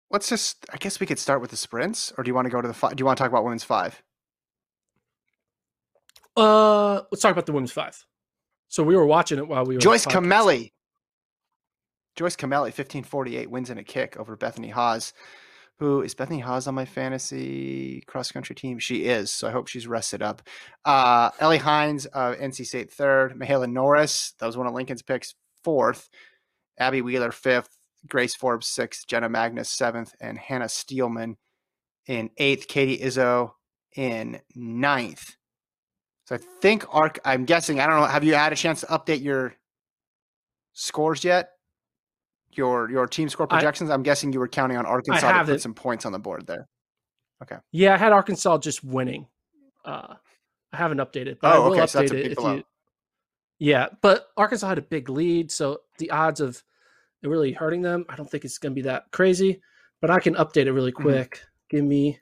let's 0.09 0.29
just. 0.29 0.65
I 0.73 0.77
guess 0.77 0.99
we 0.99 1.05
could 1.05 1.19
start 1.19 1.41
with 1.41 1.51
the 1.51 1.57
sprints, 1.57 2.13
or 2.17 2.23
do 2.23 2.29
you 2.29 2.33
want 2.35 2.45
to 2.45 2.49
go 2.51 2.61
to 2.61 2.67
the? 2.67 2.73
Fi- 2.73 2.93
do 2.93 3.01
you 3.01 3.05
want 3.05 3.17
to 3.17 3.23
talk 3.23 3.31
about 3.31 3.43
women's 3.43 3.63
five? 3.63 4.01
Uh, 6.37 7.01
let's 7.11 7.21
talk 7.21 7.31
about 7.31 7.45
the 7.45 7.51
women's 7.51 7.73
five. 7.73 8.05
So 8.69 8.83
we 8.83 8.95
were 8.95 9.05
watching 9.05 9.37
it 9.37 9.47
while 9.47 9.65
we 9.65 9.75
were 9.75 9.81
Joyce. 9.81 10.05
Kimeli. 10.05 10.71
Joyce 12.15 12.35
Kimeli, 12.35 12.71
1548, 12.71 13.49
wins 13.49 13.69
in 13.69 13.77
a 13.77 13.83
kick 13.83 14.17
over 14.17 14.35
Bethany 14.35 14.69
Hasz. 14.69 15.13
Who 15.79 16.01
is 16.01 16.13
Bethany 16.13 16.39
Hasz 16.39 16.67
on 16.67 16.75
my 16.75 16.85
fantasy 16.85 18.03
cross 18.05 18.31
country 18.31 18.55
team? 18.55 18.77
She 18.77 19.05
is, 19.05 19.31
so 19.31 19.47
I 19.47 19.51
hope 19.51 19.67
she's 19.67 19.87
rested 19.87 20.21
up. 20.21 20.43
Uh, 20.85 21.31
Elly 21.39 21.57
Henes, 21.57 22.05
of 22.05 22.37
NC 22.37 22.67
State 22.67 22.91
third. 22.91 23.33
Mahala 23.33 23.67
Norris, 23.67 24.33
that 24.39 24.45
was 24.45 24.57
one 24.57 24.67
of 24.67 24.73
Lincoln's 24.73 25.01
picks, 25.01 25.33
fourth. 25.63 26.09
Abby 26.77 27.01
Wheeler, 27.01 27.31
fifth. 27.31 27.77
Grace 28.07 28.35
Forbes, 28.35 28.67
sixth. 28.67 29.07
Jenna 29.07 29.29
Magness, 29.29 29.67
seventh. 29.67 30.13
And 30.19 30.37
Hannah 30.37 30.69
Steelman 30.69 31.37
in 32.07 32.29
eighth. 32.37 32.67
Katie 32.67 33.03
Izzo 33.03 33.53
in 33.95 34.41
ninth. 34.55 35.35
So 36.25 36.35
I 36.35 36.39
think 36.61 36.85
Arc. 36.91 37.19
I'm 37.25 37.45
guessing. 37.45 37.79
I 37.79 37.87
don't 37.87 37.99
know. 37.99 38.05
Have 38.05 38.23
you 38.23 38.35
had 38.35 38.53
a 38.53 38.55
chance 38.55 38.81
to 38.81 38.87
update 38.87 39.21
your 39.21 39.55
scores 40.73 41.23
yet? 41.23 41.49
Your 42.53 42.89
your 42.89 43.07
team 43.07 43.29
score 43.29 43.47
projections. 43.47 43.89
I, 43.89 43.93
am 43.93 44.03
guessing 44.03 44.33
you 44.33 44.39
were 44.39 44.47
counting 44.47 44.77
on 44.77 44.85
Arkansas 44.85 45.31
to 45.39 45.45
put 45.45 45.55
it. 45.55 45.61
some 45.61 45.73
points 45.73 46.05
on 46.05 46.11
the 46.11 46.19
board 46.19 46.45
there. 46.47 46.67
Okay. 47.43 47.57
Yeah, 47.71 47.93
I 47.93 47.97
had 47.97 48.11
Arkansas 48.11 48.57
just 48.59 48.83
winning. 48.83 49.27
Uh, 49.83 50.15
I 50.73 50.77
haven't 50.77 50.99
updated, 50.99 51.37
but 51.41 51.51
I 51.53 51.57
Oh, 51.57 51.63
will 51.69 51.71
okay, 51.77 51.87
so 51.87 51.99
update 51.99 52.01
that's 52.01 52.11
a 52.11 52.17
it 52.19 52.23
big 52.23 52.31
if 52.33 52.37
blow. 52.37 52.55
you. 52.55 52.63
Yeah, 53.59 53.87
but 54.01 54.27
Arkansas 54.37 54.67
had 54.67 54.77
a 54.77 54.81
big 54.83 55.09
lead, 55.09 55.51
so 55.51 55.81
the 55.97 56.11
odds 56.11 56.39
of 56.39 56.63
it 57.21 57.27
really 57.27 57.51
hurting 57.51 57.81
them, 57.81 58.05
I 58.09 58.15
don't 58.15 58.29
think 58.29 58.43
it's 58.45 58.57
going 58.57 58.71
to 58.71 58.75
be 58.75 58.81
that 58.83 59.11
crazy. 59.11 59.61
But 60.01 60.09
I 60.09 60.19
can 60.19 60.33
update 60.35 60.65
it 60.65 60.71
really 60.71 60.91
Mhm. 60.91 61.01
quick. 61.01 61.41
Give 61.69 61.85
me. 61.85 62.19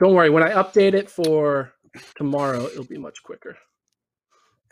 Don't 0.00 0.14
worry. 0.14 0.30
When 0.30 0.42
I 0.42 0.50
update 0.50 0.94
it 0.94 1.08
for 1.10 1.72
tomorrow, 2.16 2.64
it'll 2.66 2.84
be 2.84 2.98
much 2.98 3.22
quicker. 3.22 3.56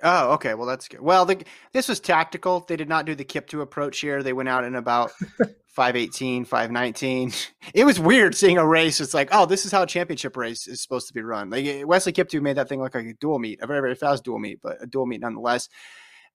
Oh, 0.02 0.32
okay. 0.34 0.54
Well, 0.54 0.66
that's 0.66 0.86
good. 0.86 1.00
Well, 1.00 1.24
the, 1.24 1.42
this 1.72 1.88
was 1.88 1.98
tactical. 1.98 2.60
They 2.60 2.76
did 2.76 2.88
not 2.88 3.04
do 3.04 3.14
the 3.14 3.24
Kiptoo 3.24 3.62
approach 3.62 3.98
here. 4.00 4.22
They 4.22 4.32
went 4.32 4.48
out 4.48 4.64
in 4.64 4.76
about 4.76 5.10
518, 5.68 6.44
519. 6.44 7.32
It 7.74 7.84
was 7.84 7.98
weird 7.98 8.36
seeing 8.36 8.58
a 8.58 8.66
race. 8.66 9.00
It's 9.00 9.14
like, 9.14 9.28
oh, 9.32 9.46
this 9.46 9.66
is 9.66 9.72
how 9.72 9.82
a 9.82 9.86
championship 9.86 10.36
race 10.36 10.68
is 10.68 10.80
supposed 10.82 11.08
to 11.08 11.14
be 11.14 11.22
run. 11.22 11.50
Like 11.50 11.86
Wesley 11.86 12.12
Kiptoo 12.12 12.40
made 12.40 12.56
that 12.56 12.68
thing 12.68 12.80
look 12.80 12.94
like 12.94 13.06
a 13.06 13.14
dual 13.14 13.38
meet, 13.40 13.60
a 13.60 13.66
very, 13.66 13.80
very 13.80 13.94
fast 13.96 14.24
dual 14.24 14.38
meet, 14.38 14.60
but 14.62 14.82
a 14.82 14.86
dual 14.86 15.06
meet 15.06 15.20
nonetheless. 15.20 15.68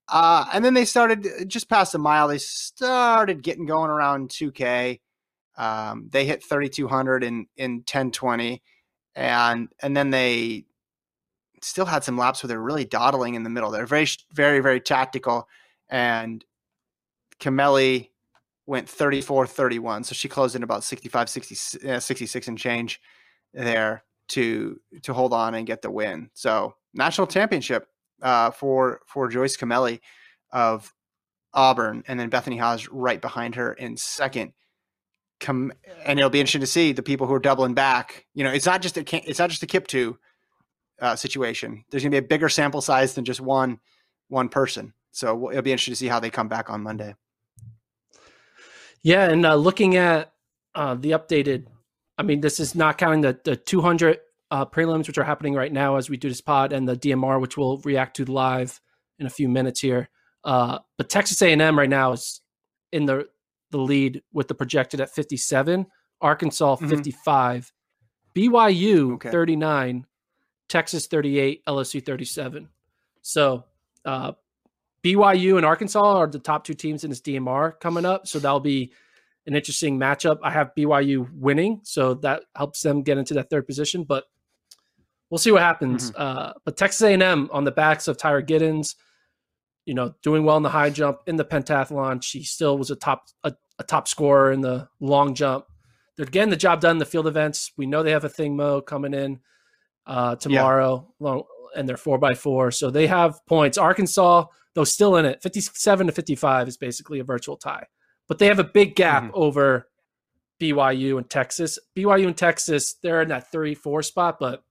Uh, 0.08 0.44
and 0.52 0.64
then 0.64 0.74
they 0.74 0.84
started 0.84 1.26
just 1.46 1.68
past 1.68 1.94
a 1.94 1.98
mile. 1.98 2.28
They 2.28 2.38
started 2.38 3.42
getting 3.42 3.64
going 3.66 3.90
around 3.90 4.28
2K. 4.28 5.00
Um, 5.56 6.08
they 6.10 6.26
hit 6.26 6.42
3,200 6.42 7.24
in 7.24 7.46
in 7.56 7.76
1020, 7.76 8.62
and 9.14 9.68
and 9.80 9.96
then 9.96 10.10
they 10.10 10.64
still 11.64 11.86
had 11.86 12.04
some 12.04 12.18
laps 12.18 12.42
where 12.42 12.48
they're 12.48 12.60
really 12.60 12.84
dawdling 12.84 13.34
in 13.34 13.42
the 13.42 13.50
middle. 13.50 13.70
They're 13.70 13.86
very, 13.86 14.06
very, 14.32 14.60
very 14.60 14.80
tactical. 14.80 15.48
And 15.88 16.44
Kimeli 17.40 18.10
went 18.66 18.88
34 18.88 19.46
31. 19.46 20.04
So 20.04 20.14
she 20.14 20.28
closed 20.28 20.56
in 20.56 20.62
about 20.62 20.84
65, 20.84 21.28
60, 21.28 21.88
uh, 21.88 22.00
66 22.00 22.48
and 22.48 22.58
change 22.58 23.00
there 23.52 24.04
to 24.28 24.80
to 25.02 25.12
hold 25.12 25.32
on 25.32 25.54
and 25.54 25.66
get 25.66 25.82
the 25.82 25.90
win. 25.90 26.30
So 26.34 26.74
national 26.92 27.26
championship 27.26 27.88
uh, 28.22 28.50
for 28.50 29.00
for 29.06 29.28
Joyce 29.28 29.56
Kimeli 29.56 30.00
of 30.50 30.92
Auburn, 31.52 32.04
and 32.08 32.18
then 32.18 32.30
Bethany 32.30 32.56
Hasz 32.56 32.88
right 32.88 33.20
behind 33.20 33.54
her 33.56 33.72
in 33.72 33.96
second. 33.96 34.52
Come 35.40 35.72
and 36.04 36.18
it'll 36.18 36.30
be 36.30 36.40
interesting 36.40 36.60
to 36.60 36.66
see 36.66 36.92
the 36.92 37.02
people 37.02 37.26
who 37.26 37.34
are 37.34 37.40
doubling 37.40 37.74
back. 37.74 38.26
You 38.34 38.44
know, 38.44 38.50
it's 38.50 38.66
not 38.66 38.82
just 38.82 38.96
a 38.96 39.28
it's 39.28 39.38
not 39.38 39.50
just 39.50 39.62
a 39.62 39.66
Kiptoo 39.66 40.16
uh, 41.04 41.14
situation. 41.14 41.84
There's 41.90 42.02
going 42.02 42.12
to 42.12 42.20
be 42.20 42.24
a 42.24 42.28
bigger 42.28 42.48
sample 42.48 42.80
size 42.80 43.14
than 43.14 43.24
just 43.24 43.40
one 43.40 43.78
one 44.28 44.48
person. 44.48 44.94
So 45.12 45.50
it'll 45.50 45.62
be 45.62 45.70
interesting 45.70 45.92
to 45.92 45.96
see 45.96 46.08
how 46.08 46.18
they 46.18 46.30
come 46.30 46.48
back 46.48 46.70
on 46.70 46.82
Monday. 46.82 47.14
Yeah, 49.02 49.28
and 49.28 49.44
uh, 49.44 49.54
looking 49.54 49.96
at 49.96 50.32
uh, 50.74 50.94
the 50.94 51.10
updated, 51.10 51.66
I 52.16 52.22
mean, 52.22 52.40
this 52.40 52.58
is 52.58 52.74
not 52.74 52.96
counting 52.96 53.20
the 53.20 53.38
the 53.44 53.54
200 53.54 54.18
uh, 54.50 54.64
prelims, 54.64 55.06
which 55.06 55.18
are 55.18 55.24
happening 55.24 55.54
right 55.54 55.72
now 55.72 55.96
as 55.96 56.08
we 56.08 56.16
do 56.16 56.28
this 56.28 56.40
pod, 56.40 56.72
and 56.72 56.88
the 56.88 56.96
DMR, 56.96 57.40
which 57.40 57.58
we'll 57.58 57.78
react 57.78 58.16
to 58.16 58.24
live 58.24 58.80
in 59.18 59.26
a 59.26 59.30
few 59.30 59.48
minutes 59.48 59.80
here. 59.80 60.08
Uh, 60.42 60.78
but 60.96 61.08
Texas 61.08 61.40
A&M 61.42 61.78
right 61.78 61.88
now 61.88 62.12
is 62.12 62.40
in 62.92 63.04
the 63.04 63.28
the 63.70 63.78
lead 63.78 64.22
with 64.32 64.48
the 64.48 64.54
projected 64.54 65.00
at 65.00 65.10
57, 65.10 65.86
Arkansas 66.20 66.76
mm-hmm. 66.76 66.88
55, 66.88 67.72
mm-hmm. 68.36 68.54
BYU 68.54 69.14
okay. 69.14 69.30
39, 69.30 70.06
Texas 70.68 71.06
38, 71.06 71.64
LSU 71.66 72.04
37. 72.04 72.68
So 73.22 73.64
uh, 74.04 74.32
BYU 75.02 75.56
and 75.56 75.66
Arkansas 75.66 76.00
are 76.00 76.26
the 76.26 76.38
top 76.38 76.64
two 76.64 76.74
teams 76.74 77.04
in 77.04 77.10
this 77.10 77.20
DMR 77.20 77.78
coming 77.78 78.04
up. 78.04 78.26
So 78.26 78.38
that'll 78.38 78.60
be 78.60 78.92
an 79.46 79.54
interesting 79.54 79.98
matchup. 79.98 80.38
I 80.42 80.50
have 80.50 80.72
BYU 80.76 81.28
winning, 81.34 81.80
so 81.82 82.14
that 82.14 82.44
helps 82.56 82.80
them 82.82 83.02
get 83.02 83.18
into 83.18 83.34
that 83.34 83.50
third 83.50 83.66
position. 83.66 84.04
But 84.04 84.24
we'll 85.28 85.38
see 85.38 85.52
what 85.52 85.62
happens. 85.62 86.10
Mm-hmm. 86.10 86.22
Uh, 86.22 86.52
but 86.64 86.76
Texas 86.76 87.02
A&M 87.02 87.50
on 87.52 87.64
the 87.64 87.70
backs 87.70 88.08
of 88.08 88.16
Tyra 88.16 88.46
Gittens, 88.46 88.96
you 89.84 89.92
know, 89.92 90.14
doing 90.22 90.44
well 90.44 90.56
in 90.56 90.62
the 90.62 90.70
high 90.70 90.90
jump 90.90 91.20
in 91.26 91.36
the 91.36 91.44
pentathlon. 91.44 92.22
She 92.22 92.42
still 92.42 92.78
was 92.78 92.90
a 92.90 92.96
top 92.96 93.26
a, 93.42 93.52
a 93.78 93.84
top 93.84 94.08
scorer 94.08 94.52
in 94.52 94.62
the 94.62 94.88
long 95.00 95.34
jump. 95.34 95.66
They're 96.16 96.26
getting 96.26 96.50
the 96.50 96.56
job 96.56 96.80
done 96.80 96.92
in 96.92 96.98
the 96.98 97.06
field 97.06 97.26
events. 97.26 97.72
We 97.76 97.86
know 97.86 98.02
they 98.02 98.12
have 98.12 98.24
Athing 98.24 98.54
Mu 98.54 98.80
coming 98.80 99.12
in 99.12 99.40
uh, 100.06 100.36
tomorrow, 100.36 101.12
yeah. 101.20 101.40
and 101.76 101.88
they're 101.88 101.96
four 101.96 102.18
by 102.18 102.34
four, 102.34 102.70
so 102.70 102.90
they 102.90 103.06
have 103.06 103.44
points. 103.46 103.78
Arkansas, 103.78 104.46
though, 104.74 104.84
still 104.84 105.16
in 105.16 105.24
it. 105.24 105.42
Fifty-seven 105.42 106.06
to 106.06 106.12
fifty-five 106.12 106.68
is 106.68 106.76
basically 106.76 107.18
a 107.18 107.24
virtual 107.24 107.56
tie, 107.56 107.86
but 108.28 108.38
they 108.38 108.46
have 108.46 108.58
a 108.58 108.64
big 108.64 108.94
gap 108.94 109.24
mm-hmm. 109.24 109.32
over 109.34 109.88
BYU 110.60 111.18
and 111.18 111.28
Texas. 111.28 111.78
BYU 111.96 112.26
and 112.26 112.36
Texas, 112.36 112.94
they're 113.02 113.22
in 113.22 113.28
that 113.28 113.50
three-four 113.50 114.02
spot, 114.02 114.38
but 114.38 114.62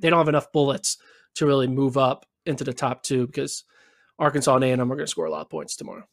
they 0.00 0.10
don't 0.10 0.18
have 0.18 0.28
enough 0.28 0.52
bullets 0.52 0.98
to 1.36 1.46
really 1.46 1.66
move 1.66 1.96
up 1.96 2.26
into 2.44 2.64
the 2.64 2.72
top 2.72 3.02
two 3.02 3.26
because 3.26 3.64
Arkansas 4.18 4.54
and 4.54 4.64
A&M 4.64 4.80
are 4.80 4.96
going 4.96 5.00
to 5.00 5.06
score 5.06 5.26
a 5.26 5.30
lot 5.30 5.42
of 5.42 5.50
points 5.50 5.76
tomorrow. 5.76 6.04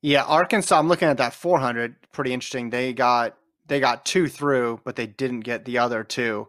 Yeah, 0.00 0.24
Arkansas. 0.24 0.78
I'm 0.78 0.88
looking 0.88 1.08
at 1.08 1.16
that 1.18 1.32
400. 1.32 1.96
Pretty 2.12 2.32
interesting. 2.32 2.70
They 2.70 2.92
got 2.92 3.36
they 3.66 3.80
got 3.80 4.04
two 4.04 4.28
through, 4.28 4.80
but 4.84 4.96
they 4.96 5.06
didn't 5.06 5.40
get 5.40 5.64
the 5.64 5.78
other 5.78 6.04
two. 6.04 6.48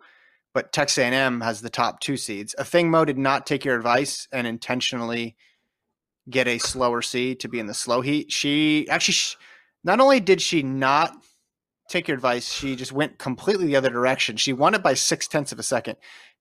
But 0.54 0.72
Texas 0.72 1.00
A&M 1.00 1.42
has 1.42 1.62
the 1.62 1.70
top 1.70 2.00
two 2.00 2.16
seeds. 2.18 2.56
Athing 2.58 2.88
Mu 2.88 3.06
did 3.06 3.18
not 3.18 3.46
take 3.46 3.66
your 3.66 3.76
advice 3.76 4.28
and 4.32 4.48
intentionally 4.48 5.36
get 6.30 6.48
a 6.48 6.58
slower 6.58 7.02
seed 7.02 7.40
to 7.42 7.50
be 7.50 7.60
in 7.60 7.68
the 7.68 7.74
slow 7.74 8.02
heat. 8.02 8.32
She 8.32 8.88
actually, 8.90 9.38
not 9.84 10.00
only 10.00 10.20
did 10.20 10.42
she 10.42 10.64
not 10.64 11.14
take 11.90 12.08
your 12.08 12.16
advice, 12.16 12.52
she 12.52 12.76
just 12.76 12.92
went 12.92 13.20
completely 13.20 13.68
the 13.68 13.76
other 13.76 13.90
direction. 13.90 14.38
She 14.38 14.54
won 14.54 14.74
it 14.74 14.82
by 14.82 14.94
six 14.94 15.28
tenths 15.28 15.52
of 15.52 15.60
a 15.60 15.64
second, 15.64 15.98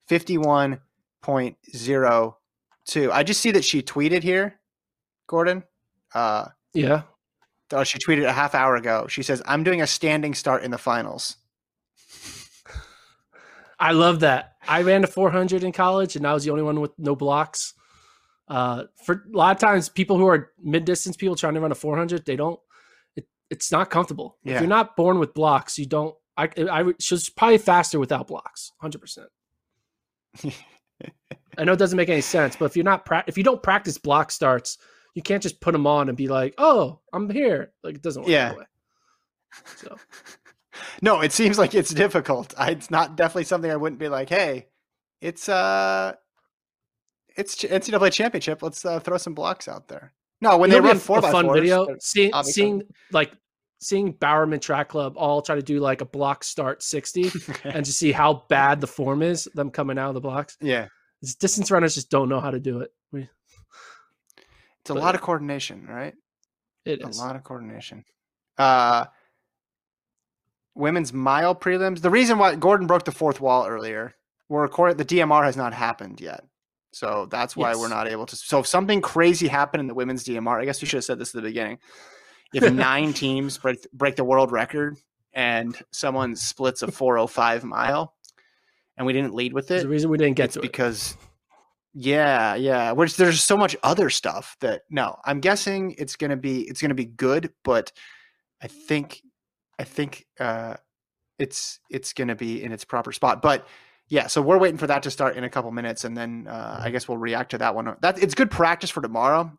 fifty-one 0.08 0.80
point 1.22 1.56
zero 1.74 2.38
two. 2.86 3.10
I 3.12 3.24
just 3.24 3.40
see 3.40 3.50
that 3.50 3.64
she 3.64 3.82
tweeted 3.82 4.22
here, 4.22 4.60
Gordon. 5.26 5.64
Uh, 6.14 6.46
yeah, 6.72 7.02
Oh, 7.72 7.84
she 7.84 7.98
tweeted 7.98 8.24
a 8.24 8.32
half 8.32 8.54
hour 8.54 8.76
ago. 8.76 9.06
She 9.08 9.22
says, 9.22 9.42
"I'm 9.46 9.64
doing 9.64 9.82
a 9.82 9.86
standing 9.86 10.34
start 10.34 10.62
in 10.62 10.70
the 10.70 10.78
finals." 10.78 11.36
I 13.78 13.92
love 13.92 14.20
that. 14.20 14.54
I 14.66 14.82
ran 14.82 15.04
a 15.04 15.06
400 15.06 15.64
in 15.64 15.72
college, 15.72 16.16
and 16.16 16.26
I 16.26 16.32
was 16.32 16.44
the 16.44 16.50
only 16.50 16.62
one 16.62 16.80
with 16.80 16.92
no 16.98 17.16
blocks. 17.16 17.74
Uh, 18.48 18.84
for 19.04 19.24
a 19.32 19.36
lot 19.36 19.56
of 19.56 19.60
times, 19.60 19.88
people 19.88 20.16
who 20.18 20.26
are 20.26 20.52
mid 20.62 20.84
distance 20.84 21.16
people 21.16 21.34
trying 21.34 21.54
to 21.54 21.60
run 21.60 21.72
a 21.72 21.74
400, 21.74 22.24
they 22.24 22.36
don't. 22.36 22.60
It, 23.16 23.26
it's 23.50 23.72
not 23.72 23.90
comfortable. 23.90 24.38
Yeah. 24.44 24.54
If 24.54 24.60
you're 24.60 24.68
not 24.68 24.96
born 24.96 25.18
with 25.18 25.34
blocks, 25.34 25.78
you 25.78 25.86
don't. 25.86 26.14
I 26.36 26.48
I 26.70 26.92
she's 26.98 27.28
probably 27.30 27.58
faster 27.58 27.98
without 27.98 28.26
blocks, 28.26 28.72
hundred 28.78 29.00
percent. 29.00 29.28
I 31.56 31.64
know 31.64 31.72
it 31.72 31.78
doesn't 31.78 31.96
make 31.96 32.08
any 32.08 32.20
sense, 32.20 32.56
but 32.56 32.64
if 32.66 32.76
you're 32.76 32.84
not 32.84 33.04
pra- 33.04 33.24
if 33.26 33.38
you 33.38 33.44
don't 33.44 33.62
practice 33.62 33.98
block 33.98 34.30
starts, 34.32 34.78
you 35.14 35.22
can't 35.22 35.42
just 35.42 35.60
put 35.60 35.72
them 35.72 35.86
on 35.86 36.08
and 36.08 36.16
be 36.16 36.28
like, 36.28 36.54
"Oh, 36.58 37.00
I'm 37.12 37.30
here." 37.30 37.72
Like 37.82 37.96
it 37.96 38.02
doesn't 38.02 38.22
work 38.22 38.30
yeah. 38.30 38.48
that 38.50 38.58
way. 38.58 38.64
So. 39.76 39.96
no, 41.02 41.20
it 41.20 41.32
seems 41.32 41.58
like 41.58 41.74
it's 41.74 41.94
difficult. 41.94 42.54
I, 42.58 42.70
it's 42.70 42.90
not 42.90 43.16
definitely 43.16 43.44
something 43.44 43.70
I 43.70 43.76
wouldn't 43.76 44.00
be 44.00 44.08
like, 44.08 44.28
"Hey, 44.28 44.66
it's 45.20 45.48
uh, 45.48 46.14
it's 47.36 47.56
NCAA 47.56 48.12
championship. 48.12 48.62
Let's 48.62 48.84
uh, 48.84 49.00
throw 49.00 49.16
some 49.18 49.34
blocks 49.34 49.68
out 49.68 49.88
there." 49.88 50.12
No, 50.40 50.58
when 50.58 50.70
you 50.70 50.74
they 50.74 50.80
run 50.80 50.98
four 50.98 51.18
a 51.18 51.22
by 51.22 51.32
fun 51.32 51.46
fours, 51.46 51.60
video, 51.60 51.86
seeing 52.00 52.32
seeing 52.42 52.82
like 53.12 53.32
seeing 53.80 54.12
Bowerman 54.12 54.60
Track 54.60 54.88
Club 54.88 55.14
all 55.16 55.42
try 55.42 55.54
to 55.54 55.62
do 55.62 55.78
like 55.78 56.00
a 56.00 56.06
block 56.06 56.42
start 56.42 56.82
60 56.82 57.30
and 57.64 57.84
to 57.84 57.92
see 57.92 58.12
how 58.12 58.44
bad 58.48 58.80
the 58.80 58.86
form 58.86 59.22
is, 59.22 59.48
them 59.54 59.70
coming 59.70 59.98
out 59.98 60.08
of 60.08 60.14
the 60.14 60.20
blocks. 60.20 60.56
Yeah. 60.60 60.88
Distance 61.40 61.70
runners 61.70 61.94
just 61.94 62.10
don't 62.10 62.28
know 62.28 62.40
how 62.40 62.50
to 62.50 62.60
do 62.60 62.80
it. 62.80 62.90
It's 64.84 64.90
a 64.90 64.94
but, 64.94 65.02
lot 65.02 65.14
of 65.14 65.22
coordination, 65.22 65.86
right? 65.86 66.12
It 66.84 67.00
is 67.00 67.18
a 67.18 67.22
lot 67.22 67.36
of 67.36 67.42
coordination. 67.42 68.04
Uh, 68.58 69.06
women's 70.74 71.10
mile 71.10 71.54
prelims. 71.54 72.02
The 72.02 72.10
reason 72.10 72.36
why 72.36 72.54
Gordon 72.54 72.86
broke 72.86 73.06
the 73.06 73.10
fourth 73.10 73.40
wall 73.40 73.66
earlier, 73.66 74.14
we're 74.50 74.60
recording. 74.60 74.98
The 74.98 75.06
DMR 75.06 75.42
has 75.42 75.56
not 75.56 75.72
happened 75.72 76.20
yet, 76.20 76.44
so 76.92 77.26
that's 77.30 77.56
why 77.56 77.70
yes. 77.70 77.78
we're 77.78 77.88
not 77.88 78.08
able 78.08 78.26
to. 78.26 78.36
So 78.36 78.58
if 78.58 78.66
something 78.66 79.00
crazy 79.00 79.48
happened 79.48 79.80
in 79.80 79.86
the 79.86 79.94
women's 79.94 80.22
DMR, 80.22 80.60
I 80.60 80.66
guess 80.66 80.82
we 80.82 80.86
should 80.86 80.98
have 80.98 81.04
said 81.04 81.18
this 81.18 81.34
at 81.34 81.42
the 81.42 81.48
beginning. 81.48 81.78
If 82.52 82.70
nine 82.70 83.12
teams 83.14 83.56
break 83.56 83.86
break 83.94 84.16
the 84.16 84.24
world 84.24 84.52
record 84.52 84.98
and 85.32 85.74
someone 85.92 86.36
splits 86.36 86.82
a 86.82 86.92
405 86.92 87.64
mile, 87.64 88.14
and 88.98 89.06
we 89.06 89.14
didn't 89.14 89.32
lead 89.32 89.54
with 89.54 89.70
it, 89.70 89.84
the 89.84 89.88
reason 89.88 90.10
we 90.10 90.18
didn't 90.18 90.36
get 90.36 90.50
to 90.50 90.60
because 90.60 91.12
it. 91.12 91.16
Yeah, 91.94 92.56
yeah. 92.56 92.92
Which 92.92 93.16
there's 93.16 93.42
so 93.42 93.56
much 93.56 93.76
other 93.82 94.10
stuff 94.10 94.56
that 94.60 94.82
no, 94.90 95.16
I'm 95.24 95.40
guessing 95.40 95.94
it's 95.96 96.16
gonna 96.16 96.36
be 96.36 96.62
it's 96.62 96.82
gonna 96.82 96.94
be 96.94 97.04
good, 97.04 97.52
but 97.62 97.92
I 98.60 98.66
think 98.66 99.22
I 99.78 99.84
think 99.84 100.26
uh 100.40 100.74
it's 101.38 101.78
it's 101.90 102.12
gonna 102.12 102.34
be 102.34 102.62
in 102.62 102.72
its 102.72 102.84
proper 102.84 103.12
spot. 103.12 103.42
But 103.42 103.66
yeah, 104.08 104.26
so 104.26 104.42
we're 104.42 104.58
waiting 104.58 104.76
for 104.76 104.86
that 104.88 105.02
to 105.04 105.10
start 105.10 105.36
in 105.36 105.44
a 105.44 105.50
couple 105.50 105.70
minutes, 105.70 106.04
and 106.04 106.16
then 106.16 106.46
uh, 106.48 106.80
I 106.82 106.90
guess 106.90 107.08
we'll 107.08 107.18
react 107.18 107.52
to 107.52 107.58
that 107.58 107.74
one. 107.74 107.96
That 108.02 108.22
it's 108.22 108.34
good 108.34 108.50
practice 108.50 108.90
for 108.90 109.00
tomorrow. 109.00 109.50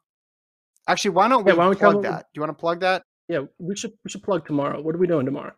Actually, 0.88 1.12
why 1.12 1.28
don't 1.28 1.44
we, 1.44 1.52
yeah, 1.52 1.58
why 1.58 1.64
don't 1.64 1.72
we 1.72 1.78
plug 1.78 2.04
that? 2.04 2.26
Do 2.34 2.40
you 2.40 2.42
want 2.42 2.52
to 2.52 2.60
plug 2.62 2.82
that? 2.82 3.04
Yeah, 3.28 3.46
we 3.58 3.76
should 3.76 3.94
we 4.04 4.12
should 4.12 4.24
plug 4.24 4.46
tomorrow. 4.46 4.82
What 4.82 4.94
are 4.94 5.00
we 5.00 5.08
doing 5.08 5.26
tomorrow? 5.26 5.54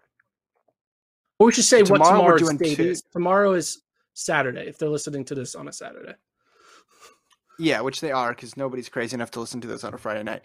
Or 1.39 1.47
we 1.47 1.51
should 1.51 1.65
say 1.65 1.83
tomorrow 1.83 2.23
what 2.23 2.37
tomorrow's 2.37 2.57
date 2.57 2.77
two. 2.77 2.83
is. 2.83 3.03
Tomorrow 3.11 3.53
is 3.53 3.81
Saturday. 4.13 4.67
If 4.67 4.77
they're 4.77 4.89
listening 4.89 5.25
to 5.25 5.35
this 5.35 5.53
on 5.53 5.67
a 5.67 5.73
Saturday. 5.73 6.15
Yeah, 7.59 7.81
which 7.81 8.01
they 8.01 8.11
are 8.11 8.29
because 8.29 8.55
nobody's 8.55 8.89
crazy 8.89 9.15
enough 9.15 9.31
to 9.31 9.39
listen 9.39 9.61
to 9.61 9.67
this 9.67 9.83
on 9.83 9.93
a 9.93 9.97
Friday 9.97 10.23
night. 10.23 10.41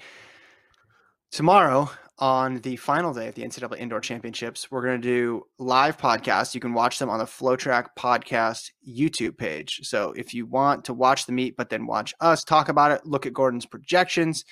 tomorrow 1.30 1.90
on 2.18 2.60
the 2.60 2.76
final 2.76 3.12
day 3.12 3.26
of 3.28 3.34
the 3.34 3.42
NCAA 3.42 3.78
Indoor 3.78 4.00
Championships, 4.00 4.70
we're 4.70 4.84
going 4.84 5.00
to 5.00 5.08
do 5.08 5.42
live 5.58 5.98
podcasts. 5.98 6.54
You 6.54 6.60
can 6.60 6.72
watch 6.74 6.98
them 6.98 7.10
on 7.10 7.18
the 7.18 7.24
FloTrack 7.24 7.88
Podcast 7.98 8.70
YouTube 8.86 9.36
page. 9.36 9.80
So 9.82 10.12
if 10.12 10.32
you 10.32 10.46
want 10.46 10.84
to 10.84 10.94
watch 10.94 11.26
the 11.26 11.32
meet, 11.32 11.56
but 11.56 11.68
then 11.68 11.86
watch 11.86 12.14
us 12.20 12.44
talk 12.44 12.68
about 12.68 12.92
it, 12.92 13.04
look 13.04 13.26
at 13.26 13.32
Gordon's 13.32 13.66
projections 13.66 14.44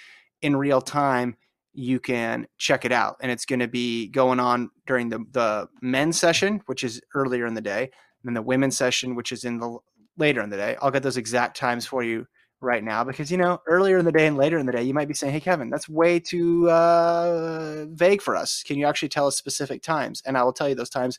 in 0.43 0.57
real 0.57 0.81
time, 0.81 1.37
you 1.73 2.01
can 2.01 2.47
check 2.59 2.85
it 2.85 2.93
out. 2.93 3.17
And 3.21 3.31
it's 3.31 3.45
going 3.45 3.61
to 3.61 3.69
be 3.69 4.09
going 4.09 4.41
on 4.41 4.71
during 4.87 5.09
the, 5.09 5.25
the 5.31 5.69
men's 5.81 6.19
session, 6.19 6.63
which 6.67 6.83
is 6.83 7.01
earlier 7.15 7.47
in 7.47 7.55
the 7.55 7.61
day, 7.61 7.83
and 7.83 7.91
then 8.25 8.35
the 8.35 8.43
women's 8.43 8.77
session, 8.77 9.15
which 9.15 9.33
is 9.33 9.45
in 9.45 9.59
the 9.59 9.79
later 10.17 10.43
in 10.43 10.51
the 10.51 10.57
day. 10.57 10.77
I'll 10.83 10.91
get 10.91 11.03
those 11.03 11.17
exact 11.17 11.57
times 11.57 11.87
for 11.87 12.03
you 12.03 12.27
right 12.61 12.85
now 12.85 13.03
because 13.03 13.31
you 13.31 13.39
know 13.39 13.61
earlier 13.67 13.99
in 13.99 14.05
the 14.05 14.13
day 14.13 14.27
and 14.27 14.37
later 14.37 14.59
in 14.59 14.67
the 14.67 14.73
day 14.73 14.83
you 14.83 14.93
might 14.93 15.09
be 15.09 15.15
saying 15.15 15.33
hey 15.33 15.41
kevin 15.41 15.71
that's 15.71 15.89
way 15.89 16.21
too 16.21 16.69
uh, 16.71 17.87
vague 17.91 18.21
for 18.21 18.37
us. 18.37 18.63
Can 18.63 18.79
you 18.79 18.87
actually 18.87 19.09
tell 19.09 19.27
us 19.27 19.37
specific 19.37 19.83
times? 19.83 20.23
And 20.27 20.37
i 20.37 20.43
will 20.43 20.53
tell 20.53 20.69
you 20.69 20.75
those 20.75 20.91
times 20.91 21.19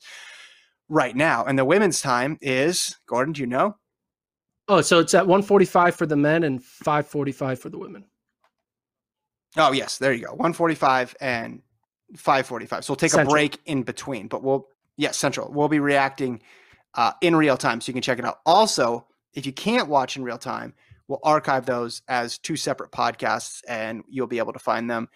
right 0.89 1.15
now. 1.15 1.45
And 1.45 1.57
the 1.57 1.65
women's 1.65 2.01
time 2.01 2.37
is 2.41 2.97
gordon 3.07 3.33
do 3.33 3.41
you 3.41 3.47
know? 3.47 3.75
Oh, 4.67 4.81
so 4.81 4.99
it's 4.99 5.13
at 5.13 5.27
145 5.27 5.95
for 5.95 6.05
the 6.05 6.15
men 6.15 6.43
and 6.43 6.63
545 6.63 7.59
for 7.59 7.69
the 7.69 7.77
women. 7.77 8.05
oh 9.57 9.71
yes. 9.71 9.97
There 9.97 10.13
you 10.13 10.25
go. 10.25 10.31
145 10.31 11.15
and 11.21 11.61
545 12.15 12.85
so 12.85 12.91
we'll 12.91 12.97
take 12.97 13.11
Central. 13.11 13.33
a 13.33 13.35
break 13.35 13.59
in 13.65 13.83
between 13.83 14.27
but 14.27 14.43
we'll 14.43 14.67
yes 14.97 15.17
central. 15.17 15.51
We'll 15.51 15.69
be 15.69 15.79
reacting 15.79 16.41
uh, 16.93 17.13
in 17.21 17.35
real 17.35 17.57
time 17.57 17.81
so 17.81 17.89
you 17.89 17.93
can 17.93 18.01
check 18.01 18.19
it 18.19 18.25
out. 18.25 18.39
Also 18.45 19.07
if 19.33 19.45
you 19.45 19.53
can't 19.53 19.87
watch 19.87 20.17
in 20.17 20.23
real 20.23 20.37
time 20.37 20.73
we'll 21.11 21.19
archive 21.23 21.65
those 21.65 22.01
as 22.07 22.37
two 22.37 22.55
separate 22.55 22.89
podcasts 22.89 23.59
and 23.67 24.01
you'll 24.07 24.27
be 24.27 24.37
able 24.37 24.53
to 24.53 24.59
find 24.59 24.89
them 24.89 25.09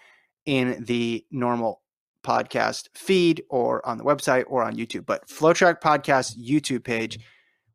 in 0.46 0.84
the 0.84 1.26
normal 1.32 1.82
podcast 2.22 2.90
feed 2.96 3.42
or 3.50 3.86
on 3.88 3.98
the 3.98 4.04
website 4.04 4.44
or 4.48 4.62
on 4.62 4.76
YouTube. 4.76 5.06
But 5.06 5.26
FloTrack 5.30 5.80
Podcast 5.80 6.38
YouTube 6.38 6.84
page, 6.84 7.18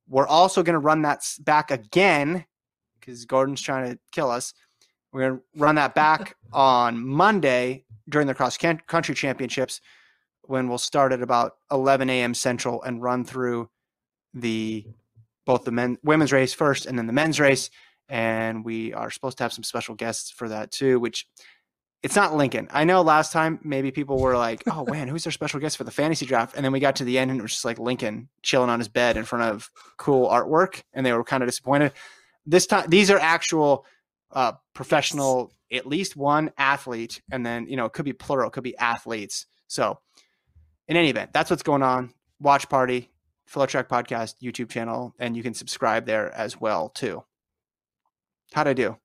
we're 0.07 0.27
also 0.27 0.63
going 0.63 0.75
to 0.75 0.81
run 0.81 1.01
that 1.01 1.25
back 1.41 1.71
again 1.71 2.45
because 3.01 3.25
Gordon's 3.25 3.63
trying 3.63 3.91
to 3.91 3.99
kill 4.13 4.31
us. 4.31 4.53
We're 5.13 5.21
going 5.23 5.39
to 5.39 5.43
run 5.57 5.77
that 5.77 5.95
back 5.95 6.37
on 6.53 7.03
Monday 7.03 7.85
during 8.07 8.27
the 8.27 8.35
cross 8.35 8.59
country 8.59 9.15
championships 9.15 9.81
when 10.43 10.69
we'll 10.69 10.77
start 10.77 11.13
at 11.15 11.23
about 11.23 11.53
11 11.73 12.11
a.m. 12.11 12.35
Central 12.35 12.83
and 12.83 13.03
run 13.03 13.25
through 13.25 13.71
the 14.35 14.87
both 15.47 15.65
the 15.65 15.73
men 15.73 15.97
women's 16.05 16.33
race 16.33 16.53
first 16.53 16.85
and 16.85 16.99
then 16.99 17.07
the 17.07 17.15
men's 17.15 17.41
race 17.41 17.71
and 18.11 18.65
we 18.65 18.93
are 18.93 19.11
supposed 19.11 19.39
to 19.39 19.45
have 19.45 19.53
some 19.53 19.65
special 19.65 19.95
guests 19.95 20.31
for 20.31 20.49
that 20.49 20.71
too 20.71 21.01
which 21.01 21.27
it's 22.03 22.17
not 22.17 22.35
lincoln. 22.35 22.67
I 22.71 22.85
know 22.85 23.03
last 23.03 23.31
time 23.31 23.61
maybe 23.63 23.91
people 23.91 24.19
were 24.19 24.37
like 24.37 24.63
oh 24.67 24.85
man 24.91 25.09
who's 25.09 25.25
our 25.27 25.33
special 25.33 25.61
guest 25.61 25.79
for 25.79 25.85
the 25.85 25.91
fantasy 25.91 26.27
draft? 26.27 26.55
And 26.57 26.65
then 26.65 26.73
we 26.73 26.81
got 26.81 26.97
to 26.97 27.05
the 27.05 27.19
end 27.19 27.31
and 27.31 27.41
it 27.41 27.43
was 27.43 27.53
just 27.53 27.65
like 27.65 27.79
lincoln 27.79 28.29
chilling 28.43 28.69
on 28.69 28.81
his 28.81 28.89
bed 28.89 29.17
in 29.17 29.25
front 29.25 29.55
of 29.55 29.71
cool 29.97 30.29
artwork 30.29 30.83
and 30.93 31.07
they 31.07 31.13
were 31.13 31.25
kind 31.25 31.43
of 31.43 31.49
disappointed. 31.49 31.93
This 32.45 32.67
time 32.67 32.91
these 32.91 33.11
are 33.11 33.19
actual 33.19 33.87
uh, 34.33 34.53
professional 34.75 35.53
at 35.73 35.87
least 35.87 36.17
one 36.17 36.51
athlete 36.59 37.23
and 37.31 37.47
then 37.47 37.67
you 37.69 37.77
know 37.77 37.85
it 37.85 37.93
could 37.93 38.05
be 38.05 38.13
plural 38.13 38.49
it 38.49 38.53
could 38.53 38.65
be 38.65 38.77
athletes. 38.77 39.47
So 39.69 39.99
in 40.89 40.97
any 40.97 41.11
event 41.11 41.33
that's 41.33 41.51
what's 41.51 41.63
going 41.63 41.83
on. 41.83 42.13
Watch 42.41 42.69
party 42.71 43.11
FloTrack 43.53 43.89
Podcast 43.89 44.35
YouTube 44.43 44.71
channel, 44.71 45.15
and 45.19 45.37
you 45.37 45.43
can 45.43 45.55
subscribe 45.55 46.07
there 46.07 46.33
as 46.33 46.61
well 46.61 46.89
too. 46.89 47.25
How'd 48.53 48.69
I 48.69 48.73
do? 48.73 48.97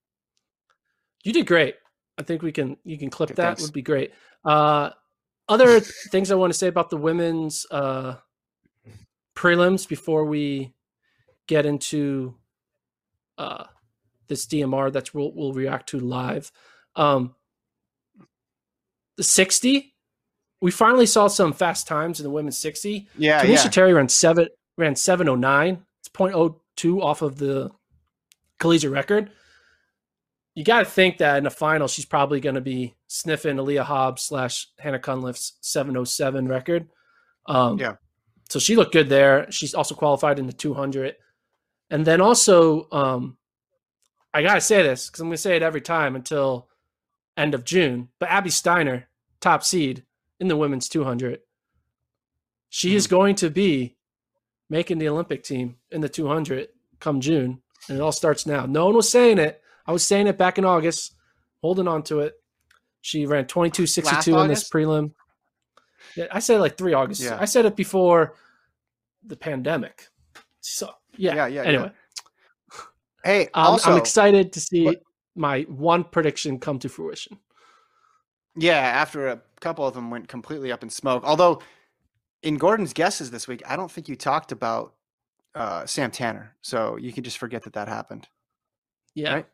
You 1.24 1.34
did 1.34 1.48
great. 1.48 1.76
I 2.18 2.24
think 2.24 2.42
we 2.42 2.52
can 2.52 2.78
you 2.84 2.98
can 2.98 3.10
clip 3.10 3.32
Okay, 3.32 3.36
that 3.36 3.48
thanks. 3.48 3.62
would 3.64 3.74
be 3.74 3.82
great. 3.82 4.14
Uh 4.44 4.92
other 5.48 5.80
things 6.12 6.32
I 6.32 6.36
want 6.36 6.54
to 6.54 6.58
say 6.58 6.68
about 6.68 6.90
the 6.90 6.98
women's 6.98 7.66
uh 7.72 8.16
prelims 9.36 9.88
before 9.88 10.26
we 10.26 10.74
get 11.48 11.66
into 11.66 12.36
uh 13.38 13.66
this 14.28 14.46
DMR 14.48 14.92
that's 14.92 15.14
we'll, 15.14 15.32
we'll 15.34 15.54
react 15.54 15.90
to 15.90 16.00
live. 16.00 16.52
Um 16.96 17.36
the 19.18 19.24
60 19.24 19.94
we 20.62 20.72
finally 20.72 21.06
saw 21.06 21.28
some 21.28 21.54
fast 21.54 21.88
times 21.88 22.20
in 22.20 22.24
the 22.24 22.30
women's 22.30 22.58
60. 22.58 23.08
Yeah, 23.18 23.44
Twanisha 23.44 23.66
yeah. 23.66 23.70
Terry 23.70 23.94
ran 23.94 24.10
seven 24.10 24.48
ran 24.78 24.96
seven 24.96 25.30
oh 25.30 25.36
nine. 25.36 25.86
It's 26.00 26.10
0.02 26.10 27.02
off 27.02 27.22
of 27.22 27.38
the 27.38 27.72
collegiate 28.60 28.92
record. 28.92 29.32
You 30.54 30.64
got 30.64 30.80
to 30.80 30.86
think 30.86 31.18
that 31.18 31.38
in 31.38 31.44
the 31.44 31.50
final, 31.50 31.88
she's 31.88 32.06
probably 32.06 32.40
going 32.40 32.56
to 32.56 32.62
be 32.62 32.96
sniffing 33.08 33.58
Aleia 33.58 33.84
Hobbs 33.84 34.24
slash 34.24 34.68
Hannah 34.80 35.00
Cunliffe's 35.00 35.58
707 35.62 36.48
record. 36.48 36.88
Um, 37.46 37.78
Yeah. 37.78 37.96
So 38.50 38.60
she 38.60 38.76
looked 38.76 38.94
good 38.94 39.10
there. 39.10 39.52
She's 39.52 39.74
also 39.74 39.96
qualified 39.96 40.40
in 40.40 40.48
the 40.48 40.54
200. 40.54 41.16
And 41.90 42.06
then 42.06 42.22
also, 42.22 42.88
um, 42.92 43.38
I 44.34 44.44
got 44.44 44.56
to 44.56 44.62
say 44.62 44.82
this 44.82 45.08
because 45.08 45.22
I'm 45.22 45.28
going 45.28 45.36
to 45.36 45.42
say 45.42 45.56
it 45.56 45.64
every 45.64 45.82
time 45.82 46.16
until 46.16 46.70
end 47.38 47.54
of 47.54 47.66
June. 47.66 48.10
But 48.20 48.30
Abby 48.30 48.50
Steiner, 48.50 49.08
top 49.42 49.64
seed 49.64 50.04
in 50.40 50.48
the 50.48 50.58
women's 50.58 50.90
200, 50.90 51.40
she 52.70 52.96
is 52.96 53.08
going 53.08 53.36
to 53.36 53.50
be 53.50 53.96
making 54.70 54.98
the 54.98 55.10
Olympic 55.10 55.44
team 55.44 55.78
in 55.92 56.02
the 56.02 56.10
200 56.10 56.70
come 57.00 57.22
June. 57.22 57.62
And 57.88 57.98
it 57.98 58.02
all 58.02 58.12
starts 58.12 58.46
now. 58.46 58.66
No 58.66 58.86
one 58.88 58.96
was 58.96 59.10
saying 59.10 59.38
it. 59.38 59.62
I 59.86 59.92
was 59.92 60.04
saying 60.04 60.28
it 60.28 60.38
back 60.38 60.58
in 60.58 60.66
August, 60.66 61.14
holding 61.62 61.88
on 61.88 62.04
to 62.04 62.22
it. 62.22 62.34
She 63.02 63.26
ran 63.28 63.46
22.62 63.46 64.04
Last 64.06 64.28
in 64.28 64.48
this 64.48 64.70
prelim. 64.70 65.12
Yeah, 66.16 66.26
I 66.32 66.40
said 66.40 66.60
like 66.60 66.78
three 66.78 66.94
August. 66.94 67.22
Yeah. 67.22 67.38
I 67.40 67.46
said 67.46 67.66
it 67.66 67.76
before 67.76 68.34
the 69.24 69.36
pandemic. 69.36 70.08
So 70.62 70.90
yeah. 71.16 71.36
Yeah, 71.36 71.48
yeah, 71.48 71.62
yeah. 71.62 71.68
Anyway, 71.70 71.92
Hey, 73.24 73.42
um, 73.54 73.66
also, 73.68 73.92
I'm 73.92 73.98
excited 73.98 74.54
to 74.54 74.60
see 74.60 74.86
what- 74.86 75.02
my 75.36 75.62
one 75.64 76.04
prediction 76.04 76.60
come 76.60 76.80
to 76.80 76.90
fruition. 76.90 77.38
yeah, 78.56 78.78
after 78.80 79.28
a 79.28 79.42
couple 79.60 79.86
of 79.86 79.94
them 79.94 80.10
went 80.10 80.28
completely 80.28 80.72
up 80.72 80.82
in 80.82 80.90
smoke. 80.90 81.24
Although, 81.26 81.62
in 82.42 82.58
Gordon's 82.58 82.94
guesses 82.94 83.32
this 83.32 83.48
week, 83.48 83.62
I 83.68 83.76
don't 83.76 83.92
think 83.92 84.08
you 84.08 84.16
talked 84.16 84.52
about 84.52 84.95
uh, 85.56 85.86
Sam 85.86 86.12
Tanner, 86.12 86.56
so 86.62 86.98
you 86.98 87.12
can 87.14 87.24
just 87.24 87.38
forget 87.38 87.64
that 87.64 87.74
that 87.74 87.88
happened. 87.88 88.28
Yeah. 89.14 89.34
Right. 89.36 89.46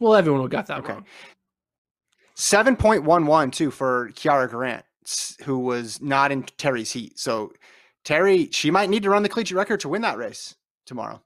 Well, 0.00 0.14
everyone 0.14 0.40
will 0.40 0.48
got 0.48 0.66
that 0.66 0.78
Okay. 0.78 0.94
wrong. 0.94 1.04
Seven 2.34 2.76
point 2.76 3.04
one 3.04 3.26
one 3.26 3.50
too 3.50 3.70
for 3.70 4.10
Kiara 4.14 4.48
Grant, 4.48 4.84
who 5.44 5.58
was 5.58 6.00
not 6.00 6.32
in 6.32 6.42
Terry's 6.44 6.90
heat. 6.90 7.18
So 7.18 7.52
Terry, 8.04 8.48
she 8.50 8.70
might 8.70 8.88
need 8.90 9.02
to 9.02 9.10
run 9.10 9.22
the 9.22 9.28
collegiate 9.28 9.56
record 9.56 9.80
to 9.80 9.88
win 9.88 10.02
that 10.02 10.16
race 10.16 10.54
tomorrow. 10.86 11.22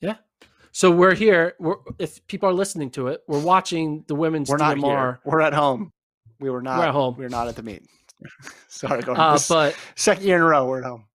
Yeah. 0.00 0.16
So 0.72 0.90
we're 0.90 1.14
here. 1.14 1.54
We're, 1.58 1.76
if 1.98 2.24
people 2.26 2.48
are 2.48 2.52
listening 2.52 2.90
to 2.92 3.08
it, 3.08 3.22
we're 3.26 3.40
watching 3.40 4.04
the 4.06 4.14
women's 4.14 4.50
We're 4.50 4.58
not 4.58 4.76
DMR. 4.76 4.82
here. 4.84 5.20
We're 5.24 5.40
at 5.40 5.54
home. 5.54 5.92
We 6.40 6.50
were 6.50 6.62
not 6.62 6.84
at 6.86 6.90
home. 6.92 7.14
We're 7.16 7.28
not 7.28 7.48
at 7.48 7.56
the 7.56 7.62
meet. 7.62 7.82
Sorry, 8.68 9.00
Gordon. 9.02 9.22
Uh, 9.22 9.38
but 9.48 9.74
second 9.96 10.24
year 10.26 10.36
in 10.36 10.42
a 10.42 10.46
row, 10.46 10.66
we're 10.66 10.80
at 10.80 10.84
home. 10.84 11.06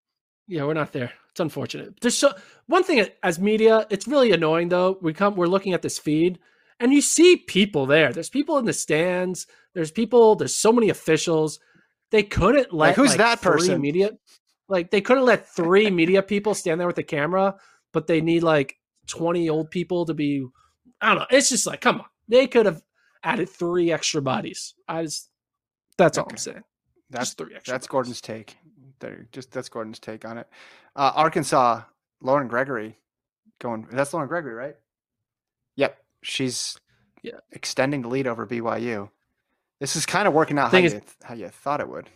yeah, 0.47 0.63
we're 0.63 0.73
not 0.73 0.91
there. 0.91 1.11
It's 1.39 1.53
unfortunate. 1.53 2.01
There's 2.01 2.17
so 2.17 2.33
one 2.67 2.83
thing 2.83 3.07
as 3.23 3.39
media, 3.39 3.87
it's 3.89 4.09
really 4.09 4.33
annoying 4.33 4.67
though. 4.67 4.97
We 5.01 5.13
come, 5.13 5.35
we're 5.35 5.47
looking 5.47 5.73
at 5.73 5.81
this 5.81 5.97
feed, 5.97 6.37
and 6.81 6.91
you 6.91 7.01
see 7.01 7.37
people 7.37 7.85
there. 7.85 8.11
There's 8.11 8.29
people 8.29 8.57
in 8.57 8.65
the 8.65 8.73
stands. 8.73 9.47
There's 9.73 9.89
people. 9.89 10.35
There's 10.35 10.53
so 10.53 10.73
many 10.73 10.89
officials. 10.89 11.59
They 12.11 12.23
couldn't 12.23 12.73
let 12.73 12.89
Like, 12.89 12.95
who's 12.97 13.11
like, 13.11 13.19
that 13.19 13.39
three 13.39 13.51
person? 13.53 13.79
Media, 13.79 14.11
like 14.67 14.91
they 14.91 14.99
couldn't 14.99 15.23
let 15.23 15.47
three 15.47 15.89
media 16.01 16.21
people 16.21 16.53
stand 16.53 16.77
there 16.77 16.87
with 16.87 16.97
the 16.97 17.03
camera, 17.03 17.55
but 17.93 18.07
they 18.07 18.19
need 18.19 18.43
like 18.43 18.75
20 19.07 19.49
old 19.49 19.71
people 19.71 20.05
to 20.07 20.13
be. 20.13 20.45
I 20.99 21.07
don't 21.09 21.19
know. 21.19 21.25
It's 21.31 21.47
just 21.47 21.65
like, 21.65 21.79
come 21.79 22.01
on. 22.01 22.07
They 22.27 22.47
could 22.47 22.65
have 22.65 22.81
added 23.23 23.47
three 23.47 23.93
extra 23.93 24.21
bodies. 24.21 24.73
I 24.89 25.03
just. 25.03 25.29
That's 25.97 26.17
all 26.17 26.27
I'm 26.29 26.35
saying. 26.35 26.63
That's 27.09 27.29
Just 27.29 27.37
three 27.37 27.55
extra. 27.55 27.71
that's 27.71 27.87
bodies. 27.87 27.91
Gordon's 27.91 28.21
take. 28.21 28.57
There, 28.99 29.27
just 29.31 29.51
that's 29.51 29.69
Gordon's 29.69 29.99
take 29.99 30.25
on 30.25 30.37
it. 30.37 30.47
Uh, 30.95 31.11
Arkansas, 31.15 31.81
Lauren 32.21 32.47
Gregory, 32.47 32.97
going. 33.59 33.87
That's 33.91 34.13
Lauren 34.13 34.27
Gregory, 34.27 34.53
right? 34.53 34.75
Yep, 35.75 35.97
she's 36.21 36.77
Yeah. 37.21 37.39
extending 37.51 38.01
the 38.01 38.07
lead 38.09 38.27
over 38.27 38.45
BYU. 38.45 39.09
This 39.79 39.95
is 39.95 40.05
kind 40.05 40.27
of 40.27 40.33
working 40.33 40.57
out 40.59 40.71
how 40.71 40.77
you 40.77 41.01
how 41.23 41.33
you 41.35 41.49
thought 41.49 41.79
it 41.79 41.87
would. 41.89 42.09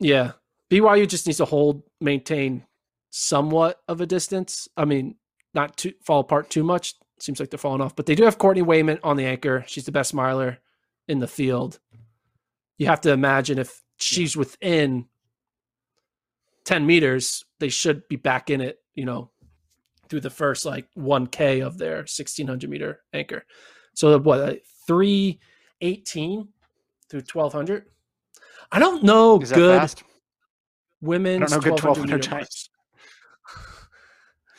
Yeah. 0.00 0.32
BYU 0.70 1.06
just 1.06 1.26
needs 1.26 1.38
to 1.38 1.44
hold, 1.44 1.82
maintain 2.00 2.64
somewhat 3.10 3.80
of 3.88 4.00
a 4.00 4.06
distance. 4.06 4.68
I 4.76 4.84
mean, 4.84 5.16
not 5.54 5.76
to 5.78 5.92
fall 6.02 6.20
apart 6.20 6.48
too 6.50 6.62
much. 6.62 6.94
Seems 7.18 7.38
like 7.40 7.50
they're 7.50 7.58
falling 7.58 7.80
off, 7.82 7.94
but 7.96 8.06
they 8.06 8.14
do 8.14 8.24
have 8.24 8.38
Courtney 8.38 8.62
Wayment 8.62 9.00
on 9.02 9.16
the 9.16 9.26
anchor. 9.26 9.64
She's 9.66 9.84
the 9.84 9.92
best 9.92 10.14
miler 10.14 10.58
in 11.06 11.18
the 11.18 11.28
field. 11.28 11.78
You 12.78 12.86
have 12.86 13.00
to 13.02 13.10
imagine 13.12 13.58
if 13.58 13.82
she's 13.98 14.36
within 14.36 15.06
10 16.70 16.86
meters, 16.86 17.44
they 17.58 17.68
should 17.68 18.06
be 18.06 18.14
back 18.14 18.48
in 18.48 18.60
it, 18.60 18.78
you 18.94 19.04
know, 19.04 19.28
through 20.08 20.20
the 20.20 20.30
first 20.30 20.64
like 20.64 20.86
1K 20.96 21.66
of 21.66 21.78
their 21.78 21.96
1600 21.96 22.70
meter 22.70 23.00
anchor. 23.12 23.44
So 23.94 24.16
what, 24.20 24.38
like 24.38 24.64
18 25.80 26.46
through 27.08 27.22
1200. 27.32 27.86
I 28.70 28.78
don't 28.78 29.02
know 29.02 29.40
Is 29.40 29.50
good 29.50 29.80
fast? 29.80 30.04
women's 31.00 31.50
know 31.50 31.58
good 31.58 31.72
1200 31.72 31.88
1200 31.88 32.16
meter 32.16 32.30
times. 32.30 32.70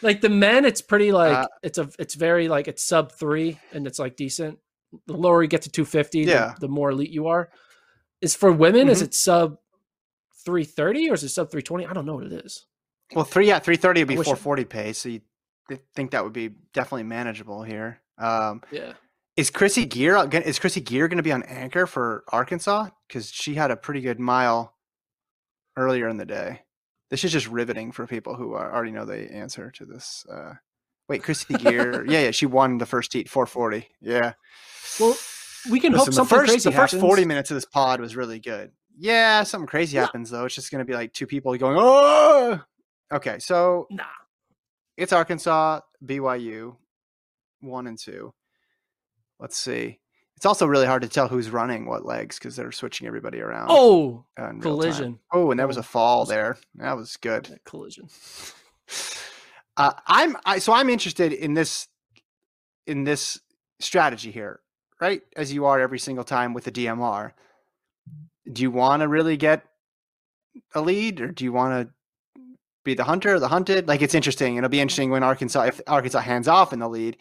Like 0.03 0.19
the 0.19 0.29
men, 0.29 0.65
it's 0.65 0.81
pretty 0.81 1.11
like 1.11 1.37
Uh, 1.37 1.47
it's 1.61 1.77
a 1.77 1.87
it's 1.99 2.15
very 2.15 2.49
like 2.49 2.67
it's 2.67 2.83
sub 2.83 3.11
three 3.11 3.59
and 3.71 3.85
it's 3.85 3.99
like 3.99 4.15
decent. 4.15 4.57
The 5.05 5.13
lower 5.13 5.43
you 5.43 5.47
get 5.47 5.61
to 5.61 5.69
250, 5.69 6.21
Yeah. 6.21 6.55
the, 6.59 6.67
more 6.67 6.89
elite 6.89 7.11
you 7.11 7.27
are. 7.27 7.51
Is 8.19 8.35
for 8.35 8.51
women, 8.51 8.89
is 8.89 8.99
Mhm. 9.01 9.05
it 9.05 9.13
sub 9.13 9.57
330 10.45 11.09
or 11.09 11.13
is 11.13 11.23
it 11.23 11.29
sub 11.29 11.49
320? 11.49 11.85
I 11.87 11.93
don't 11.93 12.05
know 12.05 12.15
what 12.15 12.25
it 12.25 12.45
is. 12.45 12.65
Well, 13.13 13.25
three 13.25 13.47
yeah, 13.47 13.59
three 13.59 13.75
thirty 13.75 14.01
would 14.01 14.07
be 14.07 14.15
I 14.15 14.17
wish 14.19 14.27
I- 14.27 14.31
four 14.31 14.35
forty 14.37 14.63
pace, 14.65 14.97
so 14.99 15.09
you 15.09 15.21
think 15.95 16.11
that 16.11 16.23
would 16.23 16.31
be 16.33 16.49
definitely 16.73 17.03
manageable 17.03 17.61
here. 17.63 17.99
Um, 18.17 18.61
Yeah. 18.71 18.93
is 19.35 19.51
Krissy 19.51 19.87
Gear 19.87 20.15
uh, 20.15 20.25
is 20.27 20.59
Krissy 20.59 20.83
Gear 20.83 21.07
going 21.09 21.17
to 21.17 21.23
be 21.23 21.31
on 21.33 21.43
anchor 21.43 21.85
for 21.87 22.23
Arkansas? 22.29 22.87
Because 23.07 23.29
she 23.29 23.55
had 23.55 23.69
a 23.71 23.75
pretty 23.75 23.99
good 24.01 24.19
mile 24.19 24.75
earlier 25.77 26.07
in 26.07 26.17
the 26.17 26.25
day. 26.25 26.61
This 27.09 27.23
is 27.25 27.31
just 27.33 27.47
riveting 27.49 27.91
for 27.91 28.07
people 28.07 28.35
who 28.35 28.55
already 28.55 28.91
know 28.91 29.03
the 29.05 29.29
answer 29.31 29.71
to 29.71 29.85
this. 29.85 30.25
Uh, 30.31 30.53
wait, 31.09 31.21
Krissy 31.21 31.57
Gear, 31.63 32.05
yeah, 32.07 32.21
yeah, 32.21 32.31
she 32.31 32.45
won 32.45 32.77
the 32.77 32.85
first 32.85 33.11
heat, 33.11 33.29
four 33.29 33.45
forty. 33.45 33.89
Yeah. 33.99 34.33
Well, 34.99 35.17
we 35.69 35.79
can 35.81 35.91
hope 35.91 36.07
Listen, 36.07 36.11
the 36.11 36.15
something 36.15 36.37
first 36.37 36.49
crazy 36.51 36.69
the 36.69 36.75
first 36.75 36.93
happens. 36.93 37.01
forty 37.09 37.25
minutes 37.25 37.51
of 37.51 37.55
this 37.55 37.65
pod 37.65 37.99
was 37.99 38.15
really 38.15 38.39
good. 38.39 38.71
Yeah, 38.97 39.43
something 39.43 39.67
crazy 39.67 39.97
happens 39.97 40.29
though. 40.29 40.45
It's 40.45 40.55
just 40.55 40.71
going 40.71 40.79
to 40.79 40.85
be 40.85 40.93
like 40.93 41.13
two 41.13 41.27
people 41.27 41.55
going, 41.57 41.77
oh. 41.79 42.59
Okay, 43.11 43.39
so 43.39 43.87
Nah. 43.89 44.03
it's 44.97 45.11
Arkansas, 45.13 45.81
BYU, 46.05 46.75
one 47.61 47.87
and 47.87 47.97
two. 47.97 48.33
Let's 49.39 49.57
see. 49.57 49.99
It's 50.37 50.45
also 50.45 50.65
really 50.65 50.87
hard 50.87 51.01
to 51.03 51.09
tell 51.09 51.27
who's 51.27 51.49
running 51.51 51.85
what 51.85 52.05
legs 52.05 52.39
because 52.39 52.55
they're 52.55 52.71
switching 52.71 53.05
everybody 53.07 53.41
around. 53.41 53.67
Oh, 53.69 54.25
uh, 54.39 54.43
in 54.45 54.49
time. 54.53 54.61
collision. 54.61 55.19
Oh, 55.31 55.51
and 55.51 55.59
there 55.59 55.67
was 55.67 55.77
Oh. 55.77 55.81
a 55.81 55.83
fall 55.83 56.25
there. 56.25 56.57
That 56.75 56.95
was 56.97 57.17
good. 57.17 57.45
that 57.45 57.63
collision. 57.63 58.07
Uh, 59.77 59.93
I'm 60.05 60.35
I, 60.45 60.59
so 60.59 60.73
I'm 60.73 60.89
interested 60.89 61.31
in 61.31 61.53
this 61.53 61.87
in 62.85 63.05
this 63.05 63.39
strategy 63.79 64.29
here, 64.29 64.59
right? 64.99 65.21
As 65.37 65.53
you 65.53 65.65
are 65.65 65.79
every 65.79 65.97
single 65.97 66.25
time 66.25 66.53
with 66.53 66.65
the 66.65 66.71
DMR. 66.73 67.31
Do 68.51 68.61
you 68.61 68.71
want 68.71 69.01
to 69.01 69.07
really 69.07 69.37
get 69.37 69.65
a 70.73 70.81
lead, 70.81 71.21
or 71.21 71.27
do 71.27 71.43
you 71.43 71.53
want 71.53 71.87
to 71.87 71.93
be 72.83 72.93
the 72.93 73.03
hunter 73.03 73.35
or 73.35 73.39
the 73.39 73.47
hunted? 73.47 73.87
Like 73.87 74.01
it's 74.01 74.15
interesting. 74.15 74.57
It'll 74.57 74.69
be 74.69 74.77
mm-hmm. 74.77 74.81
interesting 74.83 75.11
when 75.11 75.23
Arkansas 75.23 75.63
if 75.63 75.81
Arkansas 75.87 76.19
hands 76.19 76.47
off 76.47 76.73
in 76.73 76.79
the 76.79 76.89
lead. 76.89 77.17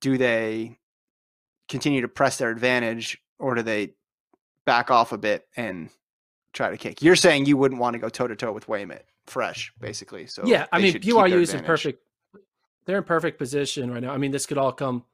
Do 0.00 0.18
they 0.18 0.78
continue 1.68 2.00
to 2.00 2.08
press 2.08 2.38
their 2.38 2.50
advantage, 2.50 3.18
or 3.38 3.54
do 3.54 3.62
they 3.62 3.94
back 4.64 4.90
off 4.90 5.12
a 5.12 5.18
bit 5.18 5.46
and 5.56 5.90
try 6.52 6.70
to 6.70 6.76
kick? 6.76 7.02
You're 7.02 7.16
saying 7.16 7.46
you 7.46 7.56
wouldn't 7.56 7.80
want 7.80 7.94
to 7.94 8.00
go 8.00 8.08
toe 8.08 8.26
to 8.26 8.36
toe 8.36 8.52
with 8.52 8.68
Wayment 8.68 9.02
fresh, 9.26 9.72
basically. 9.80 10.26
So 10.26 10.42
yeah, 10.44 10.66
I 10.72 10.80
mean 10.80 10.92
should 10.92 11.02
keep 11.02 11.14
their 11.14 11.24
BYU 11.24 11.40
is 11.40 11.54
in 11.54 11.64
perfect. 11.64 12.02
They're 12.86 12.98
in 12.98 13.04
perfect 13.04 13.38
position 13.38 13.90
right 13.90 14.02
now. 14.02 14.12
I 14.12 14.18
mean, 14.18 14.30
this 14.30 14.46
could 14.46 14.58
all 14.58 14.72
come 14.72 15.04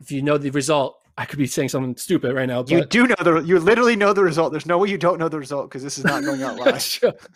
if 0.00 0.12
you 0.12 0.22
know 0.22 0.38
the 0.38 0.50
result. 0.50 0.98
I 1.18 1.24
could 1.26 1.38
be 1.38 1.46
saying 1.46 1.68
something 1.68 1.96
stupid 1.96 2.34
right 2.34 2.46
now, 2.46 2.62
but 2.62 2.70
You 2.70 2.84
do 2.86 3.06
know 3.06 3.14
the 3.22 3.40
you 3.42 3.58
literally 3.58 3.96
know 3.96 4.12
the 4.12 4.22
result. 4.22 4.50
There's 4.52 4.66
no 4.66 4.78
way 4.78 4.88
you 4.88 4.96
don't 4.98 5.18
know 5.18 5.28
the 5.28 5.38
result 5.38 5.68
because 5.68 5.82
this 5.82 5.98
is 5.98 6.04
not 6.04 6.24
going 6.24 6.42
out 6.42 6.58
live. 6.60 7.28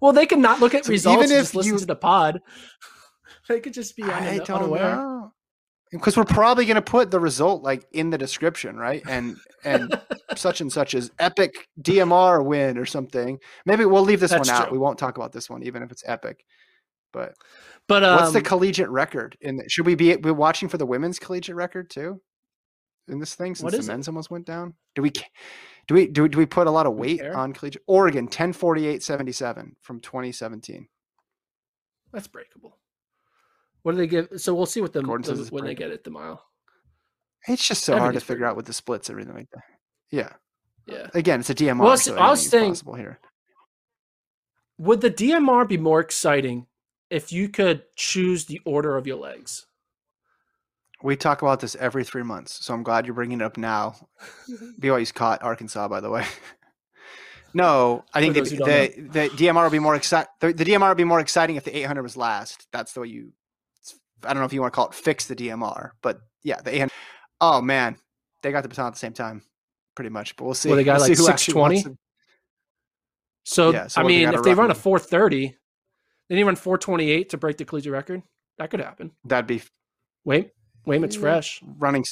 Well, 0.00 0.12
they 0.12 0.26
can 0.26 0.40
not 0.42 0.60
look 0.60 0.74
at 0.74 0.84
So 0.84 0.90
results. 0.92 1.24
even 1.24 1.36
if 1.36 1.42
just 1.42 1.54
listen 1.54 1.72
you- 1.72 1.78
to 1.78 1.86
the 1.86 1.96
pod. 1.96 2.40
They 3.48 3.58
could 3.60 3.74
just 3.74 3.96
be 3.96 4.04
I 4.04 4.38
un- 4.38 4.44
don't 4.44 4.50
unaware. 4.62 4.96
know 4.96 5.32
because 5.90 6.16
we're 6.16 6.24
probably 6.24 6.64
going 6.64 6.76
to 6.76 6.80
put 6.82 7.10
the 7.10 7.18
result 7.20 7.62
like 7.64 7.84
in 7.92 8.08
the 8.08 8.16
description, 8.16 8.76
right? 8.76 9.02
And 9.08 9.36
and 9.64 10.00
such 10.36 10.60
and 10.60 10.72
such 10.72 10.94
as 10.94 11.10
epic 11.18 11.68
DMR 11.82 12.44
win 12.44 12.78
or 12.78 12.86
something. 12.86 13.38
Maybe 13.66 13.84
we'll 13.84 14.04
leave 14.04 14.20
this 14.20 14.30
That's 14.30 14.48
one 14.48 14.56
out. 14.56 14.62
true. 14.68 14.72
We 14.72 14.78
won't 14.78 14.96
talk 14.98 15.16
about 15.16 15.32
this 15.32 15.50
one, 15.50 15.64
even 15.64 15.82
if 15.82 15.90
it's 15.90 16.04
epic. 16.06 16.44
But 17.12 17.34
But 17.88 18.04
um, 18.04 18.16
what's 18.20 18.32
the 18.32 18.40
collegiate 18.42 18.88
record? 18.90 19.36
In 19.40 19.56
the, 19.56 19.68
should 19.68 19.86
we 19.86 19.96
be 19.96 20.14
we 20.16 20.30
watching 20.30 20.68
for 20.68 20.78
the 20.78 20.86
women's 20.86 21.18
collegiate 21.18 21.56
record 21.56 21.90
too? 21.90 22.20
In 23.08 23.18
this 23.18 23.34
thing, 23.34 23.54
since 23.54 23.72
the 23.72 23.78
is 23.78 23.88
it? 23.88 23.92
men's 23.92 24.08
almost 24.08 24.30
went 24.30 24.46
down, 24.46 24.74
do 24.94 25.02
we 25.02 25.10
do 25.10 25.94
we 25.94 26.06
do, 26.06 26.22
we- 26.22 26.28
do 26.28 26.38
we 26.38 26.46
put 26.46 26.66
a 26.66 26.70
lot 26.70 26.86
of 26.86 26.94
weight 26.94 27.20
on 27.22 27.52
collegiate 27.52 27.82
Oregon 27.86 28.28
1048.77 28.28 29.72
from 29.82 30.00
2017? 30.00 30.88
that's 32.12 32.28
breakable. 32.28 32.78
What 33.82 33.92
do 33.92 33.98
they 33.98 34.06
give? 34.06 34.28
So 34.36 34.54
we'll 34.54 34.66
see 34.66 34.80
what 34.82 34.92
the, 34.92 35.00
the- 35.00 35.48
when 35.50 35.64
they 35.64 35.74
get 35.74 35.90
at 35.90 36.04
the 36.04 36.10
mile. 36.10 36.44
It's 37.48 37.66
just 37.66 37.82
so 37.82 37.98
hard 37.98 38.14
to 38.14 38.20
figure 38.20 38.44
out 38.46 38.54
with 38.54 38.66
the 38.66 38.72
splits, 38.72 39.08
and 39.08 39.14
everything 39.14 39.34
like 39.34 39.50
that. 39.52 39.64
Yeah. 40.12 40.32
Yeah. 40.86 41.08
Again, 41.14 41.40
it's 41.40 41.50
a 41.50 41.54
DMR. 41.54 41.78
Well, 41.80 41.88
I 41.88 41.90
was- 41.92 42.02
so 42.04 42.16
I 42.16 42.30
was 42.30 42.46
saying- 42.48 42.70
possible 42.72 42.94
here. 42.94 43.18
Would 44.78 45.00
the 45.00 45.10
DMR 45.10 45.64
be 45.66 45.76
more 45.76 46.00
exciting 46.00 46.66
if 47.10 47.32
you 47.32 47.48
could 47.48 47.84
choose 47.96 48.44
the 48.46 48.60
order 48.64 48.96
of 48.96 49.06
your 49.06 49.16
legs? 49.18 49.66
We 51.02 51.16
talk 51.16 51.42
about 51.42 51.60
this 51.60 51.74
every 51.76 52.04
three 52.04 52.22
months, 52.22 52.64
so 52.64 52.74
I'm 52.74 52.82
glad 52.82 53.06
you're 53.06 53.14
bringing 53.14 53.40
it 53.40 53.44
up 53.44 53.56
now. 53.56 53.96
BYU's 54.80 55.12
caught 55.12 55.42
Arkansas, 55.42 55.88
by 55.88 56.00
the 56.00 56.10
way. 56.10 56.24
no, 57.54 58.04
I 58.14 58.20
think 58.20 58.34
the, 58.34 58.40
those 58.40 58.50
who 58.50 58.56
don't 58.58 58.68
the, 58.68 59.28
the 59.28 59.28
DMR 59.30 59.64
would 59.64 59.72
be 59.72 59.78
more 59.78 59.96
exciting. 59.96 60.30
The, 60.40 60.52
the 60.52 60.64
DMR 60.64 60.88
would 60.88 60.96
be 60.96 61.04
more 61.04 61.20
exciting 61.20 61.56
if 61.56 61.64
the 61.64 61.76
800 61.76 62.02
was 62.02 62.16
last. 62.16 62.66
That's 62.72 62.92
the 62.92 63.00
way 63.00 63.08
you. 63.08 63.32
I 64.24 64.28
don't 64.28 64.40
know 64.40 64.44
if 64.46 64.52
you 64.52 64.60
want 64.60 64.72
to 64.72 64.76
call 64.76 64.88
it 64.88 64.94
fix 64.94 65.26
the 65.26 65.34
DMR, 65.34 65.90
but 66.00 66.20
yeah, 66.44 66.60
the 66.60 66.74
800. 66.74 66.92
Oh 67.40 67.60
man, 67.60 67.96
they 68.42 68.52
got 68.52 68.62
the 68.62 68.68
baton 68.68 68.86
at 68.86 68.92
the 68.92 68.98
same 68.98 69.12
time, 69.12 69.42
pretty 69.96 70.10
much. 70.10 70.36
But 70.36 70.44
we'll 70.44 70.54
see. 70.54 70.68
Well, 70.68 70.76
they 70.76 70.84
got, 70.84 70.98
We'll 70.98 71.08
like, 71.08 71.16
see 71.16 71.22
who 71.22 71.28
actually 71.28 71.54
wants 71.54 71.76
620? 71.78 71.98
So, 73.44 73.72
Yeah, 73.72 73.88
so 73.88 74.00
I 74.00 74.04
mean, 74.04 74.28
if 74.28 74.42
they 74.44 74.54
run 74.54 74.70
a 74.70 74.74
430, 74.74 75.56
then 76.28 76.38
you 76.38 76.46
run 76.46 76.54
428 76.54 77.30
to 77.30 77.36
break 77.36 77.56
the 77.56 77.64
collegiate 77.64 77.92
record. 77.92 78.22
That 78.58 78.70
could 78.70 78.78
happen. 78.78 79.10
That'd 79.24 79.48
be 79.48 79.62
Wait, 80.24 80.52
Wayment's 80.84 81.16
fresh. 81.16 81.60
running 81.78 82.04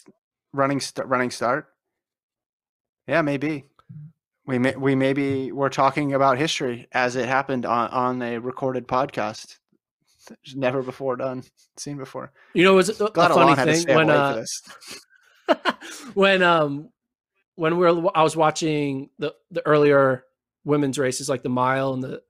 running 0.53 0.81
running 1.05 1.31
start? 1.31 1.69
Yeah 3.07 3.23
maybe. 3.23 3.65
We 4.47 4.59
may 4.59 4.75
we 4.77 4.95
maybe 4.95 5.53
we're 5.53 5.69
talking 5.69 6.15
about 6.15 6.39
history 6.39 6.89
as 6.93 7.17
it 7.17 7.29
happened 7.29 7.67
on 7.67 7.91
on 7.91 8.23
a 8.23 8.39
recorded 8.39 8.89
podcast. 8.89 9.59
It's 10.45 10.55
never 10.55 10.83
before 10.83 11.17
done 11.17 11.43
seen 11.77 11.97
before. 11.97 12.33
You 12.55 12.65
know, 12.65 12.73
it 12.73 12.77
was 12.77 13.01
a, 13.01 13.05
a 13.05 13.11
funny 13.13 13.35
Alon 13.35 13.57
had 13.57 13.65
to 13.67 13.75
thing 13.75 13.97
when 13.97 14.11
uh, 14.11 14.45
when 16.15 16.43
um 16.43 16.91
when 17.57 17.77
we 17.77 17.87
were 17.87 18.11
I 18.17 18.23
was 18.23 18.37
watching 18.37 19.11
the 19.19 19.35
the 19.51 19.67
earlier 19.67 20.25
women's 20.65 20.99
races 20.99 21.29
like 21.29 21.43
the 21.43 21.49
mile 21.49 21.93
and 21.95 22.03
the 22.03 22.23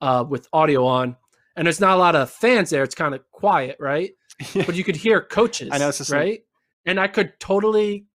uh 0.00 0.24
with 0.28 0.48
audio 0.52 0.84
on 0.86 1.16
and 1.56 1.66
there's 1.66 1.80
not 1.80 1.96
a 1.96 2.00
lot 2.00 2.14
of 2.14 2.30
fans 2.30 2.70
there. 2.70 2.82
It's 2.82 2.94
kind 2.94 3.14
of 3.14 3.28
quiet 3.32 3.76
right 3.80 4.12
but 4.54 4.74
you 4.74 4.84
could 4.84 4.96
hear 4.96 5.20
coaches 5.20 5.68
I 5.72 5.78
know, 5.78 5.88
it's 5.88 6.10
right 6.10 6.42
and 6.86 6.98
I 7.00 7.08
could 7.08 7.38
totally 7.40 8.06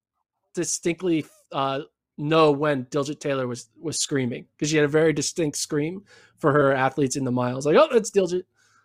distinctly 0.53 1.25
uh 1.51 1.81
know 2.17 2.51
when 2.51 2.85
Diljeet 2.85 3.19
Taylor 3.19 3.47
was 3.47 3.69
was 3.79 3.99
screaming 3.99 4.45
because 4.55 4.69
she 4.69 4.77
had 4.77 4.85
a 4.85 4.89
very 4.89 5.13
distinct 5.13 5.57
scream 5.57 6.03
for 6.37 6.51
her 6.51 6.71
athletes 6.73 7.15
in 7.15 7.23
the 7.23 7.31
miles 7.31 7.65
like 7.65 7.75
oh 7.75 7.87
that's 7.91 8.11
Diljeet 8.11 8.43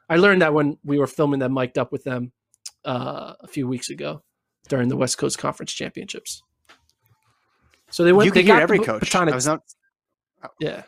I 0.08 0.16
learned 0.16 0.42
that 0.42 0.54
when 0.54 0.78
we 0.84 0.98
were 0.98 1.06
filming 1.06 1.38
them 1.40 1.52
mic'd 1.52 1.78
up 1.78 1.92
with 1.92 2.04
them 2.04 2.32
uh 2.84 3.34
a 3.40 3.46
few 3.46 3.68
weeks 3.68 3.90
ago 3.90 4.22
during 4.68 4.88
the 4.88 4.96
West 4.96 5.18
Coast 5.18 5.38
Conference 5.38 5.72
Championships. 5.72 6.42
So 7.90 8.04
they 8.04 8.12
went. 8.12 8.26
you 8.26 8.32
they 8.32 8.42
hear 8.42 8.54
got 8.54 8.62
every 8.62 8.78
coach 8.80 9.00
baton 9.00 9.28
I 9.28 9.30
at- 9.30 9.34
was 9.34 9.46
not 9.46 9.62
yeah, 10.60 10.82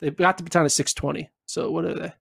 they 0.00 0.10
got 0.10 0.36
the 0.36 0.44
baton 0.44 0.64
at 0.64 0.72
six 0.72 0.94
twenty. 0.94 1.30
So 1.46 1.70
what 1.70 1.84
are 1.84 1.94
they? 1.94 2.12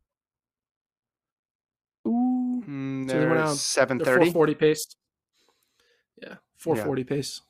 So 3.09 3.19
they 3.19 3.25
went 3.25 3.39
out- 3.39 3.55
seven 3.57 3.97
they're 3.97 4.05
four 4.05 4.15
thirty 4.19 4.31
forty 4.31 4.55
pace. 4.55 4.95
Yeah, 6.21 6.35
four 6.57 6.75
forty 6.75 7.03
pace. 7.03 7.41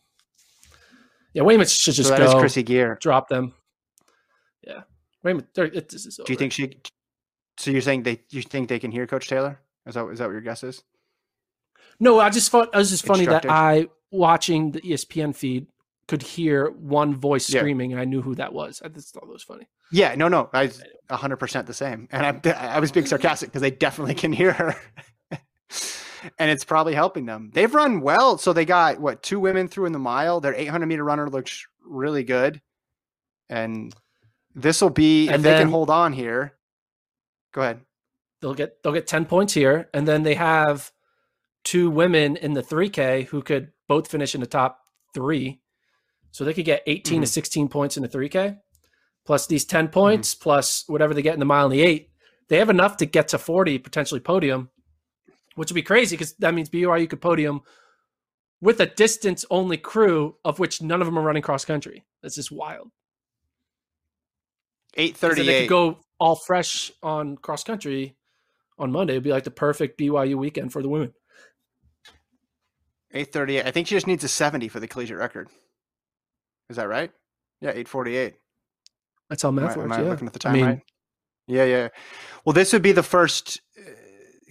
Yeah, 1.33 1.43
Wayment 1.43 1.69
should 1.69 1.95
so 1.95 1.97
just 1.97 2.09
that 2.11 2.19
go 2.19 2.25
is 2.25 2.33
Krissy 2.35 2.63
Gear 2.65 2.97
drop 3.01 3.27
them. 3.27 3.53
Yeah, 4.65 4.81
Wayment. 5.23 5.47
It, 5.57 5.89
this 5.89 6.05
is 6.05 6.19
do 6.23 6.31
you 6.31 6.37
think 6.37 6.51
she 6.53 6.79
so 7.57 7.71
you're 7.71 7.81
saying 7.81 8.03
they 8.03 8.21
you 8.29 8.41
think 8.41 8.69
they 8.69 8.79
can 8.79 8.91
hear 8.91 9.07
Coach 9.07 9.27
Taylor 9.27 9.59
is 9.87 9.95
that 9.95 10.07
is 10.09 10.19
that 10.19 10.25
what 10.25 10.31
your 10.31 10.41
guess 10.41 10.63
is 10.63 10.83
No, 11.99 12.19
I 12.19 12.29
just 12.29 12.49
thought 12.51 12.69
it 12.73 12.77
was 12.77 12.89
just 12.89 13.05
funny 13.05 13.25
that 13.25 13.45
I 13.49 13.87
watching 14.11 14.71
the 14.71 14.81
ESPN 14.81 15.35
feed 15.35 15.67
could 16.07 16.21
hear 16.21 16.69
one 16.69 17.15
voice 17.15 17.49
Yeah. 17.49 17.61
screaming 17.61 17.91
and 17.93 17.99
I 18.01 18.05
knew 18.05 18.21
who 18.21 18.35
that 18.35 18.53
was. 18.53 18.81
I 18.83 18.89
just 18.89 19.13
thought 19.13 19.23
it 19.23 19.29
was 19.29 19.43
funny. 19.43 19.67
Yeah, 19.91 20.13
no, 20.15 20.27
no, 20.27 20.49
I 20.53 20.71
hundred 21.09 21.37
percent 21.37 21.65
the 21.67 21.73
same, 21.73 22.07
and 22.11 22.25
I 22.47 22.51
I 22.75 22.79
was 22.79 22.91
being 22.91 23.05
sarcastic 23.05 23.49
because 23.49 23.61
they 23.61 23.71
definitely 23.71 24.15
can 24.15 24.33
hear 24.33 24.51
her, 24.51 24.75
and 26.39 26.49
it's 26.51 26.63
probably 26.65 26.93
helping 26.93 27.26
them. 27.26 27.51
They've 27.53 27.74
run 27.74 28.01
well, 28.01 28.38
so 28.38 28.53
they 28.53 28.65
got 28.65 28.99
what 28.99 29.24
two 29.24 29.39
women 29.39 29.67
through 29.67 29.86
in 29.86 29.91
the 29.93 29.99
mile. 29.99 30.39
Their 30.39 30.55
eight 30.55 30.67
hundred 30.67 30.88
meter 30.88 31.03
runner 31.03 31.30
looks 31.30 31.65
really 31.86 32.24
good, 32.24 32.61
and 33.49 33.93
this 34.55 34.82
will 34.82 34.89
be 34.89 35.28
if 35.28 35.36
And 35.36 35.43
they 35.43 35.57
can 35.57 35.69
hold 35.69 35.89
on 35.89 36.13
here. 36.13 36.53
Go 37.53 37.61
ahead. 37.61 37.82
They'll 38.41 38.53
get 38.53 38.82
they'll 38.84 38.93
get 38.93 39.07
10 39.07 39.26
points 39.26 39.53
here 39.53 39.89
and 39.93 40.05
then 40.07 40.24
they 40.24 40.34
have 40.36 40.91
two 41.63 41.89
women 41.89 42.36
in 42.36 42.51
the 42.53 42.61
3K 42.61 43.26
who 43.28 43.41
could 43.41 43.71
both 43.88 44.09
finish 44.09 44.36
in 44.36 44.41
the 44.41 44.47
top 44.47 44.80
3 45.13 45.61
So 46.32 46.43
they 46.43 46.53
could 46.53 46.65
get 46.65 46.84
18 46.88 47.19
Mhm. 47.19 47.24
to 47.24 47.28
16 47.28 47.69
points 47.69 47.95
in 47.95 48.03
the 48.03 48.09
3K, 48.09 48.57
plus 49.26 49.47
these 49.47 49.63
10 49.65 49.88
points, 49.89 50.36
plus 50.36 50.84
whatever 50.88 51.13
they 51.13 51.21
get 51.21 51.36
in 51.36 51.39
the 51.39 51.45
mile 51.45 51.65
and 51.67 51.74
the 51.74 51.82
eight. 51.84 52.09
They 52.49 52.57
have 52.57 52.69
enough 52.71 52.97
to 52.97 53.05
get 53.05 53.30
to 53.30 53.38
40, 53.38 53.78
potentially 53.80 54.19
podium, 54.19 54.69
which 55.55 55.69
would 55.69 55.75
be 55.75 55.81
crazy 55.83 56.15
because 56.15 56.33
that 56.35 56.53
means 56.53 56.69
BYU 56.69 57.09
could 57.09 57.21
podium 57.21 57.61
with 58.61 58.79
a 58.79 58.85
distance 58.85 59.43
only 59.49 59.77
crew 59.77 60.37
of 60.45 60.59
which 60.59 60.81
none 60.81 61.01
of 61.01 61.05
them 61.05 61.17
are 61.19 61.21
running 61.23 61.43
cross 61.43 61.65
country. 61.65 62.03
That's 62.21 62.35
just 62.35 62.51
wild. 62.51 62.91
'Cause 65.13 65.19
then 65.37 65.45
They 65.45 65.61
could 65.61 65.69
go 65.69 65.99
all 66.19 66.35
fresh 66.35 66.91
on 67.01 67.35
cross 67.37 67.63
country 67.63 68.15
on 68.77 68.91
Monday. 68.91 69.13
It'd 69.13 69.23
be 69.23 69.31
like 69.31 69.43
the 69.43 69.51
perfect 69.51 69.97
BYU 69.97 70.37
weekend 70.37 70.71
for 70.71 70.81
the 70.81 70.89
women. 70.89 71.13
838. 73.11 73.65
I 73.65 73.71
think 73.71 73.87
she 73.87 73.95
just 73.95 74.07
needs 74.07 74.23
a 74.23 74.27
70 74.27 74.67
for 74.69 74.79
the 74.79 74.87
collegiate 74.87 75.17
record. 75.17 75.49
Is 76.69 76.77
that 76.77 76.87
right? 76.87 77.11
Yeah, 77.61 77.69
848. 77.69 78.35
That's 79.29 79.43
how 79.43 79.49
Am 79.49 79.55
math 79.55 79.71
I, 79.71 79.73
am 79.73 79.79
works. 79.89 79.97
I 79.97 80.01
yeah. 80.03 80.09
looking 80.09 80.27
at 80.27 80.33
the 80.33 80.39
I 80.39 80.43
time 80.43 80.53
mean, 80.53 80.65
right? 80.65 80.81
Yeah, 81.47 81.65
yeah. 81.65 81.87
Well, 82.45 82.53
this 82.53 82.71
would 82.73 82.81
be 82.81 82.91
the 82.91 83.03
first. 83.03 83.61
Uh, 83.77 83.91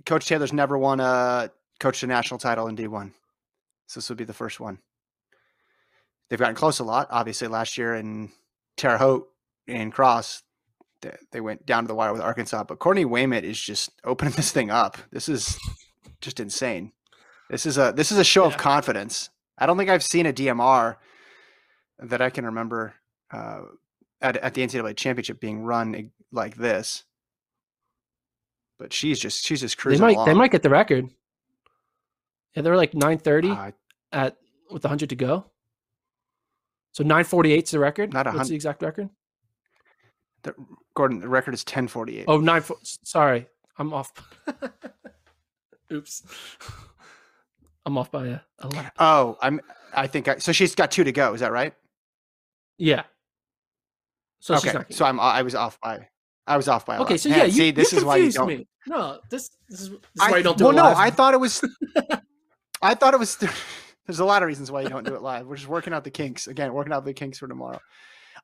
Coach 0.04 0.26
Taylor's 0.26 0.52
never 0.52 0.76
won 0.76 1.00
a 1.00 1.50
coached 1.80 2.02
a 2.02 2.06
national 2.06 2.38
title 2.38 2.66
in 2.68 2.76
D1, 2.76 3.12
so 3.86 4.00
this 4.00 4.08
would 4.08 4.18
be 4.18 4.24
the 4.24 4.32
first 4.32 4.60
one. 4.60 4.78
They've 6.28 6.38
gotten 6.38 6.54
close 6.54 6.78
a 6.78 6.84
lot. 6.84 7.08
Obviously, 7.10 7.48
last 7.48 7.76
year 7.76 7.94
in 7.94 8.30
Terre 8.76 8.98
Haute 8.98 9.28
and 9.68 9.92
Cross, 9.92 10.42
they, 11.02 11.14
they 11.30 11.40
went 11.40 11.66
down 11.66 11.84
to 11.84 11.88
the 11.88 11.94
wire 11.94 12.12
with 12.12 12.22
Arkansas. 12.22 12.64
But 12.64 12.78
Courtney 12.78 13.04
Wayment 13.04 13.44
is 13.44 13.60
just 13.60 13.90
opening 14.04 14.32
this 14.36 14.50
thing 14.50 14.70
up. 14.70 14.96
This 15.10 15.28
is 15.28 15.58
just 16.20 16.40
insane. 16.40 16.92
This 17.50 17.66
is 17.66 17.76
a 17.76 17.92
this 17.94 18.10
is 18.10 18.18
a 18.18 18.24
show 18.24 18.44
of 18.44 18.56
confidence. 18.56 19.28
I 19.58 19.66
don't 19.66 19.76
think 19.76 19.90
I've 19.90 20.02
seen 20.02 20.26
a 20.26 20.32
DMR 20.32 20.96
that 21.98 22.22
I 22.22 22.30
can 22.30 22.46
remember 22.46 22.94
uh, 23.30 23.62
at 24.22 24.38
at 24.38 24.54
the 24.54 24.62
NCAA 24.66 24.96
championship 24.96 25.38
being 25.38 25.62
run 25.62 25.94
e- 25.94 26.10
like 26.30 26.56
this. 26.56 27.04
But 28.82 28.92
she's 28.92 29.20
just 29.20 29.44
she's 29.44 29.60
just 29.60 29.78
cruising. 29.78 30.00
they 30.00 30.06
might 30.08 30.16
along. 30.16 30.26
they 30.26 30.34
might 30.34 30.50
get 30.50 30.62
the 30.64 30.70
record. 30.70 31.08
Yeah, 32.56 32.62
they 32.62 32.70
were 32.70 32.76
like 32.76 32.94
930 32.94 33.50
Uh, 33.50 33.70
at 34.10 34.36
with 34.72 34.82
100 34.82 35.08
to 35.10 35.14
go. 35.14 35.46
So 36.90 37.04
948 37.04 37.62
is 37.64 37.70
the 37.70 37.78
record. 37.78 38.12
Not 38.12 38.26
a 38.26 38.30
What's 38.30 38.38
hun- 38.38 38.48
the 38.48 38.54
exact 38.56 38.82
record? 38.82 39.08
the, 40.42 40.54
Gordon, 40.94 41.20
the 41.20 41.28
record 41.28 41.54
is 41.54 41.62
ten 41.62 41.86
forty 41.86 42.18
eight. 42.18 42.24
Oh, 42.26 42.38
nine. 42.38 42.64
Sorry, 42.82 43.46
I'm 43.78 43.94
off. 43.94 44.12
Oops, 45.92 46.22
I'm 47.86 47.96
off 47.96 48.10
by 48.10 48.26
a, 48.26 48.40
a 48.58 48.68
lap. 48.68 48.94
Oh, 48.98 49.38
I'm. 49.40 49.60
I 49.94 50.08
think 50.08 50.26
I, 50.26 50.38
so. 50.38 50.50
She's 50.50 50.74
got 50.74 50.90
two 50.90 51.04
to 51.04 51.12
go. 51.12 51.34
Is 51.34 51.40
that 51.40 51.52
right? 51.52 51.72
Yeah. 52.78 53.04
So 54.40 54.58
she's 54.58 54.74
okay. 54.74 54.92
So 54.92 55.04
I'm. 55.04 55.20
I 55.20 55.42
was 55.42 55.54
off 55.54 55.80
by. 55.80 56.08
I 56.46 56.56
was 56.56 56.66
off 56.66 56.84
by. 56.84 56.96
A 56.96 57.02
okay. 57.02 57.16
So 57.16 57.28
yeah, 57.28 57.44
you, 57.44 57.52
see, 57.52 57.70
this 57.70 57.92
you 57.92 57.98
is 57.98 58.04
why 58.04 58.16
you 58.16 58.32
don't. 58.32 58.48
me. 58.48 58.66
No, 58.86 59.20
this 59.30 59.50
this 59.68 59.80
is, 59.82 59.90
this 59.90 59.98
is 59.98 60.20
I, 60.20 60.30
why 60.30 60.36
you 60.38 60.42
don't 60.42 60.58
do 60.58 60.64
well, 60.64 60.72
it 60.72 60.76
no. 60.76 60.84
I 60.96 61.10
thought 61.10 61.34
it 61.34 61.40
was. 61.40 61.62
I 62.82 62.94
thought 62.94 63.14
it 63.14 63.20
was. 63.20 63.36
There's 64.06 64.18
a 64.18 64.24
lot 64.24 64.42
of 64.42 64.48
reasons 64.48 64.70
why 64.70 64.82
you 64.82 64.88
don't 64.88 65.06
do 65.06 65.14
it 65.14 65.22
live. 65.22 65.46
We're 65.46 65.56
just 65.56 65.68
working 65.68 65.92
out 65.92 66.04
the 66.04 66.10
kinks 66.10 66.48
again. 66.48 66.72
Working 66.72 66.92
out 66.92 67.04
the 67.04 67.14
kinks 67.14 67.38
for 67.38 67.46
tomorrow, 67.46 67.80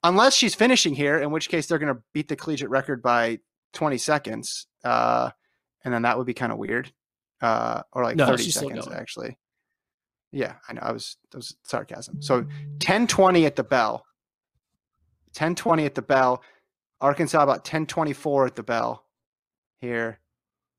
unless 0.05 0.35
she's 0.35 0.55
finishing 0.55 0.95
here, 0.95 1.19
in 1.19 1.31
which 1.31 1.49
case 1.49 1.67
they're 1.67 1.79
going 1.79 1.95
to 1.95 2.01
beat 2.13 2.29
the 2.29 2.37
collegiate 2.37 2.71
record 2.71 3.03
by 3.03 3.39
20 3.73 3.99
seconds, 3.99 4.67
uh, 4.85 5.31
and 5.85 5.93
then 5.93 6.03
that 6.03 6.17
would 6.17 6.27
be 6.27 6.35
kind 6.35 6.53
of 6.53 6.59
weird, 6.59 6.93
uh, 7.43 7.83
or 7.93 8.05
like 8.05 8.17
No, 8.17 8.27
30 8.27 8.51
seconds 8.51 8.89
actually. 8.89 9.37
Yeah, 10.31 10.55
I 10.69 10.75
know. 10.75 10.83
I 10.83 10.93
was 10.93 11.17
that 11.31 11.39
was 11.39 11.57
sarcasm. 11.65 12.23
So 12.23 12.47
10:20 12.79 13.47
at 13.47 13.57
the 13.57 13.65
bell. 13.65 14.05
10:20 15.35 15.87
at 15.87 15.95
the 15.95 16.03
bell. 16.03 16.43
Arkansas 17.01 17.43
about 17.43 17.65
10:24 17.65 18.47
at 18.47 18.57
the 18.57 18.63
bell. 18.63 19.05
Here, 19.81 20.19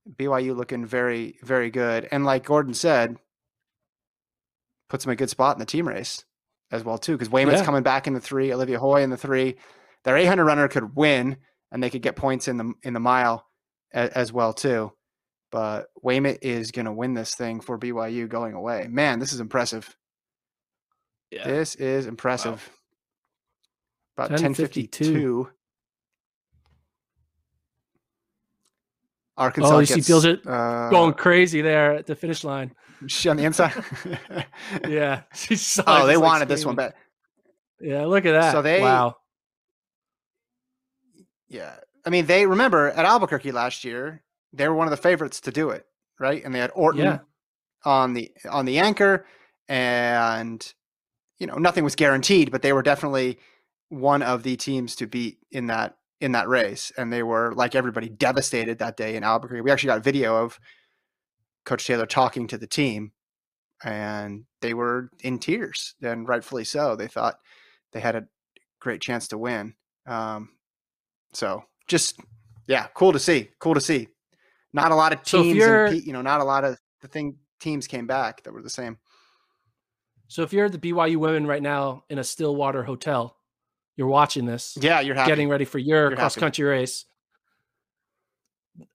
BYU 0.07 0.55
looking 0.55 0.85
very 0.85 1.37
very 1.43 1.69
good, 1.69 2.07
and 2.11 2.25
like 2.25 2.45
Gordon 2.45 2.73
said, 2.73 3.17
puts 4.89 5.03
them 5.03 5.11
in 5.11 5.13
a 5.13 5.17
good 5.17 5.29
spot 5.29 5.55
in 5.55 5.59
the 5.59 5.65
team 5.65 5.87
race 5.87 6.23
as 6.71 6.83
well 6.83 6.97
too. 6.97 7.13
Because 7.13 7.29
Wayment's 7.29 7.61
Yeah. 7.61 7.65
coming 7.65 7.83
back 7.83 8.07
in 8.07 8.13
the 8.13 8.19
three, 8.21 8.51
Olivia 8.53 8.79
Hoj 8.79 9.03
in 9.03 9.09
the 9.09 9.17
three. 9.17 9.57
Their 10.03 10.17
800 10.17 10.45
runner 10.45 10.67
could 10.67 10.95
win, 10.95 11.37
and 11.71 11.83
they 11.83 11.89
could 11.89 12.01
get 12.01 12.15
points 12.15 12.47
in 12.47 12.57
the 12.57 12.73
in 12.83 12.93
the 12.93 12.99
mile 12.99 13.45
as, 13.91 14.09
as 14.11 14.33
well 14.33 14.53
too. 14.53 14.91
But 15.51 15.87
Wayment 16.01 16.39
is 16.43 16.71
going 16.71 16.85
to 16.85 16.91
win 16.91 17.15
this 17.15 17.33
thing 17.35 17.59
for 17.59 17.77
BYU 17.77 18.27
going 18.27 18.53
away. 18.53 18.87
Man, 18.87 19.19
this 19.19 19.33
is 19.33 19.39
impressive. 19.39 19.95
Yeah. 21.31 21.45
This 21.47 21.75
is 21.75 22.05
impressive. 22.07 22.69
About 24.17 24.31
10:52. 24.39 25.49
Arkansas 29.39 29.75
Oh, 29.75 29.79
you 29.79 29.85
see 29.85 29.95
gets, 29.95 30.07
Fields 30.07 30.25
it 30.25 30.45
uh, 30.45 30.89
Going 30.89 31.13
crazy 31.13 31.61
there 31.61 31.93
at 31.93 32.05
the 32.05 32.15
finish 32.15 32.43
line. 32.43 32.75
she 33.07 33.29
on 33.29 33.37
the 33.37 33.45
inside. 33.45 33.73
Yeah. 34.87 35.21
She 35.33 35.55
saw 35.55 35.83
oh, 35.87 36.05
they 36.07 36.17
like, 36.17 36.25
wanted 36.25 36.47
this 36.49 36.65
one 36.65 36.75
screaming. 36.75 36.91
back. 36.91 37.01
Yeah, 37.81 38.05
look 38.05 38.25
at 38.25 38.33
that. 38.33 38.51
So 38.51 38.61
they- 38.61 38.81
wow. 38.81 39.15
Yeah. 41.47 41.73
I 42.05 42.09
mean, 42.09 42.25
they 42.25 42.45
remember 42.45 42.89
at 42.91 43.05
Albuquerque 43.05 43.51
last 43.51 43.83
year, 43.83 44.23
they 44.53 44.67
were 44.67 44.75
one 44.75 44.87
of 44.87 44.91
the 44.91 44.97
favorites 44.97 45.41
to 45.41 45.51
do 45.51 45.69
it, 45.71 45.85
right? 46.19 46.43
And 46.43 46.53
they 46.53 46.59
had 46.59 46.71
Orton 46.75 47.01
Yeah. 47.03 47.19
on 47.85 48.13
the 48.13 48.31
on 48.49 48.65
the 48.65 48.79
anchor 48.79 49.25
and 49.67 50.73
you 51.39 51.47
know, 51.47 51.55
nothing 51.55 51.83
was 51.85 51.95
guaranteed, 51.95 52.51
but 52.51 52.61
they 52.61 52.73
were 52.73 52.81
definitely 52.83 53.39
one 53.87 54.21
of 54.21 54.43
the 54.43 54.57
teams 54.57 54.95
to 54.97 55.07
beat 55.07 55.37
in 55.51 55.67
that 55.67 55.95
in 56.21 56.33
that 56.33 56.47
race 56.49 56.91
and 56.97 57.11
they 57.13 57.23
were 57.23 57.53
like 57.55 57.75
everybody 57.75 58.09
devastated 58.09 58.79
that 58.79 58.97
day 58.97 59.15
in 59.15 59.23
Albuquerque. 59.23 59.61
We 59.61 59.71
actually 59.71 59.87
got 59.87 60.03
video 60.03 60.35
of 60.43 60.59
coach 61.65 61.85
Taylor 61.87 62.05
talking 62.05 62.47
to 62.47 62.57
the 62.57 62.67
team 62.67 63.11
and 63.83 64.43
they 64.61 64.73
were 64.73 65.09
in 65.21 65.39
tears 65.39 65.95
and 66.01 66.27
rightfully 66.27 66.65
so. 66.65 66.95
They 66.95 67.07
thought 67.07 67.39
they 67.93 67.99
had 68.01 68.15
a 68.15 68.27
great 68.81 69.01
chance 69.01 69.29
to 69.29 69.37
win. 69.37 69.75
Um, 70.05 70.49
so 71.33 71.63
just 71.87 72.19
yeah, 72.67 72.87
cool 72.93 73.13
to 73.13 73.19
see. 73.19 73.49
Cool 73.59 73.75
to 73.75 73.81
see. 73.81 74.09
Not 74.73 74.91
a 74.91 74.95
lot 74.95 75.13
of 75.13 75.23
teams, 75.23 75.57
you're- 75.57 75.89
and, 75.89 76.03
you 76.03 76.13
know, 76.13 76.21
not 76.21 76.41
a 76.41 76.43
lot 76.43 76.63
of 76.63 76.77
the 77.01 77.07
thing 77.07 77.37
teams 77.59 77.87
came 77.87 78.07
back 78.07 78.43
that 78.43 78.53
were 78.53 78.61
the 78.61 78.69
same. 78.69 78.97
So 80.27 80.43
if 80.43 80.53
you're 80.53 80.69
the 80.69 80.77
BYU 80.77 81.17
women 81.17 81.47
right 81.47 81.61
now 81.61 82.03
in 82.09 82.19
a 82.19 82.23
Stillwater 82.23 82.83
hotel, 82.83 83.35
you're 83.99 84.07
watching 84.07 84.45
this, 84.45 84.77
Yeah, 84.79 85.01
you're 85.01 85.13
happy. 85.13 85.27
getting 85.29 85.49
ready 85.49 85.65
for 85.65 85.77
your 85.77 86.15
cross 86.15 86.33
country 86.37 86.63
race. 86.63 87.03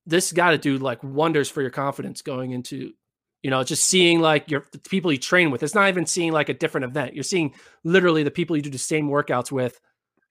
This 0.07 0.33
got 0.33 0.53
to 0.53 0.59
do 0.59 0.79
like 0.79 1.05
wonders 1.05 1.51
for 1.51 1.61
your 1.61 1.71
confidence 1.71 2.23
going 2.23 2.53
into, 2.53 2.95
you 3.43 3.51
know, 3.51 3.63
just 3.65 3.85
seeing 3.85 4.21
like 4.23 4.51
your 4.51 4.65
the 4.73 4.79
people 4.79 5.13
you 5.13 5.19
train 5.19 5.51
with. 5.51 5.63
It's 5.63 5.75
not 5.75 5.91
even 5.91 6.07
seeing 6.07 6.33
like 6.33 6.49
a 6.49 6.55
different 6.55 6.87
event. 6.87 7.15
You're 7.15 7.23
seeing 7.23 7.55
literally 7.85 8.23
the 8.23 8.31
people 8.31 8.57
you 8.57 8.63
do 8.63 8.71
the 8.71 8.79
same 8.79 9.11
workouts 9.11 9.53
with 9.53 9.79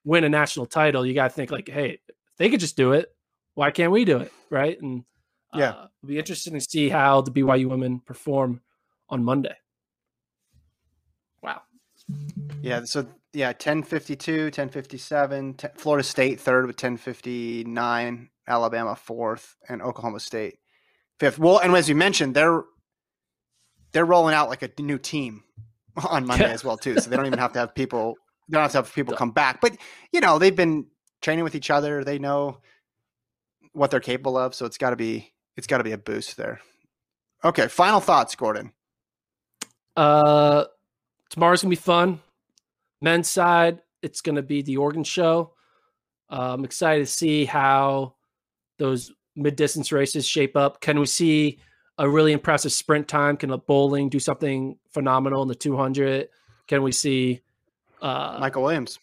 win 0.04 0.24
a 0.24 0.30
national 0.30 0.66
title. 0.66 1.06
You 1.06 1.14
got 1.14 1.30
to 1.30 1.36
think 1.36 1.52
like, 1.52 1.70
hey, 1.70 2.00
they 2.38 2.50
could 2.50 2.60
just 2.60 2.76
do 2.76 2.94
it. 2.94 3.14
Why 3.54 3.70
can't 3.70 3.92
we 3.92 4.06
do 4.06 4.18
it? 4.18 4.34
Right? 4.50 4.82
And 4.82 5.04
Yeah. 5.54 5.70
uh, 5.70 5.88
it'll 6.02 6.08
be 6.08 6.18
interesting 6.18 6.54
to 6.56 6.62
see 6.62 6.90
how 6.90 7.22
the 7.22 7.30
BYU 7.32 7.70
women 7.70 8.00
perform 8.00 8.62
on 9.08 9.24
Monday. 9.24 9.56
Wow. 11.44 11.62
Yeah, 12.64 12.84
so 12.86 13.06
yeah, 13.34 13.48
1052, 13.48 14.46
1057, 14.46 15.54
10, 15.56 15.72
Florida 15.76 16.04
State 16.04 16.40
third 16.40 16.68
with 16.68 16.76
1059, 16.76 18.30
Alabama 18.48 18.96
fourth, 18.96 19.56
and 19.68 19.82
Oklahoma 19.82 20.20
State 20.20 20.60
fifth. 21.20 21.40
Well, 21.40 21.60
and 21.60 21.76
as 21.76 21.90
you 21.90 21.96
mentioned, 21.96 22.36
they're 22.36 22.64
they're 23.92 24.06
rolling 24.06 24.36
out 24.36 24.50
like 24.50 24.62
a 24.62 24.70
new 24.82 24.98
team 24.98 25.44
on 26.10 26.26
Monday 26.26 26.52
as 26.52 26.64
well 26.64 26.78
too. 26.78 27.00
So 27.00 27.10
they 27.10 27.16
don't 27.16 27.26
even 27.26 27.40
have 27.40 27.54
to 27.54 27.60
have 27.60 27.74
people 27.76 28.16
they 28.50 28.56
don't 28.56 28.64
have 28.64 28.72
to 28.72 28.78
have 28.80 28.94
people 28.94 29.16
come 29.16 29.32
back. 29.32 29.62
But 29.62 29.78
you 30.12 30.20
know, 30.20 30.38
they've 30.38 30.56
been 30.56 30.88
training 31.22 31.44
with 31.44 31.56
each 31.56 31.70
other. 31.70 32.04
They 32.04 32.20
know 32.20 32.60
what 33.72 33.90
they're 33.90 34.00
capable 34.00 34.38
of, 34.38 34.54
so 34.54 34.66
it's 34.66 34.78
gotta 34.78 34.96
be 34.96 35.34
it's 35.58 35.68
gotta 35.68 35.84
be 35.84 35.94
a 35.94 35.98
boost 35.98 36.38
there. 36.38 36.60
Okay, 37.44 37.68
final 37.68 38.00
thoughts, 38.00 38.36
Gordon. 38.36 38.72
Uh, 39.96 40.66
tomorrow's 41.30 41.62
gonna 41.62 41.70
be 41.70 41.76
fun. 41.76 42.20
Men's 43.04 43.30
side, 43.30 43.82
it's 44.02 44.22
gonna 44.22 44.42
be 44.42 44.62
the 44.64 44.78
Oregon 44.78 45.04
show. 45.04 45.54
Uh, 46.30 46.54
I'm 46.54 46.66
excited 46.66 47.06
to 47.06 47.12
see 47.12 47.46
how 47.46 48.16
those 48.80 49.12
mid 49.36 49.56
distance 49.56 49.92
races 49.92 50.28
shape 50.28 50.58
up. 50.58 50.82
Can 50.82 51.00
we 51.00 51.06
see 51.06 51.60
a 51.98 52.10
really 52.10 52.32
impressive 52.32 52.72
sprint 52.72 53.08
time? 53.08 53.38
Can 53.38 53.52
a 53.52 53.58
Boling 53.58 54.10
do 54.10 54.20
something 54.20 54.78
phenomenal 54.92 55.44
in 55.44 55.48
the 55.48 55.56
200? 55.56 56.30
Can 56.68 56.82
we 56.82 56.92
see 56.92 57.42
uh, 58.04 58.38
Michael 58.40 58.64
Williams. 58.64 59.00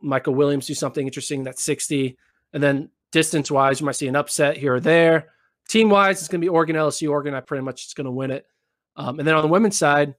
Michael 0.00 0.34
Williams 0.34 0.66
do 0.66 0.74
something 0.74 1.06
interesting 1.06 1.40
in 1.40 1.44
that 1.44 1.58
60? 1.58 2.18
And 2.52 2.62
then 2.62 2.90
distance 3.12 3.50
wise, 3.50 3.80
you 3.80 3.86
might 3.86 3.96
see 3.96 4.08
an 4.08 4.16
upset 4.16 4.56
here 4.56 4.74
or 4.74 4.80
there. 4.80 5.28
Team 5.68 5.88
wise, 5.88 6.18
it's 6.18 6.28
going 6.28 6.40
to 6.40 6.44
be 6.44 6.48
Oregon, 6.48 6.76
LSU. 6.76 7.10
Oregon, 7.10 7.34
I 7.34 7.40
pretty 7.40 7.62
much 7.62 7.86
is 7.86 7.94
going 7.94 8.06
to 8.06 8.10
win 8.10 8.30
it. 8.30 8.46
Um, 8.96 9.18
and 9.18 9.26
then 9.26 9.34
on 9.34 9.42
the 9.42 9.48
women's 9.48 9.78
side, 9.78 10.14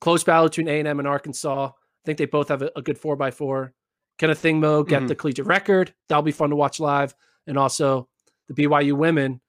close 0.00 0.24
battle 0.24 0.48
between 0.48 0.68
A 0.68 0.78
and 0.80 0.88
M 0.88 0.98
and 0.98 1.08
Arkansas. 1.08 1.70
I 2.02 2.06
think 2.06 2.18
they 2.18 2.26
both 2.26 2.48
have 2.48 2.62
a, 2.62 2.70
a 2.76 2.82
good 2.82 2.98
four 2.98 3.16
by 3.16 3.30
four. 3.30 3.72
Can 4.18 4.30
Athing 4.30 4.58
Mu 4.58 4.84
get 4.84 5.02
Mhm. 5.02 5.08
the 5.08 5.14
collegiate 5.14 5.46
record. 5.46 5.94
That'll 6.08 6.22
be 6.22 6.32
fun 6.32 6.50
to 6.50 6.56
watch 6.56 6.80
live. 6.80 7.14
And 7.46 7.56
also 7.58 8.08
the 8.48 8.54
BYU 8.54 8.96
women, 8.96 9.40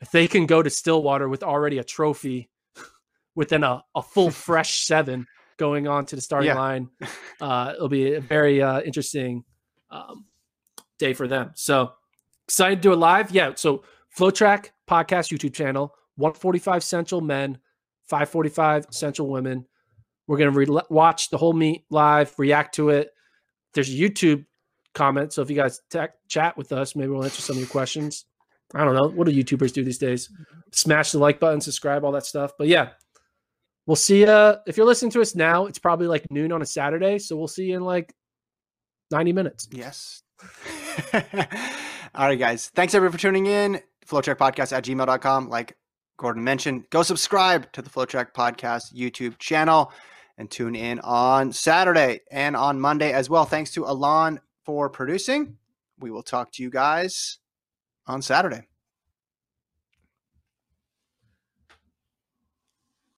if 0.00 0.10
they 0.10 0.28
can 0.28 0.46
go 0.46 0.62
to 0.62 0.70
Stillwater 0.70 1.28
with 1.28 1.42
already 1.42 1.78
a 1.78 1.84
trophy 1.84 2.48
within 3.34 3.64
a, 3.64 3.82
a 3.94 4.02
full 4.02 4.30
fresh 4.46 4.84
seven 4.86 5.26
going 5.56 5.88
on 5.88 6.04
to 6.06 6.16
the 6.16 6.22
starting 6.22 6.48
Yeah. 6.48 6.58
line, 6.58 6.90
uh, 7.40 7.72
it'll 7.74 7.88
be 7.88 8.14
a 8.14 8.20
very 8.20 8.62
uh, 8.62 8.80
interesting 8.82 9.44
um, 9.90 10.26
day 10.98 11.12
for 11.14 11.26
them. 11.26 11.50
So 11.54 11.92
excited 12.46 12.76
to 12.76 12.82
do 12.82 12.92
it 12.92 12.96
live. 12.96 13.30
Yeah. 13.30 13.52
So 13.56 13.82
FloTrack 14.16 14.70
podcast 14.88 15.32
YouTube 15.36 15.54
channel, 15.54 15.94
145 16.16 16.84
Central 16.84 17.20
men, 17.20 17.58
545 18.06 18.86
Central 18.90 19.28
women. 19.28 19.66
We're 20.26 20.38
gonna 20.38 20.50
re- 20.50 20.80
watch 20.90 21.30
the 21.30 21.38
whole 21.38 21.52
meet 21.52 21.84
live, 21.90 22.34
react 22.38 22.74
to 22.76 22.90
it. 22.90 23.10
There's 23.74 23.88
a 23.88 23.96
YouTube 23.96 24.44
comment, 24.94 25.32
so 25.32 25.42
if 25.42 25.50
you 25.50 25.56
guys 25.56 25.80
chat 26.28 26.56
with 26.56 26.72
us, 26.72 26.96
maybe 26.96 27.08
we'll 27.08 27.24
answer 27.24 27.42
some 27.42 27.56
of 27.56 27.60
your 27.60 27.68
questions. 27.68 28.24
I 28.74 28.84
don't 28.84 28.94
know 28.94 29.08
what 29.08 29.26
do 29.26 29.32
YouTubers 29.32 29.72
do 29.72 29.84
these 29.84 29.98
days? 29.98 30.30
Smash 30.72 31.12
the 31.12 31.18
like 31.18 31.38
button, 31.38 31.60
subscribe, 31.60 32.04
all 32.04 32.12
that 32.12 32.26
stuff. 32.26 32.52
But 32.58 32.66
yeah, 32.68 32.90
we'll 33.86 33.96
see. 33.96 34.26
Uh, 34.26 34.56
if 34.66 34.76
you're 34.76 34.86
listening 34.86 35.12
to 35.12 35.20
us 35.20 35.34
now, 35.34 35.66
it's 35.66 35.78
probably 35.78 36.08
like 36.08 36.30
noon 36.30 36.52
on 36.52 36.62
a 36.62 36.66
Saturday, 36.66 37.18
so 37.18 37.36
we'll 37.36 37.48
see 37.48 37.66
you 37.66 37.76
in 37.76 37.84
like 37.84 38.12
90 39.10 39.32
minutes. 39.32 39.68
Yes. 39.70 40.22
All 41.14 42.26
right, 42.26 42.38
guys. 42.38 42.70
Thanks 42.74 42.94
everyone 42.94 43.12
for 43.12 43.18
tuning 43.18 43.46
in. 43.46 43.80
FloTrack 44.06 44.36
Podcast 44.36 44.72
at 44.72 44.84
gmail.com. 44.84 45.48
Like 45.48 45.76
Gordon 46.16 46.42
mentioned, 46.44 46.88
go 46.90 47.02
subscribe 47.02 47.70
to 47.72 47.82
the 47.82 47.90
FloTrack 47.90 48.32
Podcast 48.32 48.94
YouTube 48.94 49.38
channel 49.38 49.92
and 50.38 50.50
tune 50.50 50.76
in 50.76 51.00
on 51.00 51.52
Saturday 51.52 52.20
and 52.30 52.56
on 52.56 52.80
Monday 52.80 53.12
as 53.12 53.30
well. 53.30 53.44
Thanks 53.44 53.70
to 53.72 53.84
Alon 53.84 54.40
for 54.64 54.88
producing. 54.90 55.56
We 55.98 56.10
will 56.10 56.22
talk 56.22 56.52
to 56.52 56.62
you 56.62 56.70
guys 56.70 57.38
on 58.06 58.22
Saturday. 58.22 58.68